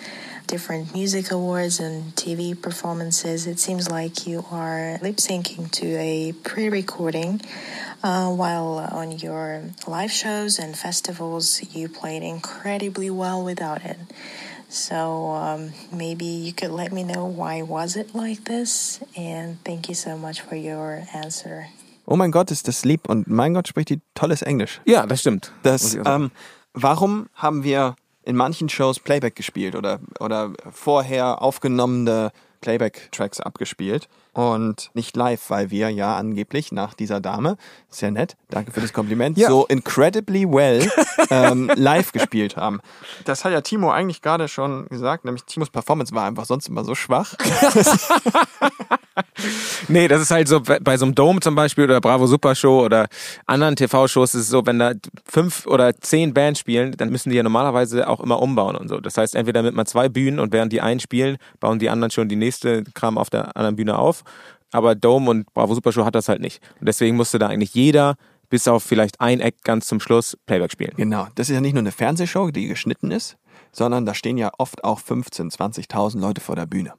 different 0.45 0.93
music 0.93 1.31
awards 1.31 1.79
and 1.79 2.15
TV 2.15 2.53
performances, 2.53 3.47
it 3.47 3.57
seems 3.57 3.89
like 3.89 4.27
you 4.27 4.45
are 4.51 4.99
lip 5.01 5.15
syncing 5.15 5.71
to 5.71 5.97
a 5.97 6.31
pre 6.43 6.69
recording, 6.69 7.41
uh, 8.03 8.31
while 8.31 8.77
on 8.77 9.17
your 9.17 9.63
live 9.87 10.11
shows 10.11 10.59
and 10.59 10.77
festivals, 10.77 11.73
you 11.73 11.89
played 11.89 12.21
incredibly 12.21 13.09
well 13.09 13.43
without 13.43 13.83
it. 13.83 13.97
So 14.69 14.95
um, 14.95 15.71
maybe 15.91 16.25
you 16.25 16.53
could 16.53 16.71
let 16.71 16.91
me 16.91 17.03
know 17.03 17.25
why 17.25 17.61
was 17.61 17.95
it 17.95 18.13
like 18.13 18.43
this, 18.45 18.99
and 19.15 19.57
thank 19.63 19.87
you 19.87 19.95
so 19.95 20.17
much 20.17 20.41
for 20.41 20.55
your 20.55 21.03
answer. 21.13 21.67
Oh 22.05 22.15
mein 22.15 22.31
Gott, 22.31 22.51
ist 22.51 22.67
das 22.67 22.85
lieb. 22.85 23.09
Und 23.09 23.27
mein 23.27 23.53
Gott 23.53 23.67
spricht 23.67 23.89
die 23.89 24.01
tolles 24.13 24.41
Englisch. 24.41 24.81
Ja, 24.85 25.05
das 25.05 25.21
stimmt. 25.21 25.51
Das, 25.63 25.95
ähm, 26.05 26.31
warum 26.73 27.27
haben 27.33 27.63
wir 27.63 27.95
in 28.23 28.35
manchen 28.35 28.69
Shows 28.69 28.99
Playback 28.99 29.35
gespielt 29.35 29.75
oder, 29.75 29.99
oder 30.19 30.53
vorher 30.71 31.41
aufgenommene 31.41 32.31
Playback-Tracks 32.61 33.39
abgespielt 33.39 34.07
und 34.37 34.91
nicht 34.93 35.15
live, 35.17 35.49
weil 35.49 35.71
wir 35.71 35.89
ja 35.89 36.15
angeblich 36.15 36.71
nach 36.71 36.93
dieser 36.93 37.19
Dame, 37.19 37.57
sehr 37.89 38.11
nett, 38.11 38.37
danke 38.51 38.71
für 38.71 38.81
das 38.81 38.93
Kompliment, 38.93 39.35
Ja. 39.35 39.47
so 39.49 39.65
incredibly 39.65 40.47
well 40.47 40.87
ähm, 41.31 41.71
live 41.75 42.11
gespielt 42.11 42.55
haben. 42.55 42.79
Das 43.25 43.43
hat 43.43 43.51
ja 43.51 43.61
Timo 43.61 43.89
eigentlich 43.89 44.21
gerade 44.21 44.47
schon 44.47 44.87
gesagt, 44.89 45.25
nämlich 45.25 45.43
Timos 45.45 45.71
Performance 45.71 46.13
war 46.13 46.25
einfach 46.25 46.45
sonst 46.45 46.67
immer 46.67 46.83
so 46.83 46.93
schwach. 46.93 47.33
Nee, 49.87 50.07
das 50.07 50.21
ist 50.21 50.31
halt 50.31 50.47
so 50.47 50.61
bei 50.61 50.97
so 50.97 51.05
einem 51.05 51.15
Dome 51.15 51.39
zum 51.39 51.55
Beispiel 51.55 51.85
oder 51.85 52.01
Bravo 52.01 52.27
Super 52.27 52.53
Show 52.55 52.83
oder 52.83 53.07
anderen 53.45 53.75
TV-Shows 53.75 54.35
ist 54.35 54.41
es 54.41 54.49
so, 54.49 54.65
wenn 54.65 54.79
da 54.79 54.91
fünf 55.25 55.65
oder 55.65 55.95
zehn 55.99 56.33
Bands 56.33 56.59
spielen, 56.59 56.91
dann 56.97 57.09
müssen 57.09 57.29
die 57.29 57.35
ja 57.35 57.43
normalerweise 57.43 58.07
auch 58.07 58.19
immer 58.19 58.41
umbauen 58.41 58.75
und 58.75 58.89
so. 58.89 58.99
Das 58.99 59.17
heißt, 59.17 59.35
entweder 59.35 59.63
mit 59.63 59.75
mal 59.75 59.85
zwei 59.85 60.09
Bühnen 60.09 60.39
und 60.39 60.53
während 60.53 60.71
die 60.73 60.81
einen 60.81 60.99
spielen, 60.99 61.37
bauen 61.59 61.79
die 61.79 61.89
anderen 61.89 62.11
schon 62.11 62.29
die 62.29 62.35
nächste 62.35 62.83
Kram 62.93 63.17
auf 63.17 63.29
der 63.29 63.55
anderen 63.55 63.75
Bühne 63.75 63.97
auf. 63.97 64.23
Aber 64.71 64.95
Dome 64.95 65.29
und 65.29 65.53
Bravo 65.53 65.73
Super 65.73 65.91
Show 65.91 66.05
hat 66.05 66.15
das 66.15 66.29
halt 66.29 66.41
nicht. 66.41 66.61
Und 66.79 66.87
deswegen 66.87 67.15
musste 67.15 67.39
da 67.39 67.47
eigentlich 67.47 67.73
jeder 67.73 68.15
bis 68.49 68.67
auf 68.67 68.83
vielleicht 68.83 69.19
ein 69.21 69.39
Eck 69.39 69.63
ganz 69.63 69.87
zum 69.87 69.99
Schluss 69.99 70.37
Playback 70.45 70.71
spielen. 70.71 70.93
Genau, 70.95 71.27
das 71.35 71.49
ist 71.49 71.55
ja 71.55 71.61
nicht 71.61 71.73
nur 71.73 71.81
eine 71.81 71.91
Fernsehshow, 71.91 72.51
die 72.51 72.67
geschnitten 72.67 73.11
ist, 73.11 73.37
sondern 73.71 74.05
da 74.05 74.13
stehen 74.13 74.37
ja 74.37 74.51
oft 74.57 74.83
auch 74.83 74.99
15.000, 74.99 75.55
20.000 75.89 76.19
Leute 76.19 76.41
vor 76.41 76.55
der 76.55 76.65
Bühne. 76.65 76.93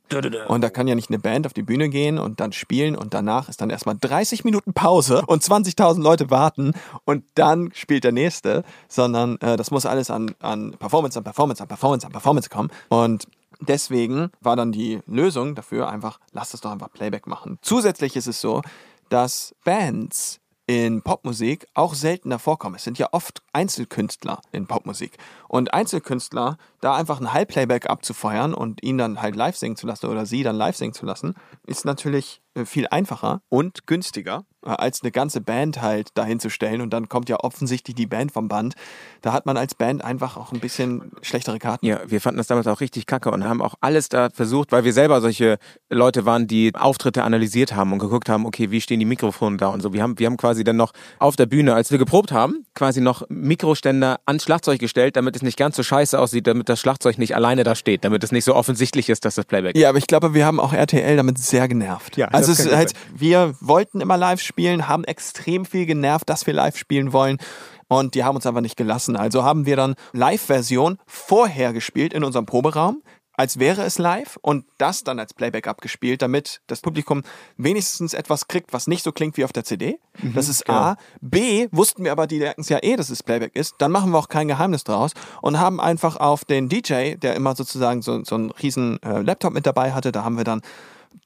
Und 0.48 0.60
da 0.60 0.70
kann 0.70 0.86
ja 0.86 0.94
nicht 0.94 1.08
eine 1.08 1.18
Band 1.18 1.46
auf 1.46 1.54
die 1.54 1.62
Bühne 1.62 1.88
gehen 1.88 2.18
und 2.18 2.40
dann 2.40 2.52
spielen 2.52 2.96
und 2.96 3.14
danach 3.14 3.48
ist 3.48 3.60
dann 3.60 3.70
erstmal 3.70 3.96
30 3.98 4.44
Minuten 4.44 4.74
Pause 4.74 5.22
und 5.26 5.42
20.000 5.42 6.02
Leute 6.02 6.30
warten 6.30 6.72
und 7.04 7.24
dann 7.34 7.70
spielt 7.74 8.04
der 8.04 8.12
nächste, 8.12 8.64
sondern 8.88 9.38
äh, 9.40 9.56
das 9.56 9.70
muss 9.70 9.86
alles 9.86 10.10
an, 10.10 10.34
an 10.40 10.72
Performance, 10.78 11.18
an 11.18 11.24
Performance, 11.24 11.62
an 11.62 11.68
Performance, 11.68 12.06
an 12.06 12.12
Performance 12.12 12.50
kommen. 12.50 12.70
Und 12.88 13.26
deswegen 13.60 14.30
war 14.40 14.56
dann 14.56 14.72
die 14.72 15.00
Lösung 15.06 15.54
dafür 15.54 15.88
einfach, 15.88 16.20
lasst 16.32 16.54
es 16.54 16.60
doch 16.60 16.70
einfach 16.70 16.92
Playback 16.92 17.26
machen. 17.26 17.58
Zusätzlich 17.62 18.16
ist 18.16 18.26
es 18.26 18.40
so, 18.40 18.62
dass 19.08 19.54
Bands 19.64 20.40
in 20.66 21.00
Popmusik 21.00 21.66
auch 21.72 21.94
seltener 21.94 22.38
vorkommen. 22.38 22.74
Es 22.74 22.84
sind 22.84 22.98
ja 22.98 23.08
oft 23.12 23.42
Einzelkünstler 23.54 24.42
in 24.52 24.66
Popmusik. 24.66 25.16
Und 25.48 25.72
Einzelkünstler, 25.72 26.58
da 26.80 26.94
einfach 26.94 27.20
ein 27.20 27.32
Halbplayback 27.32 27.88
abzufeuern 27.90 28.54
und 28.54 28.82
ihn 28.82 28.98
dann 28.98 29.20
halt 29.20 29.36
live 29.36 29.56
singen 29.56 29.76
zu 29.76 29.86
lassen 29.86 30.06
oder 30.06 30.26
sie 30.26 30.42
dann 30.42 30.56
live 30.56 30.76
singen 30.76 30.94
zu 30.94 31.06
lassen, 31.06 31.34
ist 31.66 31.84
natürlich 31.84 32.40
äh, 32.58 32.64
viel 32.64 32.86
einfacher 32.88 33.40
und 33.48 33.86
günstiger, 33.86 34.44
äh, 34.64 34.70
als 34.70 35.02
eine 35.02 35.10
ganze 35.10 35.40
Band 35.40 35.80
halt 35.80 36.10
dahin 36.14 36.40
zu 36.40 36.50
stellen. 36.50 36.80
Und 36.80 36.90
dann 36.90 37.08
kommt 37.08 37.28
ja 37.28 37.38
offensichtlich 37.40 37.94
die 37.94 38.06
Band 38.06 38.32
vom 38.32 38.48
Band. 38.48 38.74
Da 39.22 39.32
hat 39.32 39.46
man 39.46 39.56
als 39.56 39.74
Band 39.74 40.04
einfach 40.04 40.36
auch 40.36 40.52
ein 40.52 40.60
bisschen 40.60 41.12
schlechtere 41.22 41.58
Karten. 41.58 41.86
Ja, 41.86 42.00
wir 42.06 42.20
fanden 42.20 42.38
das 42.38 42.46
damals 42.46 42.66
auch 42.66 42.80
richtig 42.80 43.06
kacke 43.06 43.30
und 43.30 43.44
haben 43.44 43.62
auch 43.62 43.74
alles 43.80 44.08
da 44.08 44.30
versucht, 44.30 44.72
weil 44.72 44.84
wir 44.84 44.92
selber 44.92 45.20
solche 45.20 45.58
Leute 45.90 46.26
waren, 46.26 46.46
die 46.46 46.74
Auftritte 46.74 47.22
analysiert 47.22 47.74
haben 47.74 47.92
und 47.92 47.98
geguckt 47.98 48.28
haben, 48.28 48.46
okay, 48.46 48.70
wie 48.70 48.80
stehen 48.80 49.00
die 49.00 49.06
Mikrofone 49.06 49.56
da 49.56 49.68
und 49.68 49.80
so. 49.80 49.92
Wir 49.92 50.02
haben, 50.02 50.18
wir 50.18 50.26
haben 50.26 50.36
quasi 50.36 50.64
dann 50.64 50.76
noch 50.76 50.92
auf 51.18 51.36
der 51.36 51.46
Bühne, 51.46 51.74
als 51.74 51.90
wir 51.90 51.98
geprobt 51.98 52.32
haben, 52.32 52.66
quasi 52.74 53.00
noch 53.00 53.22
Mikroständer 53.28 54.20
ans 54.26 54.42
Schlagzeug 54.44 54.80
gestellt, 54.80 55.16
damit 55.16 55.36
es 55.36 55.42
nicht 55.42 55.56
ganz 55.56 55.76
so 55.76 55.82
scheiße 55.82 56.18
aussieht, 56.18 56.46
damit 56.46 56.67
das 56.68 56.80
Schlagzeug 56.80 57.18
nicht 57.18 57.34
alleine 57.34 57.64
da 57.64 57.74
steht, 57.74 58.04
damit 58.04 58.22
es 58.24 58.32
nicht 58.32 58.44
so 58.44 58.54
offensichtlich 58.54 59.08
ist, 59.08 59.24
dass 59.24 59.34
das 59.34 59.44
Playback 59.44 59.74
ist. 59.74 59.80
Ja, 59.80 59.88
aber 59.88 59.98
ich 59.98 60.06
glaube, 60.06 60.34
wir 60.34 60.46
haben 60.46 60.60
auch 60.60 60.72
RTL 60.72 61.16
damit 61.16 61.38
sehr 61.38 61.68
genervt. 61.68 62.16
Ja, 62.16 62.28
also 62.28 62.52
es 62.52 62.70
halt, 62.72 62.92
wir 63.14 63.54
wollten 63.60 64.00
immer 64.00 64.16
live 64.16 64.40
spielen, 64.40 64.88
haben 64.88 65.04
extrem 65.04 65.64
viel 65.64 65.86
genervt, 65.86 66.28
dass 66.28 66.46
wir 66.46 66.54
live 66.54 66.76
spielen 66.76 67.12
wollen. 67.12 67.38
Und 67.88 68.14
die 68.14 68.22
haben 68.22 68.36
uns 68.36 68.46
einfach 68.46 68.60
nicht 68.60 68.76
gelassen. 68.76 69.16
Also 69.16 69.44
haben 69.44 69.64
wir 69.64 69.74
dann 69.74 69.94
Live-Version 70.12 70.98
vorher 71.06 71.72
gespielt 71.72 72.12
in 72.12 72.22
unserem 72.22 72.44
Proberaum, 72.44 73.02
als 73.38 73.58
wäre 73.58 73.82
es 73.84 73.96
live 73.98 74.36
und 74.42 74.66
das 74.76 75.04
dann 75.04 75.18
als 75.18 75.32
Playback 75.32 75.66
abgespielt, 75.66 76.20
damit 76.20 76.60
das 76.66 76.80
Publikum 76.82 77.22
wenigstens 77.56 78.12
etwas 78.12 78.48
kriegt, 78.48 78.72
was 78.74 78.86
nicht 78.86 79.02
so 79.04 79.12
klingt 79.12 79.36
wie 79.38 79.44
auf 79.44 79.52
der 79.52 79.64
CD. 79.64 79.98
das 80.34 80.48
ist 80.48 80.68
A. 80.68 80.96
B. 81.22 81.68
Wussten 81.72 82.04
wir 82.04 82.12
aber, 82.12 82.26
die 82.26 82.38
merken 82.40 82.60
es 82.60 82.68
ja 82.68 82.78
eh, 82.82 82.96
dass 82.96 83.08
es 83.10 83.22
Playback 83.22 83.56
ist. 83.56 83.76
Dann 83.78 83.90
machen 83.92 84.10
wir 84.10 84.18
auch 84.18 84.28
kein 84.28 84.48
Geheimnis 84.48 84.84
draus 84.84 85.12
und 85.40 85.58
haben 85.58 85.80
einfach 85.80 86.16
auf 86.16 86.44
den 86.44 86.68
DJ, 86.68 87.14
der 87.14 87.34
immer 87.36 87.56
sozusagen 87.56 88.02
so, 88.02 88.22
so 88.24 88.34
einen 88.34 88.50
riesen 88.50 89.02
äh, 89.02 89.22
Laptop 89.22 89.54
mit 89.54 89.64
dabei 89.66 89.92
hatte, 89.92 90.12
da 90.12 90.24
haben 90.24 90.36
wir 90.36 90.44
dann 90.44 90.60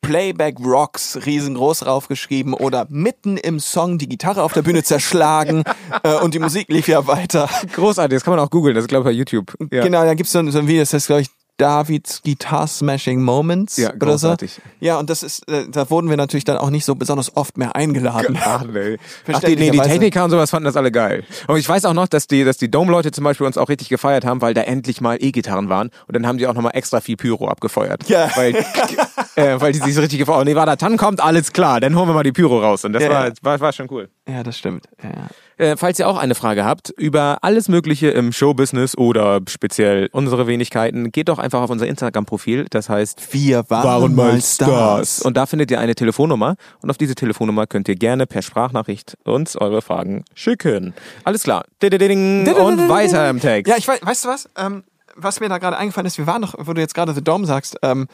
Playback 0.01 0.59
Rocks 0.61 1.19
riesengroß 1.27 1.81
draufgeschrieben 1.81 2.55
oder 2.55 2.87
mitten 2.89 3.37
im 3.37 3.61
Song 3.61 3.99
die 3.99 4.09
Gitarre 4.09 4.43
auf 4.43 4.53
der 4.53 4.63
Bühne 4.63 4.83
zerschlagen 4.83 5.65
äh, 6.03 6.17
und 6.17 6.35
die 6.35 6.39
Musik 6.41 6.69
lief 6.69 6.89
ja 6.89 7.07
weiter. 7.07 7.49
Großartig, 7.75 8.17
das 8.17 8.25
kann 8.25 8.33
man 8.35 8.41
auch 8.45 8.51
googeln, 8.51 8.75
das 8.75 8.85
ist 8.85 8.89
glaube 8.89 9.09
ich 9.11 9.15
bei 9.15 9.19
YouTube. 9.19 9.55
Ja. 9.71 9.83
Genau, 9.85 10.05
da 10.05 10.15
gibt's 10.15 10.33
so, 10.33 10.39
ein- 10.41 10.51
so 10.51 10.59
ein 10.59 10.67
Video, 10.67 10.83
das 10.83 10.93
heißt, 10.93 11.07
glaube 11.07 11.23
ich, 11.23 11.29
Davids 11.59 12.23
Guitar 12.23 12.67
Smashing 12.67 13.23
Moments 13.23 13.77
Ja, 13.77 13.93
oder 13.95 14.19
so. 14.19 14.35
Ja, 14.81 14.99
und 14.99 15.11
das 15.11 15.23
ist, 15.23 15.49
äh, 15.49 15.67
da 15.71 15.91
wurden 15.91 16.11
wir 16.11 16.17
natürlich 16.17 16.45
dann 16.45 16.57
auch 16.57 16.71
nicht 16.71 16.85
so 16.85 16.95
besonders 16.95 17.37
oft 17.37 17.57
mehr 17.57 17.77
eingeladen. 17.77 18.39
Ach, 18.43 18.65
nee. 18.65 18.97
Ach, 19.33 19.41
die, 19.41 19.57
nee, 19.57 19.71
die. 19.71 19.79
Techniker 19.79 20.25
und 20.25 20.31
sowas 20.31 20.51
fanden 20.51 20.65
das 20.65 20.77
alle 20.77 20.91
geil. 20.91 21.25
Und 21.47 21.59
ich 21.59 21.69
weiß 21.69 21.85
auch 21.85 21.93
noch, 21.93 22.09
dass 22.09 22.27
die, 22.27 22.45
dass 22.45 22.57
die 22.57 22.71
Dome-Leute 22.71 23.11
zum 23.13 23.25
Beispiel 23.25 23.47
uns 23.47 23.59
auch 23.59 23.69
richtig 23.69 23.89
gefeiert 23.89 24.25
haben, 24.25 24.41
weil 24.41 24.55
da 24.55 24.63
endlich 24.63 25.01
mal 25.01 25.19
E-Gitarren 25.21 25.69
waren. 25.69 25.91
Und 26.07 26.17
dann 26.17 26.27
haben 26.27 26.39
die 26.39 26.47
auch 26.47 26.55
nochmal 26.55 26.73
extra 26.75 27.01
viel 27.01 27.17
Pyro 27.17 27.49
abgefeuert. 27.49 28.09
Ja. 28.09 28.31
Weil, 28.35 28.55
äh, 29.37 29.61
weil 29.61 29.73
die 29.73 29.79
sich 29.79 29.97
richtig 29.99 30.19
gefreut 30.19 30.37
haben. 30.39 30.47
Nee, 30.47 30.55
war 30.55 30.67
da 30.67 30.77
Tan 30.77 30.97
kommt, 30.97 31.21
alles 31.23 31.53
klar, 31.53 31.81
dann 31.81 31.95
holen 31.97 32.09
wir 32.09 32.15
mal 32.15 32.23
die 32.25 32.33
Pyro 32.33 32.61
raus. 32.61 32.85
Und 32.85 32.93
das 32.95 33.03
Ja, 33.03 33.11
war, 33.11 33.33
war, 33.43 33.61
war 33.61 33.73
schon 33.73 33.89
cool. 33.91 34.09
Ja, 34.33 34.43
das 34.43 34.57
stimmt. 34.57 34.89
Ja. 35.03 35.29
Äh, 35.59 35.77
falls 35.77 35.99
ihr 35.99 36.09
auch 36.09 36.17
eine 36.17 36.35
Frage 36.35 36.65
habt 36.65 36.89
über 36.89 37.39
alles 37.43 37.69
Mögliche 37.69 38.09
im 38.09 38.33
Showbusiness 38.33 38.97
oder 38.97 39.41
speziell 39.47 40.09
unsere 40.13 40.47
Wenigkeiten, 40.47 41.13
geht 41.13 41.29
doch 41.29 41.39
einfach 41.39 41.61
auf 41.61 41.69
unser 41.69 41.87
Instagram-Profil. 41.87 42.65
Das 42.71 42.89
heißt, 42.89 43.35
Wir 43.35 43.69
waren, 43.69 44.15
mal 44.15 44.41
Stars. 44.41 45.21
Und 45.21 45.37
da 45.37 45.45
findet 45.45 45.71
ihr 45.71 45.81
eine 45.81 45.95
Telefonnummer. 45.95 46.57
Und 46.81 46.89
auf 46.89 46.97
diese 46.97 47.15
Telefonnummer 47.15 47.67
könnt 47.67 47.89
ihr 47.89 47.97
gerne 47.97 48.27
per 48.27 48.41
Sprachnachricht 48.41 49.19
uns 49.25 49.55
eure 49.55 49.83
Fragen 49.83 50.25
schicken. 50.35 50.95
Alles 51.25 51.43
klar. 51.43 51.67
Didididing. 51.83 52.49
Und 52.55 52.89
weiter 52.89 53.29
im 53.29 53.39
Text. 53.39 53.69
Ja, 53.71 53.77
ich 53.77 53.87
weiß, 53.87 54.01
weißt 54.03 54.25
du 54.25 54.29
was? 54.31 54.49
Ähm, 54.57 54.83
was 55.15 55.41
mir 55.41 55.51
da 55.51 55.59
gerade 55.59 55.77
eingefallen 55.77 56.07
ist, 56.07 56.17
wir 56.17 56.27
waren 56.27 56.41
doch, 56.41 56.55
wo 56.57 56.73
du 56.73 56.81
jetzt 56.81 56.95
gerade 56.95 57.13
The 57.13 57.23
Dome 57.23 57.47
sagst, 57.47 57.77
ähm, 57.83 58.09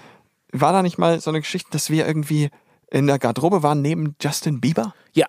war 0.50 0.72
da 0.72 0.83
nicht 0.83 0.98
mal 0.98 1.20
so 1.20 1.31
eine 1.31 1.40
Geschichte, 1.40 1.70
dass 1.70 1.90
wir 1.90 2.09
irgendwie 2.09 2.50
in 2.90 3.07
der 3.07 3.20
Garderobe 3.20 3.62
waren 3.62 3.83
neben 3.83 4.16
Justin 4.20 4.61
Bieber? 4.61 4.94
ja. 5.12 5.26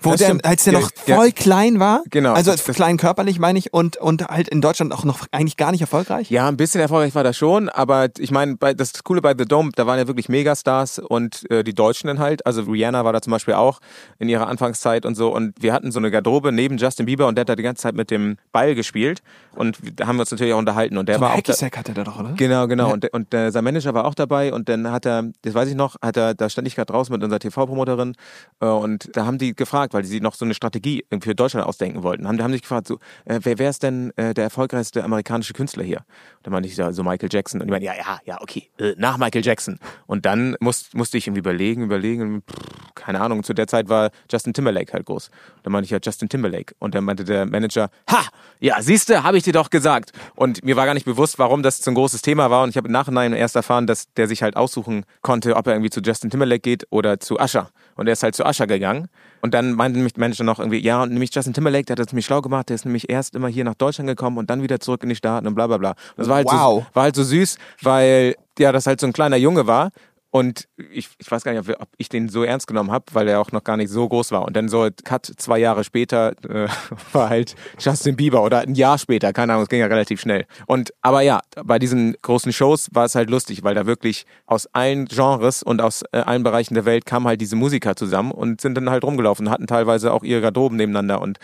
Wo 0.00 0.10
Das 0.10 0.18
der, 0.20 0.26
stimmt. 0.26 0.44
als 0.44 0.64
der 0.64 0.72
Ja, 0.74 0.80
noch 0.80 0.90
ja. 1.06 1.16
voll 1.16 1.32
klein 1.32 1.80
war. 1.80 2.02
Genau. 2.10 2.32
Also 2.32 2.52
das- 2.52 2.64
klein 2.64 2.96
körperlich 2.96 3.38
meine 3.38 3.58
ich 3.58 3.72
und, 3.72 3.96
und 3.96 4.26
halt 4.28 4.48
in 4.48 4.60
Deutschland 4.60 4.92
auch 4.92 5.04
noch 5.04 5.26
eigentlich 5.32 5.56
gar 5.56 5.72
nicht 5.72 5.80
erfolgreich. 5.80 6.30
Ja, 6.30 6.48
ein 6.48 6.56
bisschen 6.56 6.80
erfolgreich 6.80 7.14
war 7.14 7.24
das 7.24 7.36
schon, 7.36 7.68
aber 7.68 8.08
ich 8.18 8.30
meine, 8.30 8.56
das 8.56 9.02
Coole 9.04 9.20
bei 9.22 9.34
The 9.36 9.44
Dome, 9.44 9.70
da 9.74 9.86
waren 9.86 9.98
ja 9.98 10.06
wirklich 10.06 10.28
Megastars 10.28 10.98
und 10.98 11.50
äh, 11.50 11.64
die 11.64 11.74
Deutschen 11.74 12.06
dann 12.08 12.18
halt. 12.18 12.46
Also 12.46 12.62
Rihanna 12.62 13.04
war 13.04 13.12
da 13.12 13.20
zum 13.20 13.30
Beispiel 13.32 13.54
auch 13.54 13.80
in 14.18 14.28
ihrer 14.28 14.46
Anfangszeit 14.48 15.04
und 15.06 15.14
so. 15.16 15.34
Und 15.34 15.54
wir 15.62 15.72
hatten 15.72 15.92
so 15.92 15.98
eine 15.98 16.10
Garderobe 16.10 16.52
neben 16.52 16.76
Justin 16.78 17.06
Bieber 17.06 17.26
und 17.26 17.34
der 17.36 17.42
hat 17.42 17.48
da 17.48 17.56
die 17.56 17.62
ganze 17.62 17.82
Zeit 17.82 17.94
mit 17.94 18.10
dem 18.10 18.36
Ball 18.52 18.74
gespielt. 18.74 19.22
Und 19.54 19.78
da 19.96 20.06
haben 20.06 20.16
wir 20.16 20.20
uns 20.20 20.30
natürlich 20.30 20.52
auch 20.54 20.58
unterhalten. 20.58 20.96
Und 20.98 21.08
der 21.08 21.16
So 21.16 21.20
war 21.22 21.34
auch 21.34 21.40
da, 21.40 21.52
hatte 21.54 21.92
der 21.92 22.04
doch, 22.04 22.18
oder? 22.20 22.32
Genau, 22.36 22.66
genau. 22.66 22.92
Und, 22.92 23.12
und 23.12 23.32
äh, 23.34 23.50
sein 23.50 23.64
Manager 23.64 23.94
war 23.94 24.04
auch 24.04 24.14
dabei 24.14 24.52
und 24.52 24.68
dann 24.68 24.90
hat 24.90 25.06
er, 25.06 25.24
das 25.42 25.54
weiß 25.54 25.68
ich 25.68 25.74
noch, 25.74 25.96
hat 26.02 26.16
er, 26.16 26.34
da 26.34 26.48
stand 26.48 26.66
ich 26.68 26.76
gerade 26.76 26.92
draußen 26.92 27.12
mit 27.12 27.22
unserer 27.22 27.38
TV-Promoterin 27.40 28.14
äh, 28.60 28.66
und 28.66 29.10
da 29.16 29.26
haben 29.26 29.38
die 29.38 29.54
gefragt, 29.54 29.79
weil 29.92 30.04
sie 30.04 30.20
noch 30.20 30.34
so 30.34 30.44
eine 30.44 30.54
Strategie 30.54 31.04
für 31.22 31.34
Deutschland 31.34 31.66
ausdenken 31.66 32.02
wollten, 32.02 32.28
haben, 32.28 32.42
haben 32.42 32.52
sich 32.52 32.62
gefragt, 32.62 32.86
so, 32.86 32.98
äh, 33.24 33.40
wer 33.42 33.58
wäre 33.58 33.70
es 33.70 33.78
denn 33.78 34.12
äh, 34.16 34.34
der 34.34 34.44
erfolgreichste 34.44 35.02
amerikanische 35.02 35.52
Künstler 35.52 35.84
hier? 35.84 36.04
Dann 36.42 36.52
meinte 36.52 36.68
ich 36.68 36.76
so 36.76 37.02
Michael 37.02 37.28
Jackson 37.30 37.60
und 37.60 37.66
die 37.66 37.70
meinten, 37.70 37.86
ja, 37.86 37.94
ja, 37.94 38.20
ja, 38.24 38.40
okay, 38.40 38.70
äh, 38.78 38.94
nach 38.96 39.16
Michael 39.18 39.44
Jackson. 39.44 39.78
Und 40.06 40.26
dann 40.26 40.56
muss, 40.60 40.90
musste 40.92 41.18
ich 41.18 41.26
irgendwie 41.26 41.40
überlegen, 41.40 41.82
überlegen, 41.82 42.42
pff, 42.42 42.94
keine 42.94 43.20
Ahnung, 43.20 43.42
zu 43.42 43.54
der 43.54 43.66
Zeit 43.66 43.88
war 43.88 44.10
Justin 44.30 44.52
Timberlake 44.52 44.92
halt 44.92 45.06
groß. 45.06 45.28
Und 45.28 45.34
dann 45.64 45.72
meinte 45.72 45.86
ich 45.86 45.90
ja 45.90 45.98
Justin 46.02 46.28
Timberlake 46.28 46.74
und 46.78 46.94
dann 46.94 47.04
meinte 47.04 47.24
der 47.24 47.46
Manager, 47.46 47.90
ha, 48.08 48.24
ja, 48.60 48.80
siehste, 48.82 49.22
habe 49.22 49.38
ich 49.38 49.42
dir 49.42 49.52
doch 49.52 49.70
gesagt. 49.70 50.12
Und 50.34 50.64
mir 50.64 50.76
war 50.76 50.86
gar 50.86 50.94
nicht 50.94 51.06
bewusst, 51.06 51.38
warum 51.38 51.62
das 51.62 51.78
so 51.78 51.90
ein 51.90 51.94
großes 51.94 52.22
Thema 52.22 52.50
war. 52.50 52.62
Und 52.62 52.70
ich 52.70 52.76
habe 52.76 52.88
im 52.88 52.92
Nachhinein 52.92 53.32
erst 53.32 53.56
erfahren, 53.56 53.86
dass 53.86 54.12
der 54.14 54.28
sich 54.28 54.42
halt 54.42 54.56
aussuchen 54.56 55.04
konnte, 55.22 55.56
ob 55.56 55.66
er 55.66 55.74
irgendwie 55.74 55.90
zu 55.90 56.00
Justin 56.00 56.30
Timberlake 56.30 56.60
geht 56.60 56.86
oder 56.90 57.20
zu 57.20 57.38
Usher. 57.38 57.70
Und 57.96 58.06
er 58.06 58.12
ist 58.12 58.22
halt 58.22 58.34
zu 58.34 58.44
Usher 58.44 58.66
gegangen. 58.66 59.08
Und 59.42 59.54
dann 59.54 59.72
meinte 59.72 59.98
nämlich 59.98 60.14
der 60.14 60.20
Manager 60.20 60.44
noch 60.44 60.58
irgendwie, 60.58 60.78
ja, 60.78 61.02
und 61.02 61.12
nämlich 61.12 61.34
Justin 61.34 61.54
Timberlake, 61.54 61.84
der 61.84 61.94
hat 61.94 61.98
das 62.00 62.06
ziemlich 62.08 62.26
schlau 62.26 62.40
gemacht, 62.42 62.68
der 62.68 62.74
ist 62.74 62.84
nämlich 62.84 63.08
erst 63.08 63.34
immer 63.34 63.48
hier 63.48 63.64
nach 63.64 63.74
Deutschland 63.74 64.08
gekommen 64.08 64.38
und 64.38 64.50
dann 64.50 64.62
wieder 64.62 64.80
zurück 64.80 65.02
in 65.02 65.08
die 65.08 65.16
Staaten 65.16 65.46
und 65.46 65.54
bla 65.54 65.66
bla 65.66 65.78
bla. 65.78 65.90
Und 65.90 65.96
das 66.16 66.28
war 66.28 66.36
halt, 66.36 66.46
Wow. 66.46 66.84
so, 66.84 66.86
war 66.94 67.02
halt 67.04 67.16
so 67.16 67.22
süß, 67.24 67.56
weil 67.82 68.34
ja 68.58 68.72
das 68.72 68.86
halt 68.86 69.00
so 69.00 69.06
ein 69.06 69.12
kleiner 69.12 69.36
Junge 69.36 69.66
war. 69.66 69.90
Und 70.32 70.68
ich, 70.92 71.08
ich 71.18 71.30
weiß 71.30 71.42
gar 71.42 71.52
nicht, 71.52 71.68
ob, 71.80 71.88
ich 71.96 72.08
den 72.08 72.28
so 72.28 72.44
ernst 72.44 72.68
genommen 72.68 72.92
habe, 72.92 73.06
weil 73.12 73.26
er 73.26 73.40
auch 73.40 73.50
noch 73.50 73.64
gar 73.64 73.76
nicht 73.76 73.90
so 73.90 74.08
groß 74.08 74.30
war. 74.30 74.44
Und 74.44 74.54
dann 74.54 74.68
so 74.68 74.88
Cut 75.04 75.26
zwei 75.36 75.58
Jahre 75.58 75.82
später 75.82 76.32
äh, 76.48 76.68
war 77.12 77.28
halt 77.28 77.56
Justin 77.78 78.14
Bieber 78.14 78.44
oder 78.44 78.60
ein 78.60 78.76
Jahr 78.76 78.98
später, 78.98 79.32
keine 79.32 79.52
Ahnung, 79.52 79.64
es 79.64 79.68
ging 79.68 79.80
ja 79.80 79.86
relativ 79.86 80.20
schnell. 80.20 80.46
Und 80.66 80.92
aber 81.02 81.22
ja, 81.22 81.40
bei 81.64 81.80
diesen 81.80 82.16
großen 82.22 82.52
Shows 82.52 82.88
war 82.92 83.06
es 83.06 83.16
halt 83.16 83.28
lustig, 83.28 83.64
weil 83.64 83.74
da 83.74 83.86
wirklich 83.86 84.24
aus 84.46 84.68
allen 84.72 85.06
Genres 85.06 85.64
und 85.64 85.80
aus 85.80 86.02
äh, 86.12 86.18
allen 86.18 86.44
Bereichen 86.44 86.74
der 86.74 86.84
Welt 86.84 87.06
kamen 87.06 87.26
halt 87.26 87.40
diese 87.40 87.56
Musiker 87.56 87.96
zusammen 87.96 88.30
und 88.30 88.60
sind 88.60 88.76
dann 88.76 88.88
halt 88.88 89.02
rumgelaufen, 89.02 89.46
und 89.46 89.52
hatten 89.52 89.66
teilweise 89.66 90.12
auch 90.12 90.22
ihre 90.22 90.40
Garderoben 90.40 90.76
nebeneinander. 90.76 91.20
Und 91.20 91.38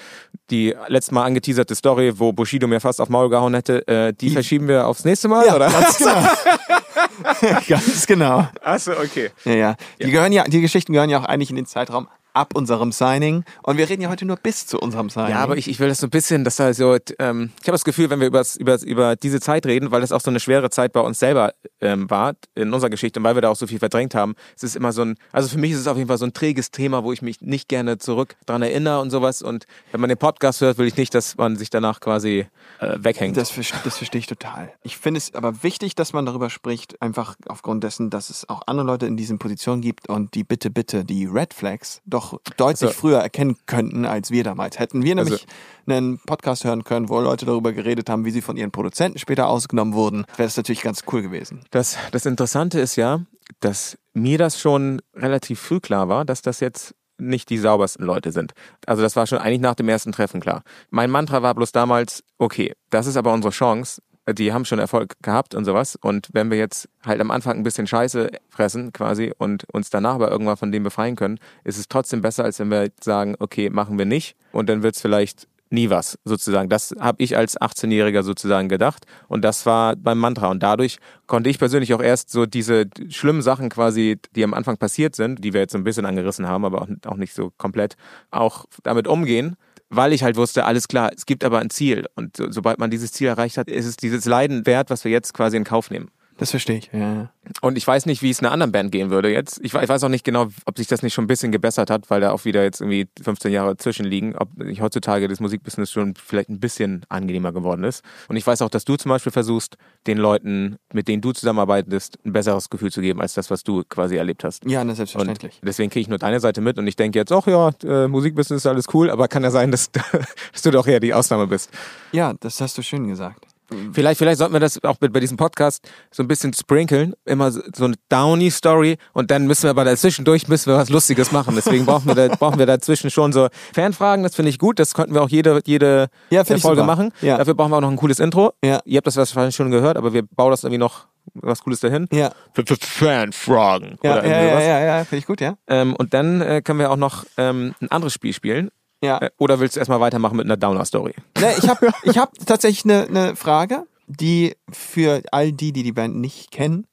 die 0.50 0.74
letztes 0.86 1.12
Mal 1.12 1.24
angeteaserte 1.24 1.74
Story, 1.74 2.18
wo 2.18 2.32
Bushido 2.32 2.68
mir 2.68 2.80
fast 2.80 3.00
auf 3.00 3.08
Maul 3.08 3.30
gehauen 3.30 3.54
hätte, 3.54 3.86
äh, 3.88 4.12
die 4.12 4.30
verschieben 4.30 4.68
wir 4.68 4.86
aufs 4.86 5.04
nächste 5.04 5.26
Mal, 5.26 5.46
oder? 5.46 5.70
ganz 5.70 5.98
genau. 5.98 6.12
ganz 7.68 8.06
genau. 8.06 8.48
Achso, 8.62 8.92
okay. 8.92 9.30
Ja, 9.44 9.52
ja. 9.52 9.76
Die 10.00 10.10
gehören 10.10 10.32
ja, 10.32 10.44
die 10.44 10.60
Geschichten 10.60 10.92
gehören 10.92 11.10
ja 11.10 11.20
auch 11.20 11.24
eigentlich 11.24 11.50
in 11.50 11.56
den 11.56 11.66
Zeitraum 11.66 12.08
ab 12.36 12.54
unserem 12.54 12.92
Signing. 12.92 13.44
Und 13.62 13.78
wir 13.78 13.88
reden 13.88 14.02
ja 14.02 14.10
heute 14.10 14.26
nur 14.26 14.36
bis 14.36 14.66
zu 14.66 14.78
unserem 14.78 15.08
Signing. 15.08 15.30
Ja, 15.30 15.38
aber 15.38 15.56
ich, 15.56 15.68
ich 15.68 15.80
will 15.80 15.88
das 15.88 15.98
so 15.98 16.06
ein 16.06 16.10
bisschen, 16.10 16.44
dass 16.44 16.56
da 16.56 16.72
so, 16.74 16.96
ähm, 17.18 17.50
ich 17.60 17.66
habe 17.66 17.72
das 17.72 17.84
Gefühl, 17.84 18.10
wenn 18.10 18.20
wir 18.20 18.26
über, 18.26 18.42
über, 18.58 18.82
über 18.82 19.16
diese 19.16 19.40
Zeit 19.40 19.64
reden, 19.66 19.90
weil 19.90 20.02
das 20.02 20.12
auch 20.12 20.20
so 20.20 20.30
eine 20.30 20.38
schwere 20.38 20.68
Zeit 20.70 20.92
bei 20.92 21.00
uns 21.00 21.18
selber 21.18 21.54
ähm, 21.80 22.08
war, 22.10 22.34
in 22.54 22.72
unserer 22.72 22.90
Geschichte 22.90 23.18
und 23.18 23.24
weil 23.24 23.34
wir 23.34 23.42
da 23.42 23.48
auch 23.48 23.56
so 23.56 23.66
viel 23.66 23.78
verdrängt 23.78 24.14
haben, 24.14 24.34
es 24.54 24.62
ist 24.62 24.76
immer 24.76 24.92
so 24.92 25.02
ein, 25.02 25.16
also 25.32 25.48
für 25.48 25.58
mich 25.58 25.72
ist 25.72 25.78
es 25.78 25.86
auf 25.86 25.96
jeden 25.96 26.08
Fall 26.08 26.18
so 26.18 26.26
ein 26.26 26.34
träges 26.34 26.70
Thema, 26.70 27.04
wo 27.04 27.12
ich 27.12 27.22
mich 27.22 27.40
nicht 27.40 27.68
gerne 27.68 27.98
zurück 27.98 28.36
dran 28.44 28.60
erinnere 28.60 29.00
und 29.00 29.10
sowas. 29.10 29.40
Und 29.40 29.66
wenn 29.92 30.00
man 30.00 30.08
den 30.08 30.18
Podcast 30.18 30.60
hört, 30.60 30.76
will 30.76 30.86
ich 30.86 30.96
nicht, 30.96 31.14
dass 31.14 31.36
man 31.38 31.56
sich 31.56 31.70
danach 31.70 32.00
quasi 32.00 32.46
äh, 32.80 32.96
weghängt. 32.98 33.36
Das, 33.36 33.54
das 33.84 33.96
verstehe 33.96 34.18
ich 34.18 34.26
total. 34.26 34.72
Ich 34.82 34.98
finde 34.98 35.18
es 35.18 35.34
aber 35.34 35.62
wichtig, 35.62 35.94
dass 35.94 36.12
man 36.12 36.26
darüber 36.26 36.50
spricht, 36.50 37.00
einfach 37.00 37.36
aufgrund 37.46 37.82
dessen, 37.82 38.10
dass 38.10 38.28
es 38.28 38.48
auch 38.48 38.62
andere 38.66 38.86
Leute 38.86 39.06
in 39.06 39.16
diesen 39.16 39.38
Positionen 39.38 39.80
gibt 39.80 40.08
und 40.08 40.34
die 40.34 40.44
bitte, 40.44 40.70
bitte 40.70 41.04
die 41.04 41.24
Red 41.26 41.54
Flags 41.54 42.02
doch 42.04 42.25
deutlich 42.56 42.88
Also- 42.90 43.00
früher 43.00 43.18
erkennen 43.18 43.56
könnten, 43.66 44.04
als 44.04 44.30
wir 44.30 44.44
damals. 44.44 44.78
Hätten 44.78 45.02
wir 45.02 45.14
nämlich 45.14 45.46
Also- 45.86 45.96
einen 45.98 46.18
Podcast 46.18 46.64
hören 46.64 46.84
können, 46.84 47.08
wo 47.08 47.20
Leute 47.20 47.46
darüber 47.46 47.72
geredet 47.72 48.08
haben, 48.10 48.24
wie 48.24 48.30
sie 48.30 48.42
von 48.42 48.56
ihren 48.56 48.70
Produzenten 48.72 49.18
später 49.18 49.48
ausgenommen 49.48 49.94
wurden, 49.94 50.24
wäre 50.36 50.46
das 50.48 50.56
natürlich 50.56 50.82
ganz 50.82 51.02
cool 51.12 51.22
gewesen. 51.22 51.64
Das, 51.70 51.96
das 52.12 52.26
Interessante 52.26 52.80
ist 52.80 52.96
ja, 52.96 53.20
dass 53.60 53.96
mir 54.14 54.38
das 54.38 54.60
schon 54.60 55.00
relativ 55.14 55.60
früh 55.60 55.80
klar 55.80 56.08
war, 56.08 56.24
dass 56.24 56.42
das 56.42 56.60
jetzt 56.60 56.94
nicht 57.18 57.48
die 57.48 57.56
saubersten 57.56 58.04
Leute 58.04 58.30
sind. 58.30 58.52
Also 58.86 59.00
das 59.02 59.16
war 59.16 59.26
schon 59.26 59.38
eigentlich 59.38 59.60
nach 59.62 59.74
dem 59.74 59.88
ersten 59.88 60.12
Treffen 60.12 60.38
klar. 60.40 60.62
Mein 60.90 61.10
Mantra 61.10 61.42
war 61.42 61.54
bloß 61.54 61.72
damals, 61.72 62.22
okay, 62.36 62.74
das 62.90 63.06
ist 63.06 63.16
aber 63.16 63.32
unsere 63.32 63.52
Chance. 63.52 64.02
Die 64.32 64.52
haben 64.52 64.64
schon 64.64 64.78
Erfolg 64.78 65.14
gehabt 65.22 65.54
und 65.54 65.64
sowas. 65.64 65.96
Und 65.96 66.28
wenn 66.32 66.50
wir 66.50 66.58
jetzt 66.58 66.88
halt 67.04 67.20
am 67.20 67.30
Anfang 67.30 67.58
ein 67.58 67.62
bisschen 67.62 67.86
Scheiße 67.86 68.30
fressen 68.48 68.92
quasi 68.92 69.32
und 69.38 69.64
uns 69.72 69.90
danach 69.90 70.14
aber 70.14 70.30
irgendwann 70.30 70.56
von 70.56 70.72
dem 70.72 70.82
befreien 70.82 71.14
können, 71.14 71.38
ist 71.64 71.78
es 71.78 71.88
trotzdem 71.88 72.22
besser, 72.22 72.44
als 72.44 72.58
wenn 72.58 72.70
wir 72.70 72.90
sagen, 73.00 73.36
okay, 73.38 73.70
machen 73.70 73.98
wir 73.98 74.04
nicht. 74.06 74.36
Und 74.52 74.68
dann 74.68 74.82
wird 74.82 74.96
es 74.96 75.00
vielleicht 75.00 75.46
nie 75.70 75.90
was, 75.90 76.18
sozusagen. 76.24 76.68
Das 76.68 76.94
habe 76.98 77.22
ich 77.22 77.36
als 77.36 77.60
18-Jähriger 77.60 78.22
sozusagen 78.22 78.68
gedacht. 78.68 79.04
Und 79.28 79.42
das 79.42 79.66
war 79.66 79.96
beim 79.96 80.18
Mantra. 80.18 80.48
Und 80.48 80.62
dadurch 80.62 80.98
konnte 81.26 81.50
ich 81.50 81.58
persönlich 81.58 81.92
auch 81.94 82.02
erst 82.02 82.30
so 82.30 82.46
diese 82.46 82.86
schlimmen 83.08 83.42
Sachen 83.42 83.68
quasi, 83.68 84.18
die 84.34 84.44
am 84.44 84.54
Anfang 84.54 84.76
passiert 84.76 85.16
sind, 85.16 85.44
die 85.44 85.52
wir 85.52 85.60
jetzt 85.60 85.72
so 85.72 85.78
ein 85.78 85.84
bisschen 85.84 86.06
angerissen 86.06 86.46
haben, 86.46 86.64
aber 86.64 86.88
auch 87.04 87.16
nicht 87.16 87.34
so 87.34 87.52
komplett, 87.58 87.96
auch 88.30 88.66
damit 88.82 89.08
umgehen. 89.08 89.56
Weil 89.88 90.12
ich 90.12 90.22
halt 90.22 90.36
wusste, 90.36 90.64
alles 90.64 90.88
klar, 90.88 91.12
es 91.14 91.26
gibt 91.26 91.44
aber 91.44 91.60
ein 91.60 91.70
Ziel. 91.70 92.06
Und 92.16 92.36
so, 92.36 92.50
sobald 92.50 92.78
man 92.78 92.90
dieses 92.90 93.12
Ziel 93.12 93.28
erreicht 93.28 93.56
hat, 93.56 93.68
ist 93.68 93.86
es 93.86 93.96
dieses 93.96 94.24
Leiden 94.24 94.66
wert, 94.66 94.90
was 94.90 95.04
wir 95.04 95.12
jetzt 95.12 95.32
quasi 95.32 95.56
in 95.56 95.64
Kauf 95.64 95.90
nehmen. 95.90 96.10
Das 96.38 96.50
verstehe 96.50 96.78
ich. 96.78 96.90
Ja. 96.92 97.30
Und 97.62 97.78
ich 97.78 97.86
weiß 97.86 98.06
nicht, 98.06 98.22
wie 98.22 98.30
es 98.30 98.40
einer 98.40 98.52
anderen 98.52 98.72
Band 98.72 98.92
gehen 98.92 99.10
würde 99.10 99.32
jetzt. 99.32 99.58
Ich 99.62 99.72
ich 99.72 99.88
weiß 99.88 100.04
auch 100.04 100.08
nicht 100.08 100.24
genau, 100.24 100.48
ob 100.66 100.76
sich 100.76 100.86
das 100.86 101.02
nicht 101.02 101.14
schon 101.14 101.24
ein 101.24 101.28
bisschen 101.28 101.50
gebessert 101.52 101.90
hat, 101.90 102.10
weil 102.10 102.20
da 102.20 102.32
auch 102.32 102.44
wieder 102.44 102.62
jetzt 102.62 102.80
irgendwie 102.80 103.08
15 103.22 103.52
Jahre 103.52 103.76
zwischenliegen, 103.76 104.36
ob 104.36 104.54
nicht 104.58 104.80
heutzutage 104.82 105.28
das 105.28 105.40
Musikbusiness 105.40 105.90
schon 105.90 106.14
vielleicht 106.14 106.48
ein 106.50 106.60
bisschen 106.60 107.06
angenehmer 107.08 107.52
geworden 107.52 107.84
ist. 107.84 108.04
Und 108.28 108.36
ich 108.36 108.46
weiß 108.46 108.62
auch, 108.62 108.68
dass 108.68 108.84
du 108.84 108.96
zum 108.96 109.10
Beispiel 109.10 109.32
versuchst, 109.32 109.76
den 110.06 110.18
Leuten, 110.18 110.76
mit 110.92 111.08
denen 111.08 111.22
du 111.22 111.32
zusammenarbeitest, 111.32 112.18
ein 112.24 112.32
besseres 112.32 112.68
Gefühl 112.68 112.92
zu 112.92 113.00
geben, 113.00 113.20
als 113.20 113.34
das, 113.34 113.50
was 113.50 113.64
du 113.64 113.82
quasi 113.88 114.16
erlebt 114.16 114.44
hast. 114.44 114.64
Ja, 114.68 114.82
Und 114.82 114.94
selbstverständlich. 114.94 115.60
deswegen 115.62 115.90
kriege 115.90 116.02
ich 116.02 116.08
nur 116.08 116.18
deine 116.18 116.40
Seite 116.40 116.60
mit 116.60 116.78
und 116.78 116.86
ich 116.86 116.96
denke 116.96 117.18
jetzt, 117.18 117.32
ach 117.32 117.46
ja, 117.46 117.70
äh, 117.84 118.08
Musikbusiness 118.08 118.62
ist 118.62 118.66
alles 118.66 118.86
cool, 118.92 119.10
aber 119.10 119.28
kann 119.28 119.42
ja 119.42 119.50
sein, 119.50 119.70
dass, 119.70 119.90
dass 120.52 120.62
du 120.62 120.70
doch 120.70 120.86
eher 120.86 121.00
die 121.00 121.14
Ausnahme 121.14 121.46
bist. 121.46 121.70
Ja, 122.12 122.34
das 122.40 122.60
hast 122.60 122.76
du 122.76 122.82
schön 122.82 123.08
gesagt. 123.08 123.46
Vielleicht, 123.92 124.18
vielleicht 124.18 124.38
sollten 124.38 124.52
wir 124.54 124.60
das 124.60 124.82
auch 124.84 124.96
bei 124.96 125.08
bei 125.08 125.20
diesem 125.20 125.36
Podcast 125.36 125.88
so 126.10 126.22
ein 126.22 126.28
bisschen 126.28 126.52
sprinkeln. 126.54 127.14
Immer 127.24 127.50
so 127.50 127.60
eine 127.80 127.94
Downy-Story 128.08 128.96
und 129.12 129.30
dann 129.30 129.46
müssen 129.46 129.64
wir 129.64 129.70
aber 129.70 129.84
dazwischendurch 129.84 130.48
müssen 130.48 130.70
wir 130.72 130.76
was 130.78 130.88
Lustiges 130.90 131.32
machen. 131.32 131.54
Deswegen 131.56 131.86
brauchen 131.86 132.06
wir, 132.06 132.14
da, 132.14 132.28
brauchen 132.38 132.58
wir 132.58 132.66
dazwischen 132.66 133.10
schon 133.10 133.32
so 133.32 133.48
Fanfragen. 133.74 134.22
Das 134.22 134.34
finde 134.34 134.50
ich 134.50 134.58
gut. 134.58 134.78
Das 134.78 134.94
könnten 134.94 135.14
wir 135.14 135.22
auch 135.22 135.28
jede, 135.28 135.60
jede 135.66 136.08
Ja, 136.30 136.44
Folge 136.44 136.82
machen. 136.84 137.12
Ja. 137.22 137.38
Dafür 137.38 137.54
brauchen 137.54 137.70
wir 137.72 137.76
auch 137.76 137.80
noch 137.82 137.90
ein 137.90 137.96
cooles 137.96 138.20
Intro. 138.20 138.52
Ja. 138.64 138.80
Ihr 138.84 138.98
habt 138.98 139.06
das 139.06 139.16
wahrscheinlich 139.16 139.56
schon 139.56 139.70
gehört, 139.70 139.96
aber 139.96 140.12
wir 140.12 140.22
bauen 140.22 140.50
das 140.50 140.62
irgendwie 140.64 140.78
noch 140.78 141.06
was 141.34 141.62
Cooles 141.62 141.80
dahin. 141.80 142.06
Ja. 142.12 142.28
F- 142.54 142.70
F- 142.70 142.78
Fanfragen. 142.80 143.98
Ja, 144.02 144.12
oder 144.18 144.26
ja, 144.26 144.42
ja, 144.42 144.60
ja, 144.60 144.80
ja, 144.98 145.04
finde 145.04 145.18
ich 145.18 145.26
gut, 145.26 145.40
ja. 145.40 145.56
Ähm, 145.66 145.94
und 145.96 146.14
dann 146.14 146.40
äh, 146.40 146.62
können 146.62 146.78
wir 146.78 146.90
auch 146.90 146.96
noch 146.96 147.24
ähm, 147.36 147.74
ein 147.80 147.90
anderes 147.90 148.12
Spiel 148.14 148.32
spielen. 148.32 148.70
Ja. 149.02 149.18
Äh, 149.18 149.30
oder 149.38 149.60
willst 149.60 149.76
du 149.76 149.80
erstmal 149.80 150.00
weitermachen 150.00 150.36
mit 150.36 150.46
einer 150.46 150.56
Downer-Story? 150.56 151.14
Ne, 151.38 151.54
ich 151.58 151.68
habe 151.68 151.88
ich 152.02 152.18
hab 152.18 152.32
tatsächlich 152.46 152.84
eine 152.84 153.10
ne 153.10 153.36
Frage, 153.36 153.86
die 154.06 154.56
für 154.70 155.22
all 155.32 155.52
die, 155.52 155.72
die 155.72 155.82
die 155.82 155.92
Band 155.92 156.16
nicht 156.16 156.50
kennen, 156.50 156.86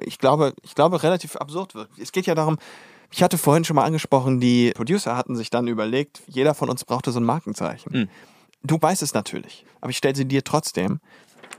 ich 0.00 0.18
glaube, 0.18 0.54
ich 0.62 0.74
glaube, 0.74 1.02
relativ 1.02 1.36
absurd 1.36 1.74
wird. 1.74 1.90
Es 1.98 2.12
geht 2.12 2.26
ja 2.26 2.34
darum, 2.34 2.58
ich 3.10 3.22
hatte 3.22 3.36
vorhin 3.36 3.64
schon 3.64 3.76
mal 3.76 3.84
angesprochen, 3.84 4.40
die 4.40 4.72
Producer 4.74 5.16
hatten 5.16 5.36
sich 5.36 5.50
dann 5.50 5.68
überlegt, 5.68 6.22
jeder 6.26 6.54
von 6.54 6.70
uns 6.70 6.84
brauchte 6.84 7.12
so 7.12 7.20
ein 7.20 7.24
Markenzeichen. 7.24 8.08
Du 8.62 8.80
weißt 8.80 9.02
es 9.02 9.12
natürlich, 9.12 9.66
aber 9.80 9.90
ich 9.90 9.98
stelle 9.98 10.14
sie 10.14 10.24
dir 10.24 10.44
trotzdem. 10.44 11.00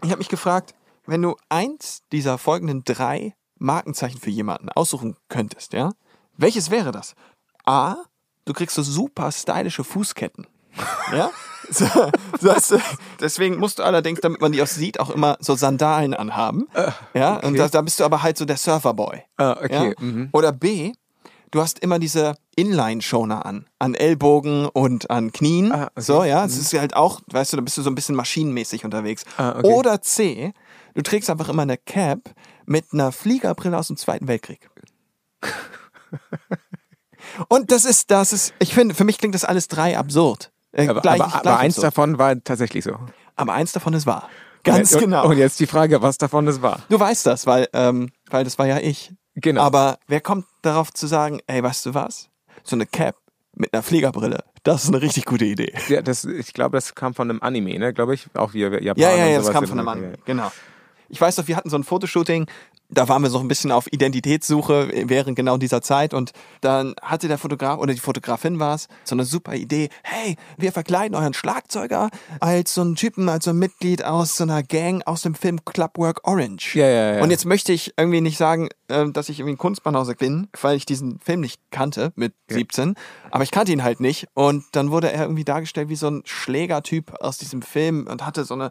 Ich 0.03 0.09
habe 0.09 0.19
mich 0.19 0.29
gefragt, 0.29 0.73
wenn 1.05 1.21
du 1.21 1.35
eins 1.49 2.01
dieser 2.11 2.37
folgenden 2.37 2.83
drei 2.85 3.35
Markenzeichen 3.59 4.19
für 4.19 4.29
jemanden 4.29 4.69
aussuchen 4.69 5.15
könntest, 5.29 5.73
ja, 5.73 5.91
welches 6.37 6.71
wäre 6.71 6.91
das? 6.91 7.13
A, 7.65 7.97
du 8.45 8.53
kriegst 8.53 8.75
so 8.75 8.83
super 8.83 9.31
stylische 9.31 9.83
Fußketten. 9.83 10.47
Ja? 11.13 11.29
So, 11.69 11.85
das, 12.41 12.73
deswegen 13.21 13.57
musst 13.57 13.79
du 13.79 13.83
allerdings, 13.83 14.19
damit 14.19 14.41
man 14.41 14.51
die 14.51 14.61
auch 14.61 14.67
sieht, 14.67 14.99
auch 14.99 15.09
immer 15.09 15.37
so 15.39 15.55
Sandalen 15.55 16.13
anhaben. 16.13 16.67
Ja, 17.13 17.37
und 17.37 17.57
da, 17.57 17.67
da 17.69 17.81
bist 17.81 17.99
du 17.99 18.03
aber 18.03 18.21
halt 18.21 18.37
so 18.37 18.45
der 18.45 18.57
Surferboy. 18.57 19.21
Ah, 19.37 19.57
okay, 19.63 19.95
Ja? 19.99 20.27
Oder 20.33 20.51
B, 20.51 20.91
du 21.51 21.61
hast 21.61 21.79
immer 21.79 21.99
diese 21.99 22.35
Inline-Schoner 22.55 23.45
an. 23.45 23.67
An 23.79 23.95
Ellbogen 23.95 24.65
und 24.65 25.09
an 25.09 25.31
Knien. 25.31 25.71
Ah, 25.71 25.83
okay. 25.91 26.01
So, 26.01 26.23
ja. 26.23 26.43
Es 26.43 26.57
ist 26.57 26.73
halt 26.73 26.95
auch, 26.95 27.21
weißt 27.31 27.53
du, 27.53 27.57
da 27.57 27.63
bist 27.63 27.77
du 27.77 27.81
so 27.81 27.89
ein 27.89 27.95
bisschen 27.95 28.15
maschinenmäßig 28.15 28.83
unterwegs. 28.83 29.23
Ah, 29.37 29.57
okay. 29.57 29.67
Oder 29.67 30.01
C, 30.01 30.53
du 30.95 31.01
trägst 31.01 31.29
einfach 31.29 31.47
immer 31.49 31.61
eine 31.61 31.77
Cap 31.77 32.31
mit 32.65 32.85
einer 32.91 33.11
Fliegerbrille 33.11 33.77
aus 33.77 33.87
dem 33.87 33.97
Zweiten 33.97 34.27
Weltkrieg. 34.27 34.69
Und 37.47 37.71
das 37.71 37.85
ist, 37.85 38.11
das 38.11 38.33
ist, 38.33 38.53
ich 38.59 38.73
finde, 38.73 38.95
für 38.95 39.03
mich 39.03 39.17
klingt 39.17 39.35
das 39.35 39.45
alles 39.45 39.67
drei 39.67 39.97
absurd. 39.97 40.51
Äh, 40.71 40.87
Aber, 40.87 41.01
gleich- 41.01 41.21
aber, 41.21 41.29
gleich 41.31 41.39
aber 41.53 41.57
eins 41.59 41.75
absurd. 41.77 41.85
davon 41.87 42.17
war 42.17 42.43
tatsächlich 42.43 42.83
so. 42.83 42.97
Aber 43.35 43.53
eins 43.53 43.71
davon 43.71 43.93
ist 43.93 44.05
wahr. 44.05 44.29
Ganz 44.63 44.93
und, 44.93 44.99
genau. 45.01 45.27
Und 45.27 45.37
jetzt 45.37 45.59
die 45.59 45.67
Frage, 45.67 46.01
was 46.01 46.17
davon 46.17 46.45
das 46.45 46.61
war. 46.61 46.79
Du 46.89 46.99
weißt 46.99 47.25
das, 47.25 47.45
weil, 47.45 47.67
ähm, 47.73 48.09
weil 48.29 48.43
das 48.43 48.57
war 48.57 48.65
ja 48.65 48.77
ich. 48.77 49.13
Genau. 49.35 49.61
Aber 49.61 49.97
wer 50.07 50.21
kommt 50.21 50.45
darauf 50.61 50.93
zu 50.93 51.07
sagen, 51.07 51.39
ey, 51.47 51.61
weißt 51.61 51.85
du 51.87 51.93
was? 51.93 52.29
So 52.63 52.75
eine 52.75 52.85
Cap 52.85 53.15
mit 53.55 53.73
einer 53.73 53.83
Fliegerbrille, 53.83 54.43
das 54.63 54.83
ist 54.85 54.89
eine 54.89 55.01
richtig 55.01 55.25
gute 55.25 55.45
Idee. 55.45 55.73
Ja, 55.89 56.01
das, 56.01 56.23
ich 56.23 56.53
glaube, 56.53 56.77
das 56.77 56.95
kam 56.95 57.13
von 57.13 57.29
einem 57.29 57.41
Anime, 57.41 57.77
ne? 57.77 57.93
Glaube 57.93 58.13
ich. 58.15 58.27
Auch 58.35 58.53
wie 58.53 58.61
Japan 58.61 58.95
Ja, 58.95 59.11
ja, 59.15 59.27
ja, 59.27 59.37
das 59.39 59.51
kam 59.51 59.67
von 59.67 59.77
einem 59.77 59.85
Mann. 59.85 60.17
Genau. 60.25 60.51
Ich 61.09 61.19
weiß 61.21 61.35
doch, 61.35 61.47
wir 61.47 61.55
hatten 61.57 61.69
so 61.69 61.75
ein 61.77 61.83
Fotoshooting, 61.83 62.47
da 62.93 63.07
waren 63.09 63.21
wir 63.21 63.29
so 63.29 63.39
ein 63.39 63.47
bisschen 63.47 63.71
auf 63.71 63.91
Identitätssuche 63.91 64.91
während 65.05 65.35
genau 65.35 65.57
dieser 65.57 65.81
Zeit 65.81 66.13
und 66.13 66.31
dann 66.61 66.95
hatte 67.01 67.27
der 67.27 67.37
Fotograf 67.37 67.79
oder 67.79 67.93
die 67.93 67.99
Fotografin 67.99 68.59
war 68.59 68.75
es, 68.75 68.87
so 69.03 69.15
eine 69.15 69.25
super 69.25 69.55
Idee, 69.55 69.89
hey, 70.03 70.35
wir 70.57 70.71
verkleiden 70.71 71.15
euren 71.15 71.33
Schlagzeuger 71.33 72.09
als 72.39 72.73
so 72.73 72.81
einen 72.81 72.95
Typen, 72.95 73.29
als 73.29 73.45
so 73.45 73.51
ein 73.51 73.59
Mitglied 73.59 74.03
aus 74.03 74.37
so 74.37 74.43
einer 74.43 74.63
Gang 74.63 75.05
aus 75.05 75.21
dem 75.21 75.35
Film 75.35 75.63
Clubwork 75.65 76.21
Orange. 76.23 76.75
Ja, 76.75 76.87
ja, 76.87 77.15
ja. 77.15 77.23
Und 77.23 77.31
jetzt 77.31 77.45
möchte 77.45 77.73
ich 77.73 77.93
irgendwie 77.97 78.21
nicht 78.21 78.37
sagen, 78.37 78.69
äh, 78.87 79.09
dass 79.09 79.29
ich 79.29 79.39
irgendwie 79.39 79.55
ein 79.55 79.57
Kunstbanause 79.57 80.15
bin, 80.15 80.47
weil 80.61 80.77
ich 80.77 80.85
diesen 80.85 81.19
Film 81.19 81.41
nicht 81.41 81.59
kannte 81.71 82.13
mit 82.15 82.33
17, 82.49 82.95
aber 83.31 83.43
ich 83.43 83.51
kannte 83.51 83.71
ihn 83.71 83.83
halt 83.83 83.99
nicht 83.99 84.27
und 84.33 84.63
dann 84.73 84.91
wurde 84.91 85.11
er 85.11 85.23
irgendwie 85.23 85.45
dargestellt 85.45 85.89
wie 85.89 85.95
so 85.95 86.07
ein 86.07 86.21
Schlägertyp 86.25 87.13
aus 87.19 87.37
diesem 87.37 87.61
Film 87.61 88.07
und 88.07 88.25
hatte 88.25 88.45
so 88.45 88.53
eine 88.53 88.69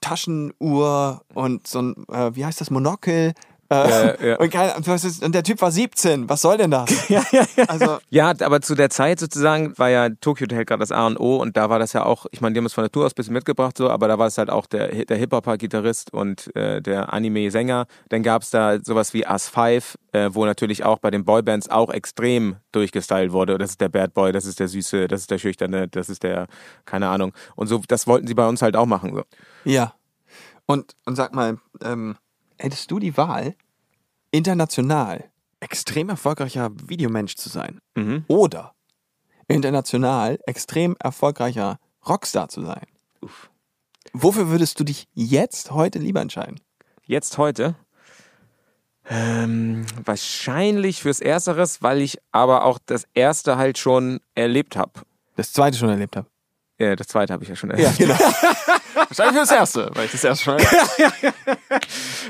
Taschenuhr 0.00 1.22
und 1.34 1.66
so 1.66 1.82
ein, 1.82 2.04
äh, 2.08 2.34
wie 2.34 2.44
heißt 2.44 2.60
das, 2.60 2.70
Monokel. 2.70 3.32
Äh, 3.70 4.28
Ja. 4.28 4.36
Und, 4.38 4.50
kein, 4.50 4.70
was 4.86 5.04
ist, 5.04 5.22
und 5.24 5.34
der 5.34 5.42
Typ 5.42 5.60
war 5.60 5.70
17. 5.70 6.28
Was 6.28 6.42
soll 6.42 6.56
denn 6.56 6.70
das? 6.70 6.90
ja, 7.08 7.22
ja, 7.32 7.44
ja. 7.56 7.64
Also, 7.64 7.98
Ja, 8.10 8.32
aber 8.40 8.60
zu 8.60 8.74
der 8.74 8.90
Zeit 8.90 9.18
sozusagen 9.20 9.76
war 9.78 9.90
ja 9.90 10.08
Tokyo 10.20 10.44
Hotel 10.44 10.64
gerade 10.64 10.80
das 10.80 10.92
A 10.92 11.06
und 11.06 11.18
O 11.18 11.36
und 11.36 11.56
da 11.56 11.68
war 11.70 11.78
das 11.78 11.92
ja 11.92 12.04
auch, 12.04 12.26
ich 12.30 12.40
meine, 12.40 12.54
die 12.54 12.58
haben 12.58 12.66
es 12.66 12.74
von 12.74 12.84
Natur 12.84 13.06
aus 13.06 13.12
ein 13.12 13.16
bisschen 13.16 13.32
mitgebracht, 13.34 13.76
so, 13.76 13.90
aber 13.90 14.08
da 14.08 14.18
war 14.18 14.26
es 14.26 14.38
halt 14.38 14.50
auch 14.50 14.66
der, 14.66 15.04
der 15.04 15.16
Hip-Hopper-Gitarrist 15.16 16.12
und 16.12 16.54
äh, 16.56 16.80
der 16.80 17.12
Anime-Sänger. 17.12 17.86
Dann 18.08 18.22
gab 18.22 18.42
es 18.42 18.50
da 18.50 18.78
sowas 18.82 19.14
wie 19.14 19.26
As 19.26 19.48
5, 19.48 19.96
äh, 20.12 20.30
wo 20.32 20.44
natürlich 20.44 20.84
auch 20.84 20.98
bei 20.98 21.10
den 21.10 21.24
Boybands 21.24 21.68
auch 21.68 21.90
extrem 21.90 22.56
durchgestylt 22.72 23.32
wurde. 23.32 23.58
Das 23.58 23.70
ist 23.70 23.80
der 23.80 23.88
Bad 23.88 24.14
Boy, 24.14 24.32
das 24.32 24.46
ist 24.46 24.60
der 24.60 24.68
Süße, 24.68 25.08
das 25.08 25.20
ist 25.22 25.30
der 25.30 25.38
Schüchterne, 25.38 25.88
das 25.88 26.08
ist 26.08 26.22
der, 26.22 26.46
keine 26.84 27.08
Ahnung. 27.08 27.32
Und 27.54 27.66
so, 27.66 27.80
das 27.88 28.06
wollten 28.06 28.26
sie 28.26 28.34
bei 28.34 28.46
uns 28.46 28.62
halt 28.62 28.76
auch 28.76 28.86
machen. 28.86 29.14
So. 29.14 29.22
ja. 29.64 29.94
Und, 30.68 30.96
und 31.04 31.14
sag 31.14 31.32
mal, 31.32 31.58
ähm, 31.84 32.16
hättest 32.58 32.90
du 32.90 32.98
die 32.98 33.16
Wahl, 33.16 33.54
international 34.30 35.24
extrem 35.60 36.08
erfolgreicher 36.08 36.70
Videomensch 36.86 37.34
zu 37.36 37.48
sein 37.48 37.80
Mhm. 37.96 38.24
oder 38.28 38.74
international 39.48 40.38
extrem 40.46 40.96
erfolgreicher 40.98 41.78
Rockstar 42.06 42.48
zu 42.48 42.62
sein? 42.62 42.86
Wofür 44.12 44.48
würdest 44.48 44.78
du 44.80 44.84
dich 44.84 45.08
jetzt, 45.14 45.70
heute 45.70 45.98
lieber 45.98 46.20
entscheiden? 46.20 46.60
Jetzt 47.04 47.38
heute? 47.38 47.76
Ähm, 49.08 49.86
wahrscheinlich 50.04 51.00
fürs 51.02 51.20
Ersteres, 51.20 51.80
weil 51.82 52.00
ich 52.00 52.18
aber 52.32 52.64
auch 52.64 52.78
das 52.84 53.06
Erste 53.14 53.56
halt 53.56 53.78
schon 53.78 54.20
erlebt 54.34 54.76
habe. 54.76 54.92
Das 55.36 55.52
zweite 55.52 55.78
schon 55.78 55.90
erlebt 55.90 56.16
habe. 56.16 56.26
Ja, 56.78 56.94
das 56.94 57.06
Zweite 57.06 57.32
habe 57.32 57.42
ich 57.42 57.48
ja 57.48 57.56
schon 57.56 57.70
erlebt. 57.70 57.96
genau. 57.96 58.14
Wahrscheinlich 58.94 59.34
für 59.34 59.40
das 59.40 59.50
erste, 59.50 59.90
weil 59.94 60.06
ich 60.06 60.12
das 60.12 60.24
erste 60.24 60.44
schon 60.44 60.56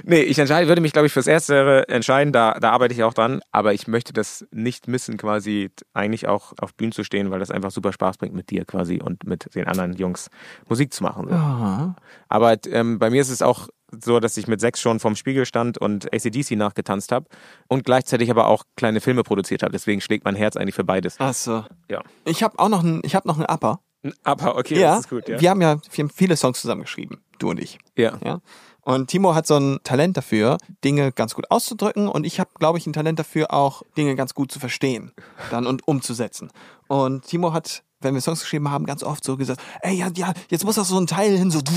Nee, 0.05 0.21
ich 0.23 0.39
entscheide, 0.39 0.69
würde 0.69 0.81
mich, 0.81 0.93
glaube 0.93 1.07
ich, 1.07 1.13
fürs 1.13 1.27
Erste 1.27 1.89
entscheiden. 1.89 2.33
Da, 2.33 2.55
da 2.61 2.71
arbeite 2.71 2.95
ich 2.95 3.03
auch 3.03 3.15
dran. 3.15 3.41
Aber 3.51 3.75
ich 3.75 3.89
möchte 3.89 4.13
das 4.13 4.47
nicht 4.53 4.87
missen, 4.89 5.17
quasi 5.17 5.71
eigentlich 5.95 6.29
auch 6.29 6.53
auf 6.61 6.75
Bühnen 6.75 6.93
zu 6.93 7.03
stehen, 7.03 7.31
weil 7.31 7.41
das 7.41 7.51
einfach 7.51 7.71
super 7.71 7.93
Spaß 7.93 8.19
bringt 8.19 8.35
mit 8.35 8.51
dir 8.51 8.65
quasi 8.65 9.01
und 9.03 9.25
mit 9.25 9.55
den 9.55 9.67
anderen 9.67 9.95
Jungs 9.95 10.29
Musik 10.69 10.93
zu 10.93 11.03
machen. 11.03 11.29
So. 11.29 11.95
Aber 12.29 12.57
ähm, 12.69 12.99
bei 12.99 13.11
mir 13.11 13.23
ist 13.23 13.31
es 13.31 13.43
auch 13.43 13.69
so, 14.05 14.21
dass 14.21 14.37
ich 14.37 14.47
mit 14.49 14.61
sechs 14.61 14.81
schon 14.81 15.01
vorm 15.01 15.17
Spiegel 15.17 15.47
stand 15.47 15.79
und 15.79 16.13
ACDC 16.13 16.53
nachgetanzt 16.53 17.13
habe 17.13 17.27
und 17.69 17.85
gleichzeitig 17.85 18.31
aber 18.31 18.47
auch 18.49 18.65
kleine 18.77 19.01
Filme 19.01 19.23
produziert 19.23 19.63
habe. 19.63 19.73
Deswegen 19.73 20.01
schlägt 20.01 20.25
mein 20.25 20.35
Herz 20.35 20.57
eigentlich 20.57 20.75
für 20.75 20.85
beides. 20.85 21.17
Ach 21.19 21.35
so. 21.35 21.65
Ja. 21.89 22.03
Ich 22.25 22.43
habe 22.43 22.59
auch 22.59 22.69
noch 22.69 22.83
einen, 22.83 23.01
ich 23.05 23.15
habe 23.15 23.29
noch 23.29 23.37
einen 23.37 23.47
Upper. 23.47 23.81
Aber 24.25 24.57
okay, 24.57 24.79
ja, 24.81 24.97
das 24.97 25.01
ist 25.01 25.11
gut, 25.11 25.29
ja. 25.29 25.41
wir 25.41 25.51
haben 25.51 25.63
ja 25.63 25.81
wir 25.91 26.05
haben 26.05 26.11
viele 26.11 26.37
Songs 26.37 26.61
zusammengeschrieben, 26.61 27.19
du 27.39 27.51
und 27.51 27.61
ich. 27.61 27.79
ja. 27.97 28.19
Ja. 28.25 28.41
Und 28.87 29.09
Timo 29.09 29.35
hat 29.35 29.49
so 29.49 29.57
ein 29.57 29.81
Talent 29.83 30.17
dafür, 30.17 30.59
Dinge 30.85 31.11
ganz 31.11 31.35
gut 31.35 31.51
auszudrücken 31.51 32.07
und 32.07 32.25
ich 32.25 32.39
habe, 32.39 32.51
glaube 32.57 32.79
ich, 32.79 32.87
ein 32.87 32.93
Talent 32.93 33.19
dafür, 33.19 33.53
auch 33.53 33.83
Dinge 33.97 34.15
ganz 34.15 34.33
gut 34.33 34.53
zu 34.53 34.61
verstehen 34.61 35.11
dann 35.51 35.67
und 35.67 35.89
umzusetzen. 35.89 36.53
Und 36.87 37.27
Timo 37.27 37.53
hat, 37.53 37.83
wenn 37.99 38.15
wir 38.15 38.21
Songs 38.21 38.43
geschrieben 38.43 38.71
haben, 38.71 38.87
ganz 38.87 39.03
oft 39.03 39.25
so 39.25 39.37
gesagt, 39.37 39.61
ey, 39.83 39.97
ja, 39.97 40.09
ja, 40.15 40.33
jetzt 40.51 40.65
muss 40.65 40.77
das 40.77 40.87
so 40.87 41.01
ein 41.01 41.09
Teil 41.09 41.37
hin, 41.37 41.51
so. 41.51 41.61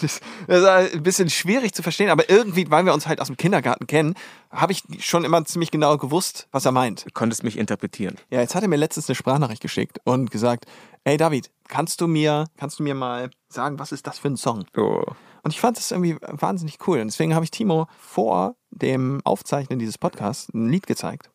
Das, 0.00 0.20
das 0.48 0.62
war 0.64 0.78
ein 0.78 1.02
bisschen 1.02 1.30
schwierig 1.30 1.72
zu 1.72 1.82
verstehen, 1.82 2.10
aber 2.10 2.28
irgendwie, 2.28 2.68
weil 2.70 2.84
wir 2.84 2.92
uns 2.92 3.06
halt 3.06 3.20
aus 3.20 3.28
dem 3.28 3.36
Kindergarten 3.36 3.86
kennen, 3.86 4.14
habe 4.50 4.72
ich 4.72 4.82
schon 5.00 5.24
immer 5.24 5.44
ziemlich 5.44 5.70
genau 5.70 5.96
gewusst, 5.98 6.48
was 6.50 6.64
er 6.64 6.72
meint. 6.72 7.06
Du 7.06 7.10
konntest 7.12 7.44
mich 7.44 7.56
interpretieren. 7.56 8.16
Ja, 8.30 8.40
jetzt 8.40 8.54
hat 8.54 8.62
er 8.62 8.68
mir 8.68 8.76
letztens 8.76 9.08
eine 9.08 9.14
Sprachnachricht 9.14 9.62
geschickt 9.62 10.00
und 10.04 10.30
gesagt, 10.30 10.64
ey 11.04 11.16
David, 11.16 11.50
kannst 11.68 12.00
du 12.00 12.08
mir, 12.08 12.46
kannst 12.56 12.80
du 12.80 12.82
mir 12.82 12.94
mal 12.94 13.30
sagen, 13.48 13.78
was 13.78 13.92
ist 13.92 14.06
das 14.06 14.18
für 14.18 14.28
ein 14.28 14.36
Song? 14.36 14.64
Oh. 14.76 15.02
Und 15.42 15.52
ich 15.52 15.60
fand 15.60 15.76
das 15.76 15.90
irgendwie 15.90 16.16
wahnsinnig 16.20 16.78
cool. 16.86 17.00
Und 17.00 17.08
deswegen 17.08 17.34
habe 17.34 17.44
ich 17.44 17.50
Timo 17.50 17.86
vor 17.98 18.56
dem 18.70 19.20
Aufzeichnen 19.24 19.78
dieses 19.78 19.98
Podcasts 19.98 20.52
ein 20.52 20.68
Lied 20.68 20.86
gezeigt. 20.86 21.30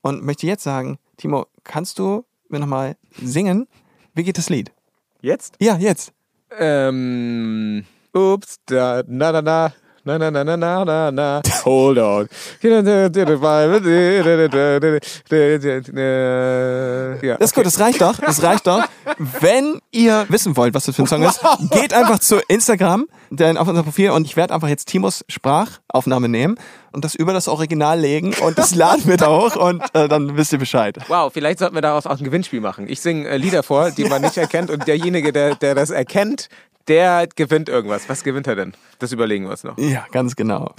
Und 0.00 0.22
möchte 0.22 0.46
jetzt 0.46 0.64
sagen, 0.64 0.98
Timo, 1.16 1.46
kannst 1.64 1.98
du 1.98 2.24
mir 2.48 2.60
nochmal 2.60 2.96
singen? 3.20 3.68
Wie 4.14 4.24
geht 4.24 4.38
das 4.38 4.50
Lied? 4.50 4.72
Jetzt? 5.20 5.56
Ja, 5.60 5.76
jetzt. 5.76 6.12
Ähm, 6.58 7.84
ups, 8.12 8.60
da, 8.66 9.02
na, 9.06 9.32
na, 9.32 9.42
na. 9.42 9.72
Na, 10.04 10.18
na, 10.18 10.32
na, 10.32 10.42
na, 10.42 10.56
na, 10.56 10.84
na, 10.84 11.10
na. 11.12 11.42
Hold 11.64 11.98
on. 11.98 12.28
Ja. 17.22 17.36
Das 17.36 17.50
ist 17.50 17.54
gut, 17.54 17.66
das 17.66 17.78
reicht 17.78 18.00
doch. 18.00 18.18
Das 18.18 18.42
reicht 18.42 18.66
doch. 18.66 18.82
Wenn 19.38 19.80
ihr 19.92 20.26
wissen 20.28 20.56
wollt, 20.56 20.74
was 20.74 20.86
das 20.86 20.96
für 20.96 21.02
ein 21.02 21.06
Song 21.06 21.22
ist, 21.22 21.40
geht 21.70 21.94
einfach 21.94 22.18
zu 22.18 22.40
Instagram, 22.48 23.06
denn 23.30 23.56
auf 23.56 23.68
unser 23.68 23.84
Profil 23.84 24.10
und 24.10 24.24
ich 24.24 24.36
werde 24.36 24.52
einfach 24.54 24.66
jetzt 24.66 24.86
Timos 24.86 25.24
Sprachaufnahme 25.28 26.28
nehmen 26.28 26.56
und 26.90 27.04
das 27.04 27.14
über 27.14 27.32
das 27.32 27.46
Original 27.46 28.00
legen 28.00 28.34
und 28.44 28.58
das 28.58 28.74
laden 28.74 29.06
wir 29.06 29.18
da 29.18 29.28
hoch 29.28 29.54
und 29.54 29.84
äh, 29.92 30.08
dann 30.08 30.36
wisst 30.36 30.52
ihr 30.52 30.58
Bescheid. 30.58 30.98
Wow, 31.06 31.32
vielleicht 31.32 31.60
sollten 31.60 31.76
wir 31.76 31.82
daraus 31.82 32.06
auch 32.06 32.18
ein 32.18 32.24
Gewinnspiel 32.24 32.60
machen. 32.60 32.88
Ich 32.88 33.00
singe 33.00 33.28
äh, 33.28 33.36
Lieder 33.36 33.62
vor, 33.62 33.92
die 33.92 34.06
man 34.06 34.22
nicht 34.22 34.36
erkennt 34.36 34.68
und 34.68 34.88
derjenige, 34.88 35.32
der, 35.32 35.54
der 35.54 35.76
das 35.76 35.90
erkennt, 35.90 36.48
der 36.88 37.26
gewinnt 37.26 37.68
irgendwas. 37.68 38.08
Was 38.08 38.24
gewinnt 38.24 38.46
er 38.46 38.56
denn? 38.56 38.72
Das 38.98 39.12
überlegen 39.12 39.44
wir 39.44 39.50
uns 39.52 39.64
noch. 39.64 39.78
Ja, 39.78 40.06
ganz 40.12 40.36
genau. 40.36 40.74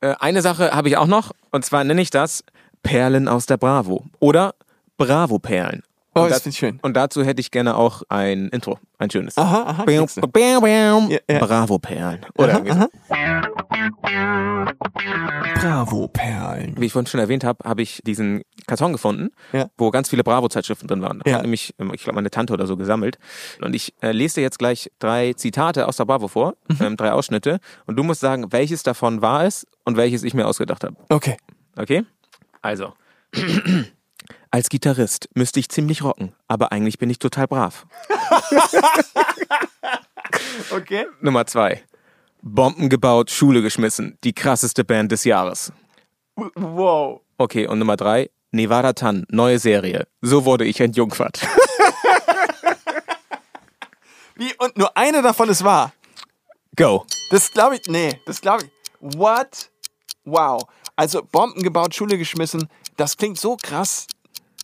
Äh, 0.00 0.14
eine 0.20 0.42
Sache 0.42 0.72
habe 0.72 0.88
ich 0.88 0.96
auch 0.96 1.06
noch 1.06 1.32
und 1.50 1.64
zwar 1.64 1.84
nenne 1.84 2.00
ich 2.00 2.10
das 2.10 2.44
Perlen 2.82 3.28
aus 3.28 3.46
der 3.46 3.56
Bravo 3.56 4.04
oder 4.20 4.54
Bravo-Perlen. 4.96 5.82
Oh, 6.18 6.24
Und 6.24 6.30
das 6.30 6.38
da- 6.38 6.42
finde 6.44 6.52
ich 6.54 6.58
schön. 6.58 6.78
Und 6.82 6.94
dazu 6.96 7.22
hätte 7.24 7.40
ich 7.40 7.50
gerne 7.50 7.76
auch 7.76 8.02
ein 8.08 8.48
Intro, 8.48 8.78
ein 8.98 9.10
schönes. 9.10 9.36
Aha, 9.38 9.62
aha, 9.62 9.84
Bam, 9.84 10.06
bam, 10.32 10.60
bam. 10.62 11.10
Ja, 11.10 11.18
ja. 11.30 11.38
Bravo 11.38 11.78
Perlen. 11.78 12.20
Oder 12.36 12.54
irgendwie 12.64 12.72
so. 12.72 12.86
Bravo-Perlen. 15.60 16.74
Wie 16.78 16.86
ich 16.86 16.92
vorhin 16.92 17.06
schon 17.06 17.20
erwähnt 17.20 17.44
habe, 17.44 17.68
habe 17.68 17.82
ich 17.82 18.00
diesen 18.04 18.42
Karton 18.66 18.92
gefunden, 18.92 19.30
Ja. 19.52 19.68
wo 19.76 19.90
ganz 19.90 20.08
viele 20.08 20.22
Bravo-Zeitschriften 20.24 20.86
drin 20.88 21.02
waren. 21.02 21.20
Ja. 21.26 21.34
Hat 21.36 21.42
nämlich, 21.42 21.74
ähm, 21.78 21.92
ich 21.94 22.02
glaube, 22.02 22.14
meine 22.16 22.30
Tante 22.30 22.52
oder 22.52 22.66
so 22.66 22.76
gesammelt. 22.76 23.18
Und 23.60 23.74
ich 23.74 23.94
äh, 24.00 24.12
lese 24.12 24.36
dir 24.36 24.42
jetzt 24.42 24.58
gleich 24.58 24.90
drei 24.98 25.32
Zitate 25.32 25.88
aus 25.88 25.96
der 25.96 26.04
Bravo 26.04 26.28
vor, 26.28 26.54
Mhm. 26.68 26.76
ähm, 26.86 26.96
drei 26.96 27.12
Ausschnitte. 27.12 27.58
Und 27.86 27.96
du 27.96 28.02
musst 28.04 28.20
sagen, 28.20 28.52
welches 28.52 28.82
davon 28.82 29.20
war 29.22 29.44
es 29.44 29.66
und 29.84 29.96
welches 29.96 30.22
ich 30.22 30.34
mir 30.34 30.46
ausgedacht 30.46 30.84
habe. 30.84 30.96
Okay. 31.08 31.36
Okay? 31.76 32.04
Also. 32.62 32.92
Als 34.50 34.68
Gitarrist 34.70 35.28
müsste 35.34 35.60
ich 35.60 35.68
ziemlich 35.68 36.02
rocken, 36.02 36.34
aber 36.46 36.72
eigentlich 36.72 36.98
bin 36.98 37.10
ich 37.10 37.18
total 37.18 37.46
brav. 37.46 37.86
Okay. 40.70 41.06
Nummer 41.20 41.46
zwei. 41.46 41.82
Bomben 42.42 42.88
gebaut, 42.88 43.30
Schule 43.30 43.62
geschmissen. 43.62 44.18
Die 44.24 44.34
krasseste 44.34 44.84
Band 44.84 45.12
des 45.12 45.24
Jahres. 45.24 45.72
Wow. 46.36 47.20
Okay, 47.38 47.66
und 47.66 47.78
Nummer 47.78 47.96
drei. 47.96 48.30
Nevada 48.50 48.92
Tan, 48.92 49.24
neue 49.28 49.58
Serie. 49.58 50.06
So 50.20 50.44
wurde 50.44 50.64
ich 50.64 50.80
entjungfert. 50.80 51.40
Wie, 54.36 54.54
und 54.58 54.76
nur 54.76 54.96
eine 54.96 55.22
davon 55.22 55.48
ist 55.48 55.64
wahr. 55.64 55.92
Go. 56.76 57.04
Das 57.30 57.50
glaube 57.50 57.76
ich, 57.76 57.82
nee, 57.88 58.20
das 58.26 58.40
glaube 58.40 58.64
ich. 58.64 58.70
What? 59.00 59.70
Wow. 60.24 60.62
Also 60.96 61.22
Bomben 61.22 61.62
gebaut, 61.62 61.94
Schule 61.94 62.18
geschmissen, 62.18 62.68
das 62.96 63.16
klingt 63.16 63.38
so 63.38 63.56
krass 63.56 64.06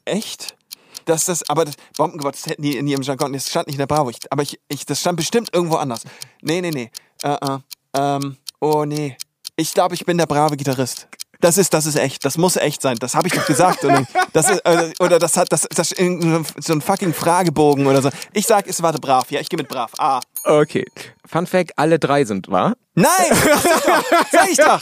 echt, 0.04 0.56
dass 1.04 1.26
das, 1.26 1.48
aber 1.48 1.64
das, 1.64 1.74
Bomben 1.96 2.18
gebaut, 2.18 2.34
das 2.34 2.46
hätten 2.46 2.62
die 2.62 2.76
in 2.76 2.86
ihrem 2.86 3.02
Jargon, 3.02 3.32
das 3.32 3.48
stand 3.48 3.66
nicht 3.66 3.76
in 3.76 3.80
der 3.80 3.86
Bravo, 3.86 4.10
ich, 4.10 4.18
aber 4.30 4.42
ich, 4.42 4.58
ich, 4.68 4.86
das 4.86 5.00
stand 5.00 5.16
bestimmt 5.16 5.50
irgendwo 5.52 5.76
anders. 5.76 6.02
Nee, 6.42 6.60
nee, 6.60 6.70
nee. 6.70 6.90
Äh, 7.22 7.36
äh, 7.40 7.58
ähm, 7.96 8.36
oh 8.60 8.84
nee. 8.84 9.16
Ich 9.56 9.72
glaube, 9.72 9.94
ich 9.94 10.04
bin 10.04 10.18
der 10.18 10.26
brave 10.26 10.56
Gitarrist. 10.56 11.08
Das 11.40 11.58
ist, 11.58 11.74
das 11.74 11.86
ist 11.86 11.96
echt. 11.96 12.24
Das 12.24 12.38
muss 12.38 12.56
echt 12.56 12.82
sein. 12.82 12.96
Das 13.00 13.14
habe 13.14 13.28
ich 13.28 13.34
doch 13.34 13.46
gesagt. 13.46 13.84
Und 13.84 14.06
das 14.32 14.50
ist, 14.50 14.60
äh, 14.64 14.92
oder 15.00 15.18
das 15.18 15.36
hat, 15.36 15.52
das, 15.52 15.66
das 15.74 15.90
so 15.90 16.72
ein 16.72 16.80
fucking 16.80 17.12
Fragebogen 17.14 17.86
oder 17.86 18.02
so. 18.02 18.10
Ich 18.32 18.46
sag, 18.46 18.66
es 18.66 18.82
war 18.82 18.92
brav. 18.92 19.30
Ja, 19.30 19.40
ich 19.40 19.48
gehe 19.48 19.58
mit 19.58 19.68
brav. 19.68 19.90
Ah. 19.98 20.20
Okay. 20.44 20.84
Fun 21.26 21.46
Fact, 21.46 21.72
alle 21.76 21.98
drei 21.98 22.24
sind 22.24 22.50
wahr. 22.50 22.74
Nein! 22.94 23.08
Sag 24.30 24.50
ich 24.50 24.56
doch! 24.58 24.80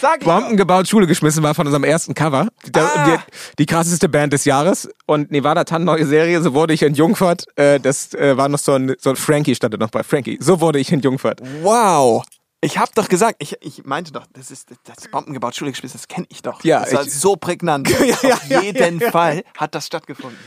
Sag 0.00 0.20
ich 0.20 0.24
Bomben 0.24 0.56
gebaut, 0.56 0.88
Schule 0.88 1.06
geschmissen 1.06 1.42
war 1.42 1.54
von 1.54 1.66
unserem 1.66 1.84
ersten 1.84 2.14
Cover. 2.14 2.48
Die, 2.66 2.80
Ah. 2.80 3.04
die, 3.06 3.18
die 3.58 3.66
krasseste 3.66 4.08
Band 4.08 4.32
des 4.32 4.46
Jahres. 4.46 4.88
Und 5.06 5.30
Nevada 5.30 5.64
Tan, 5.64 5.84
neue 5.84 6.06
Serie. 6.06 6.42
So 6.42 6.54
wurde 6.54 6.72
ich 6.72 6.82
entjungfert. 6.82 7.44
Äh, 7.56 7.78
das 7.78 8.14
äh, 8.14 8.36
war 8.36 8.48
noch 8.48 8.58
so 8.58 8.72
ein, 8.72 8.94
so 8.98 9.10
ein 9.10 9.16
Frankie 9.16 9.54
stand 9.54 9.74
da 9.74 9.78
noch 9.78 9.90
bei. 9.90 10.02
Frankie. 10.02 10.38
So 10.40 10.60
wurde 10.60 10.78
ich 10.78 10.90
entjungfert. 10.90 11.40
doch. 11.40 11.46
Wow! 11.62 12.24
Ich 12.64 12.78
hab 12.78 12.94
doch 12.94 13.08
gesagt, 13.08 13.36
ich, 13.40 13.56
ich 13.60 13.84
meinte 13.84 14.10
doch, 14.12 14.24
das 14.32 14.50
ist 14.50 14.70
das 14.84 15.08
Bomben 15.10 15.34
gebaut, 15.34 15.54
Schule 15.54 15.70
geschmissen, 15.70 15.98
das 15.98 16.08
kenne 16.08 16.26
ich 16.30 16.40
doch. 16.42 16.64
Ja, 16.64 16.80
das 16.80 16.94
war 16.94 17.06
ich- 17.06 17.12
so 17.12 17.36
prägnant. 17.36 17.88
Auf 17.92 18.62
jeden 18.62 19.00
Fall 19.00 19.42
hat 19.56 19.74
das 19.74 19.86
stattgefunden. 19.86 20.38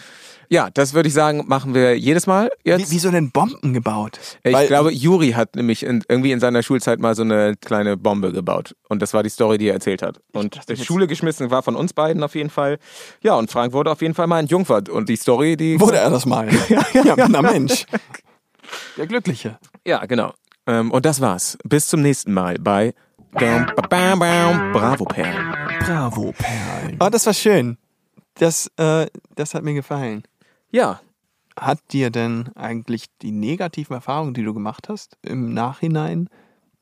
Ja, 0.49 0.69
das 0.73 0.93
würde 0.93 1.07
ich 1.09 1.13
sagen, 1.13 1.43
machen 1.47 1.73
wir 1.73 1.97
jedes 1.99 2.25
Mal 2.25 2.49
jetzt. 2.63 2.89
Wie, 2.89 2.95
wieso 2.95 3.11
denn 3.11 3.31
Bomben 3.31 3.73
gebaut? 3.73 4.17
Ich 4.43 4.53
Weil- 4.53 4.67
glaube, 4.67 4.91
Juri 4.93 5.31
hat 5.31 5.57
nämlich 5.57 5.83
in, 5.83 6.03
irgendwie 6.07 6.31
in 6.31 6.39
seiner 6.39 6.63
Schulzeit 6.63 6.99
mal 6.99 7.15
so 7.15 7.21
eine 7.23 7.55
kleine 7.57 7.97
Bombe 7.97 8.31
gebaut. 8.31 8.73
Und 8.87 9.01
das 9.01 9.13
war 9.13 9.23
die 9.23 9.29
Story, 9.29 9.57
die 9.57 9.67
er 9.67 9.73
erzählt 9.73 10.01
hat. 10.01 10.21
Und 10.31 10.55
jetzt- 10.69 10.85
Schule 10.85 11.05
geschmissen 11.07 11.51
war 11.51 11.63
von 11.63 11.75
uns 11.75 11.91
beiden 11.93 12.23
auf 12.23 12.33
jeden 12.33 12.49
Fall. 12.49 12.79
Ja, 13.21 13.35
und 13.35 13.51
Frank 13.51 13.73
wurde 13.73 13.91
auf 13.91 14.01
jeden 14.01 14.13
Fall 14.13 14.27
mal 14.27 14.39
entjungfert. 14.39 14.87
Und 14.87 15.09
die 15.09 15.17
Story, 15.17 15.57
die. 15.57 15.79
Wurde 15.81 15.97
er 15.97 16.09
das 16.09 16.25
mal? 16.25 16.47
ja, 16.93 17.15
na 17.27 17.41
Mensch. 17.41 17.85
Der 18.97 19.05
Glückliche. 19.05 19.59
Ja, 19.85 20.05
genau. 20.05 20.33
Ähm, 20.67 20.91
und 20.91 21.05
das 21.05 21.21
war's. 21.21 21.57
Bis 21.63 21.87
zum 21.87 22.01
nächsten 22.01 22.33
Mal 22.33 22.57
bei 22.59 22.93
Bam, 23.31 23.67
bam, 23.89 24.19
bam, 24.19 24.71
Bravo 24.71 25.05
Perlen. 25.05 25.53
Oh, 26.99 27.09
das 27.09 27.25
war 27.25 27.33
schön. 27.33 27.77
Das, 28.35 28.71
äh, 28.77 29.07
das 29.35 29.53
hat 29.53 29.63
mir 29.63 29.73
gefallen. 29.73 30.23
Ja, 30.71 31.01
Hat 31.59 31.79
dir 31.91 32.11
denn 32.11 32.49
eigentlich 32.55 33.05
die 33.21 33.31
negativen 33.31 33.95
Erfahrungen, 33.95 34.33
die 34.35 34.43
du 34.43 34.53
gemacht 34.53 34.89
hast, 34.89 35.17
im 35.23 35.53
Nachhinein, 35.53 36.29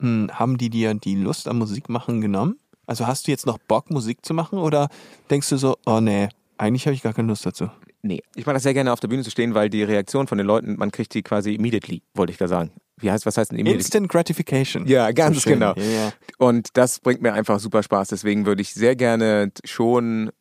hm, 0.01 0.29
haben 0.33 0.57
die 0.57 0.69
dir 0.69 0.93
die 0.93 1.15
Lust 1.15 1.47
am 1.47 1.59
Musikmachen 1.59 2.19
genommen? 2.19 2.57
Also 2.85 3.07
hast 3.07 3.27
du 3.27 3.31
jetzt 3.31 3.45
noch 3.45 3.57
Bock, 3.57 3.89
Musik 3.89 4.25
zu 4.25 4.33
machen 4.33 4.59
oder 4.59 4.89
denkst 5.29 5.49
du 5.49 5.57
so, 5.57 5.77
oh 5.85 6.01
nee, 6.01 6.27
eigentlich 6.57 6.85
habe 6.85 6.93
ich 6.93 7.01
gar 7.03 7.13
keine 7.13 7.29
Lust 7.29 7.45
dazu? 7.45 7.69
nee. 8.01 8.21
Ich 8.35 8.45
mag 8.45 8.53
das 8.53 8.63
sehr 8.63 8.73
gerne 8.73 8.93
auf 8.93 8.99
der 8.99 9.07
Bühne 9.07 9.23
zu 9.23 9.31
stehen, 9.31 9.53
weil 9.55 9.69
die 9.69 9.83
Reaktion 9.83 10.27
von 10.27 10.37
den 10.37 10.45
Leuten, 10.45 10.75
man 10.77 10.91
kriegt 10.91 11.13
die 11.13 11.23
quasi 11.23 11.55
immediately, 11.55 12.03
wollte 12.13 12.31
ich 12.31 12.37
da 12.37 12.47
sagen. 12.47 12.71
Wie 12.97 13.11
heißt, 13.11 13.25
was 13.25 13.37
heißt 13.37 13.51
denn? 13.51 13.65
Instant 13.65 14.07
Gratification. 14.09 14.85
Ja, 14.87 15.11
ganz 15.11 15.43
So 15.43 15.49
genau. 15.49 15.73
Ja, 15.75 15.83
ja. 15.83 16.13
Und 16.37 16.69
das 16.77 16.99
bringt 16.99 17.21
mir 17.21 17.33
einfach 17.33 17.59
super 17.59 17.83
Spaß. 17.83 18.07
Deswegen 18.09 18.45
würde 18.45 18.61
ich 18.61 18.73
sehr 18.73 18.95
gerne 18.95 19.51
schon 19.65 20.31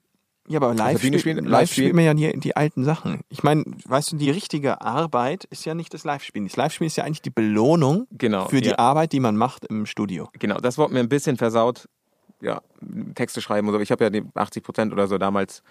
Ja, 0.48 0.58
aber 0.60 0.72
live, 0.74 0.98
spiel, 0.98 1.18
spielen- 1.18 1.38
live 1.38 1.46
live 1.50 1.72
spielt 1.72 1.88
spielen? 1.88 1.96
man 1.96 2.18
ja 2.20 2.32
die, 2.32 2.38
die 2.38 2.54
alten 2.56 2.84
Sachen. 2.84 3.22
Ich 3.28 3.42
meine, 3.42 3.64
weißt 3.86 4.12
du, 4.12 4.16
die 4.16 4.30
richtige 4.30 4.82
Arbeit 4.82 5.44
ist 5.44 5.64
ja 5.64 5.74
nicht 5.74 5.92
das 5.94 6.04
Live-Spielen. 6.04 6.46
Das 6.46 6.56
Live-Spielen 6.56 6.86
ist 6.86 6.96
ja 6.96 7.04
eigentlich 7.04 7.22
die 7.22 7.30
Belohnung 7.30 8.06
Genau, 8.12 8.46
für 8.48 8.60
die 8.60 8.68
ja. 8.70 8.78
Arbeit, 8.78 9.12
die 9.12 9.20
man 9.20 9.36
macht 9.36 9.64
im 9.64 9.84
Studio. 9.86 10.28
Genau, 10.38 10.58
das 10.58 10.78
wurde 10.78 10.94
mir 10.94 11.00
ein 11.00 11.08
bisschen 11.08 11.36
versaut. 11.36 11.88
Ja, 12.40 12.60
Texte 13.14 13.40
schreiben 13.40 13.68
oder 13.68 13.78
so. 13.78 13.82
Ich 13.82 13.90
habe 13.90 14.04
ja 14.04 14.10
die 14.10 14.22
80 14.34 14.62
Prozent 14.62 14.92
oder 14.92 15.06
so 15.08 15.16
damals 15.18 15.62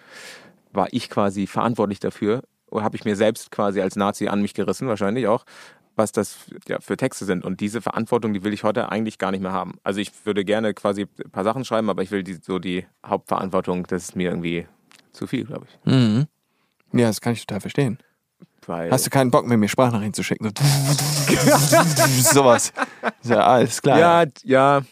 war 0.72 0.88
ich 0.90 1.08
quasi 1.08 1.46
verantwortlich 1.46 2.00
dafür 2.00 2.42
oder 2.68 2.82
habe 2.82 2.96
ich 2.96 3.04
mir 3.04 3.14
selbst 3.14 3.52
quasi 3.52 3.80
als 3.80 3.94
Nazi 3.94 4.26
an 4.26 4.42
mich 4.42 4.54
gerissen, 4.54 4.88
wahrscheinlich 4.88 5.28
auch, 5.28 5.44
was 5.96 6.12
das 6.12 6.36
ja, 6.68 6.80
für 6.80 6.96
Texte 6.96 7.24
sind. 7.24 7.44
Und 7.44 7.60
diese 7.60 7.80
Verantwortung, 7.80 8.32
die 8.32 8.42
will 8.42 8.52
ich 8.52 8.64
heute 8.64 8.90
eigentlich 8.90 9.18
gar 9.18 9.30
nicht 9.30 9.40
mehr 9.40 9.52
haben. 9.52 9.78
Also 9.82 10.00
ich 10.00 10.10
würde 10.24 10.44
gerne 10.44 10.74
quasi 10.74 11.06
ein 11.24 11.30
paar 11.30 11.44
Sachen 11.44 11.64
schreiben, 11.64 11.90
aber 11.90 12.02
ich 12.02 12.10
will 12.10 12.22
die, 12.22 12.34
so 12.34 12.58
die 12.58 12.86
Hauptverantwortung, 13.04 13.86
das 13.86 14.04
ist 14.04 14.16
mir 14.16 14.30
irgendwie 14.30 14.66
zu 15.12 15.26
viel, 15.26 15.44
glaube 15.44 15.66
ich. 15.68 15.92
Ja, 16.92 17.06
das 17.08 17.20
kann 17.20 17.32
ich 17.32 17.46
total 17.46 17.60
verstehen. 17.60 17.98
Weil 18.66 18.90
Hast 18.90 19.06
du 19.06 19.10
keinen 19.10 19.30
Bock, 19.30 19.46
mit 19.46 19.58
mir 19.58 19.68
Sprachnachrichten 19.68 20.14
zu 20.14 20.22
schicken? 20.22 20.44
So 20.44 20.52
Sowas. 22.32 22.72
Ist 23.22 23.30
Ja, 23.30 23.46
alles 23.46 23.82
klar. 23.82 23.98
Ja, 23.98 24.24
ja. 24.42 24.82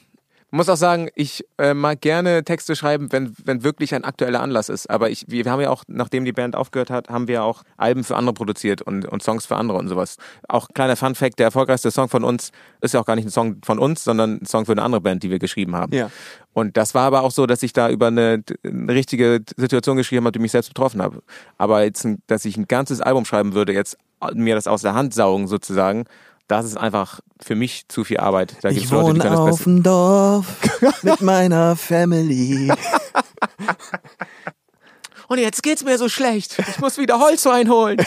Muss 0.55 0.69
auch 0.69 0.77
sagen, 0.77 1.09
ich 1.15 1.47
äh, 1.57 1.73
mag 1.73 2.03
gerne 2.03 2.45
Texte 2.45 2.77
schreiben, 2.77 3.11
wenn, 3.11 3.35
wenn 3.43 3.65
wirklich 3.65 3.95
ein 3.95 4.05
aktueller 4.05 4.43
Anlass 4.43 4.69
ist. 4.69 4.91
Aber 4.91 5.09
ich, 5.09 5.25
wir 5.27 5.51
haben 5.51 5.63
ja 5.63 5.71
auch, 5.71 5.83
nachdem 5.89 6.27
die 6.27 6.33
Band 6.33 6.57
aufgehört 6.57 6.91
hat, 6.91 7.09
haben 7.09 7.27
wir 7.27 7.43
auch 7.43 7.63
Alben 7.79 8.05
für 8.05 8.17
andere 8.17 8.35
produziert 8.35 8.83
und, 8.83 9.07
und 9.07 9.23
Songs 9.23 9.47
für 9.47 9.57
andere 9.57 9.79
und 9.79 9.89
sowas. 9.89 10.19
Auch 10.51 10.69
kleiner 10.75 10.97
Fun 10.97 11.15
Fact, 11.15 11.39
der 11.39 11.47
erfolgreichste 11.47 11.91
Song 11.91 12.11
von 12.11 12.23
uns 12.23 12.53
ist 12.83 12.93
ja 12.93 13.01
auch 13.01 13.07
gar 13.07 13.17
nicht 13.17 13.25
ein 13.25 13.31
Song 13.31 13.61
von 13.65 13.79
uns, 13.79 14.05
sondern 14.05 14.41
ein 14.43 14.47
Song 14.47 14.67
für 14.67 14.73
eine 14.73 14.83
andere 14.83 15.01
Band, 15.01 15.23
die 15.23 15.31
wir 15.31 15.39
geschrieben 15.39 15.75
haben. 15.75 15.95
Ja. 15.95 16.11
Und 16.53 16.77
das 16.77 16.95
war 16.95 17.07
aber 17.07 17.23
auch 17.23 17.31
so, 17.31 17.47
dass 17.47 17.63
ich 17.63 17.73
da 17.73 17.89
über 17.89 18.09
eine, 18.09 18.45
eine 18.63 18.93
richtige 18.93 19.41
Situation 19.57 19.97
geschrieben 19.97 20.27
habe, 20.27 20.33
die 20.33 20.39
mich 20.39 20.53
selbst 20.53 20.69
betroffen 20.69 21.01
habe. 21.01 21.23
Aber 21.57 21.83
jetzt, 21.83 22.07
dass 22.27 22.45
ich 22.45 22.59
ein 22.59 22.69
ganzes 22.69 23.01
Album 23.01 23.25
schreiben 23.25 23.55
würde, 23.55 23.73
jetzt 23.73 23.97
mir 24.35 24.55
das 24.55 24.67
aus 24.67 24.83
der 24.83 24.93
Hand 24.93 25.15
saugen 25.15 25.49
sozusagen, 25.49 26.05
das 26.53 26.67
ist 26.67 26.77
einfach 26.77 27.21
für 27.41 27.55
mich 27.55 27.89
zu 27.89 28.05
viel 28.05 28.19
Arbeit. 28.19 28.57
Da 28.61 28.69
Ich 28.69 28.77
gibt's 28.77 28.91
Leute, 28.91 29.15
die 29.15 29.21
wohne 29.25 29.41
auf 29.41 29.63
dem 29.63 29.83
Dorf 29.83 30.45
mit 31.03 31.23
meiner 31.23 31.77
Family. 31.77 32.71
Und 35.29 35.39
jetzt 35.39 35.63
geht's 35.63 35.83
mir 35.83 35.97
so 35.97 36.11
schlecht. 36.11 36.59
Ich 36.59 36.79
muss 36.79 36.99
wieder 36.99 37.19
Holz 37.19 37.47
einholen. 37.47 37.97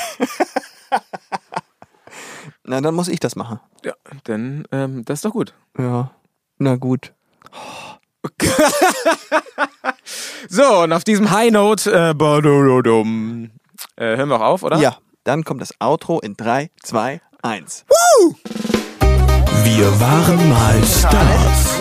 Na, 2.63 2.81
dann 2.81 2.93
muss 2.93 3.07
ich 3.07 3.19
das 3.19 3.35
machen. 3.35 3.59
ja, 3.83 3.93
dann, 4.25 4.67
ähm, 4.71 5.03
das 5.05 5.17
ist 5.19 5.25
doch 5.25 5.31
gut. 5.31 5.55
Ja. 5.77 6.11
Na 6.59 6.75
gut. 6.75 7.13
So, 10.47 10.83
und 10.83 10.93
auf 10.93 11.03
diesem 11.03 11.31
High 11.31 11.51
Note, 11.51 11.91
äh, 11.91 12.11
äh, 12.11 12.13
hören 14.17 14.29
wir 14.29 14.35
auch 14.35 14.41
auf, 14.45 14.61
oder? 14.61 14.77
Ja, 14.77 14.97
dann 15.23 15.43
kommt 15.43 15.61
das 15.61 15.73
Outro 15.79 16.19
in 16.19 16.37
3, 16.37 16.69
2, 16.83 17.19
1. 17.41 17.85
Wir 19.63 19.99
waren 19.99 20.49
mal 20.49 20.81
Stars. 20.85 21.75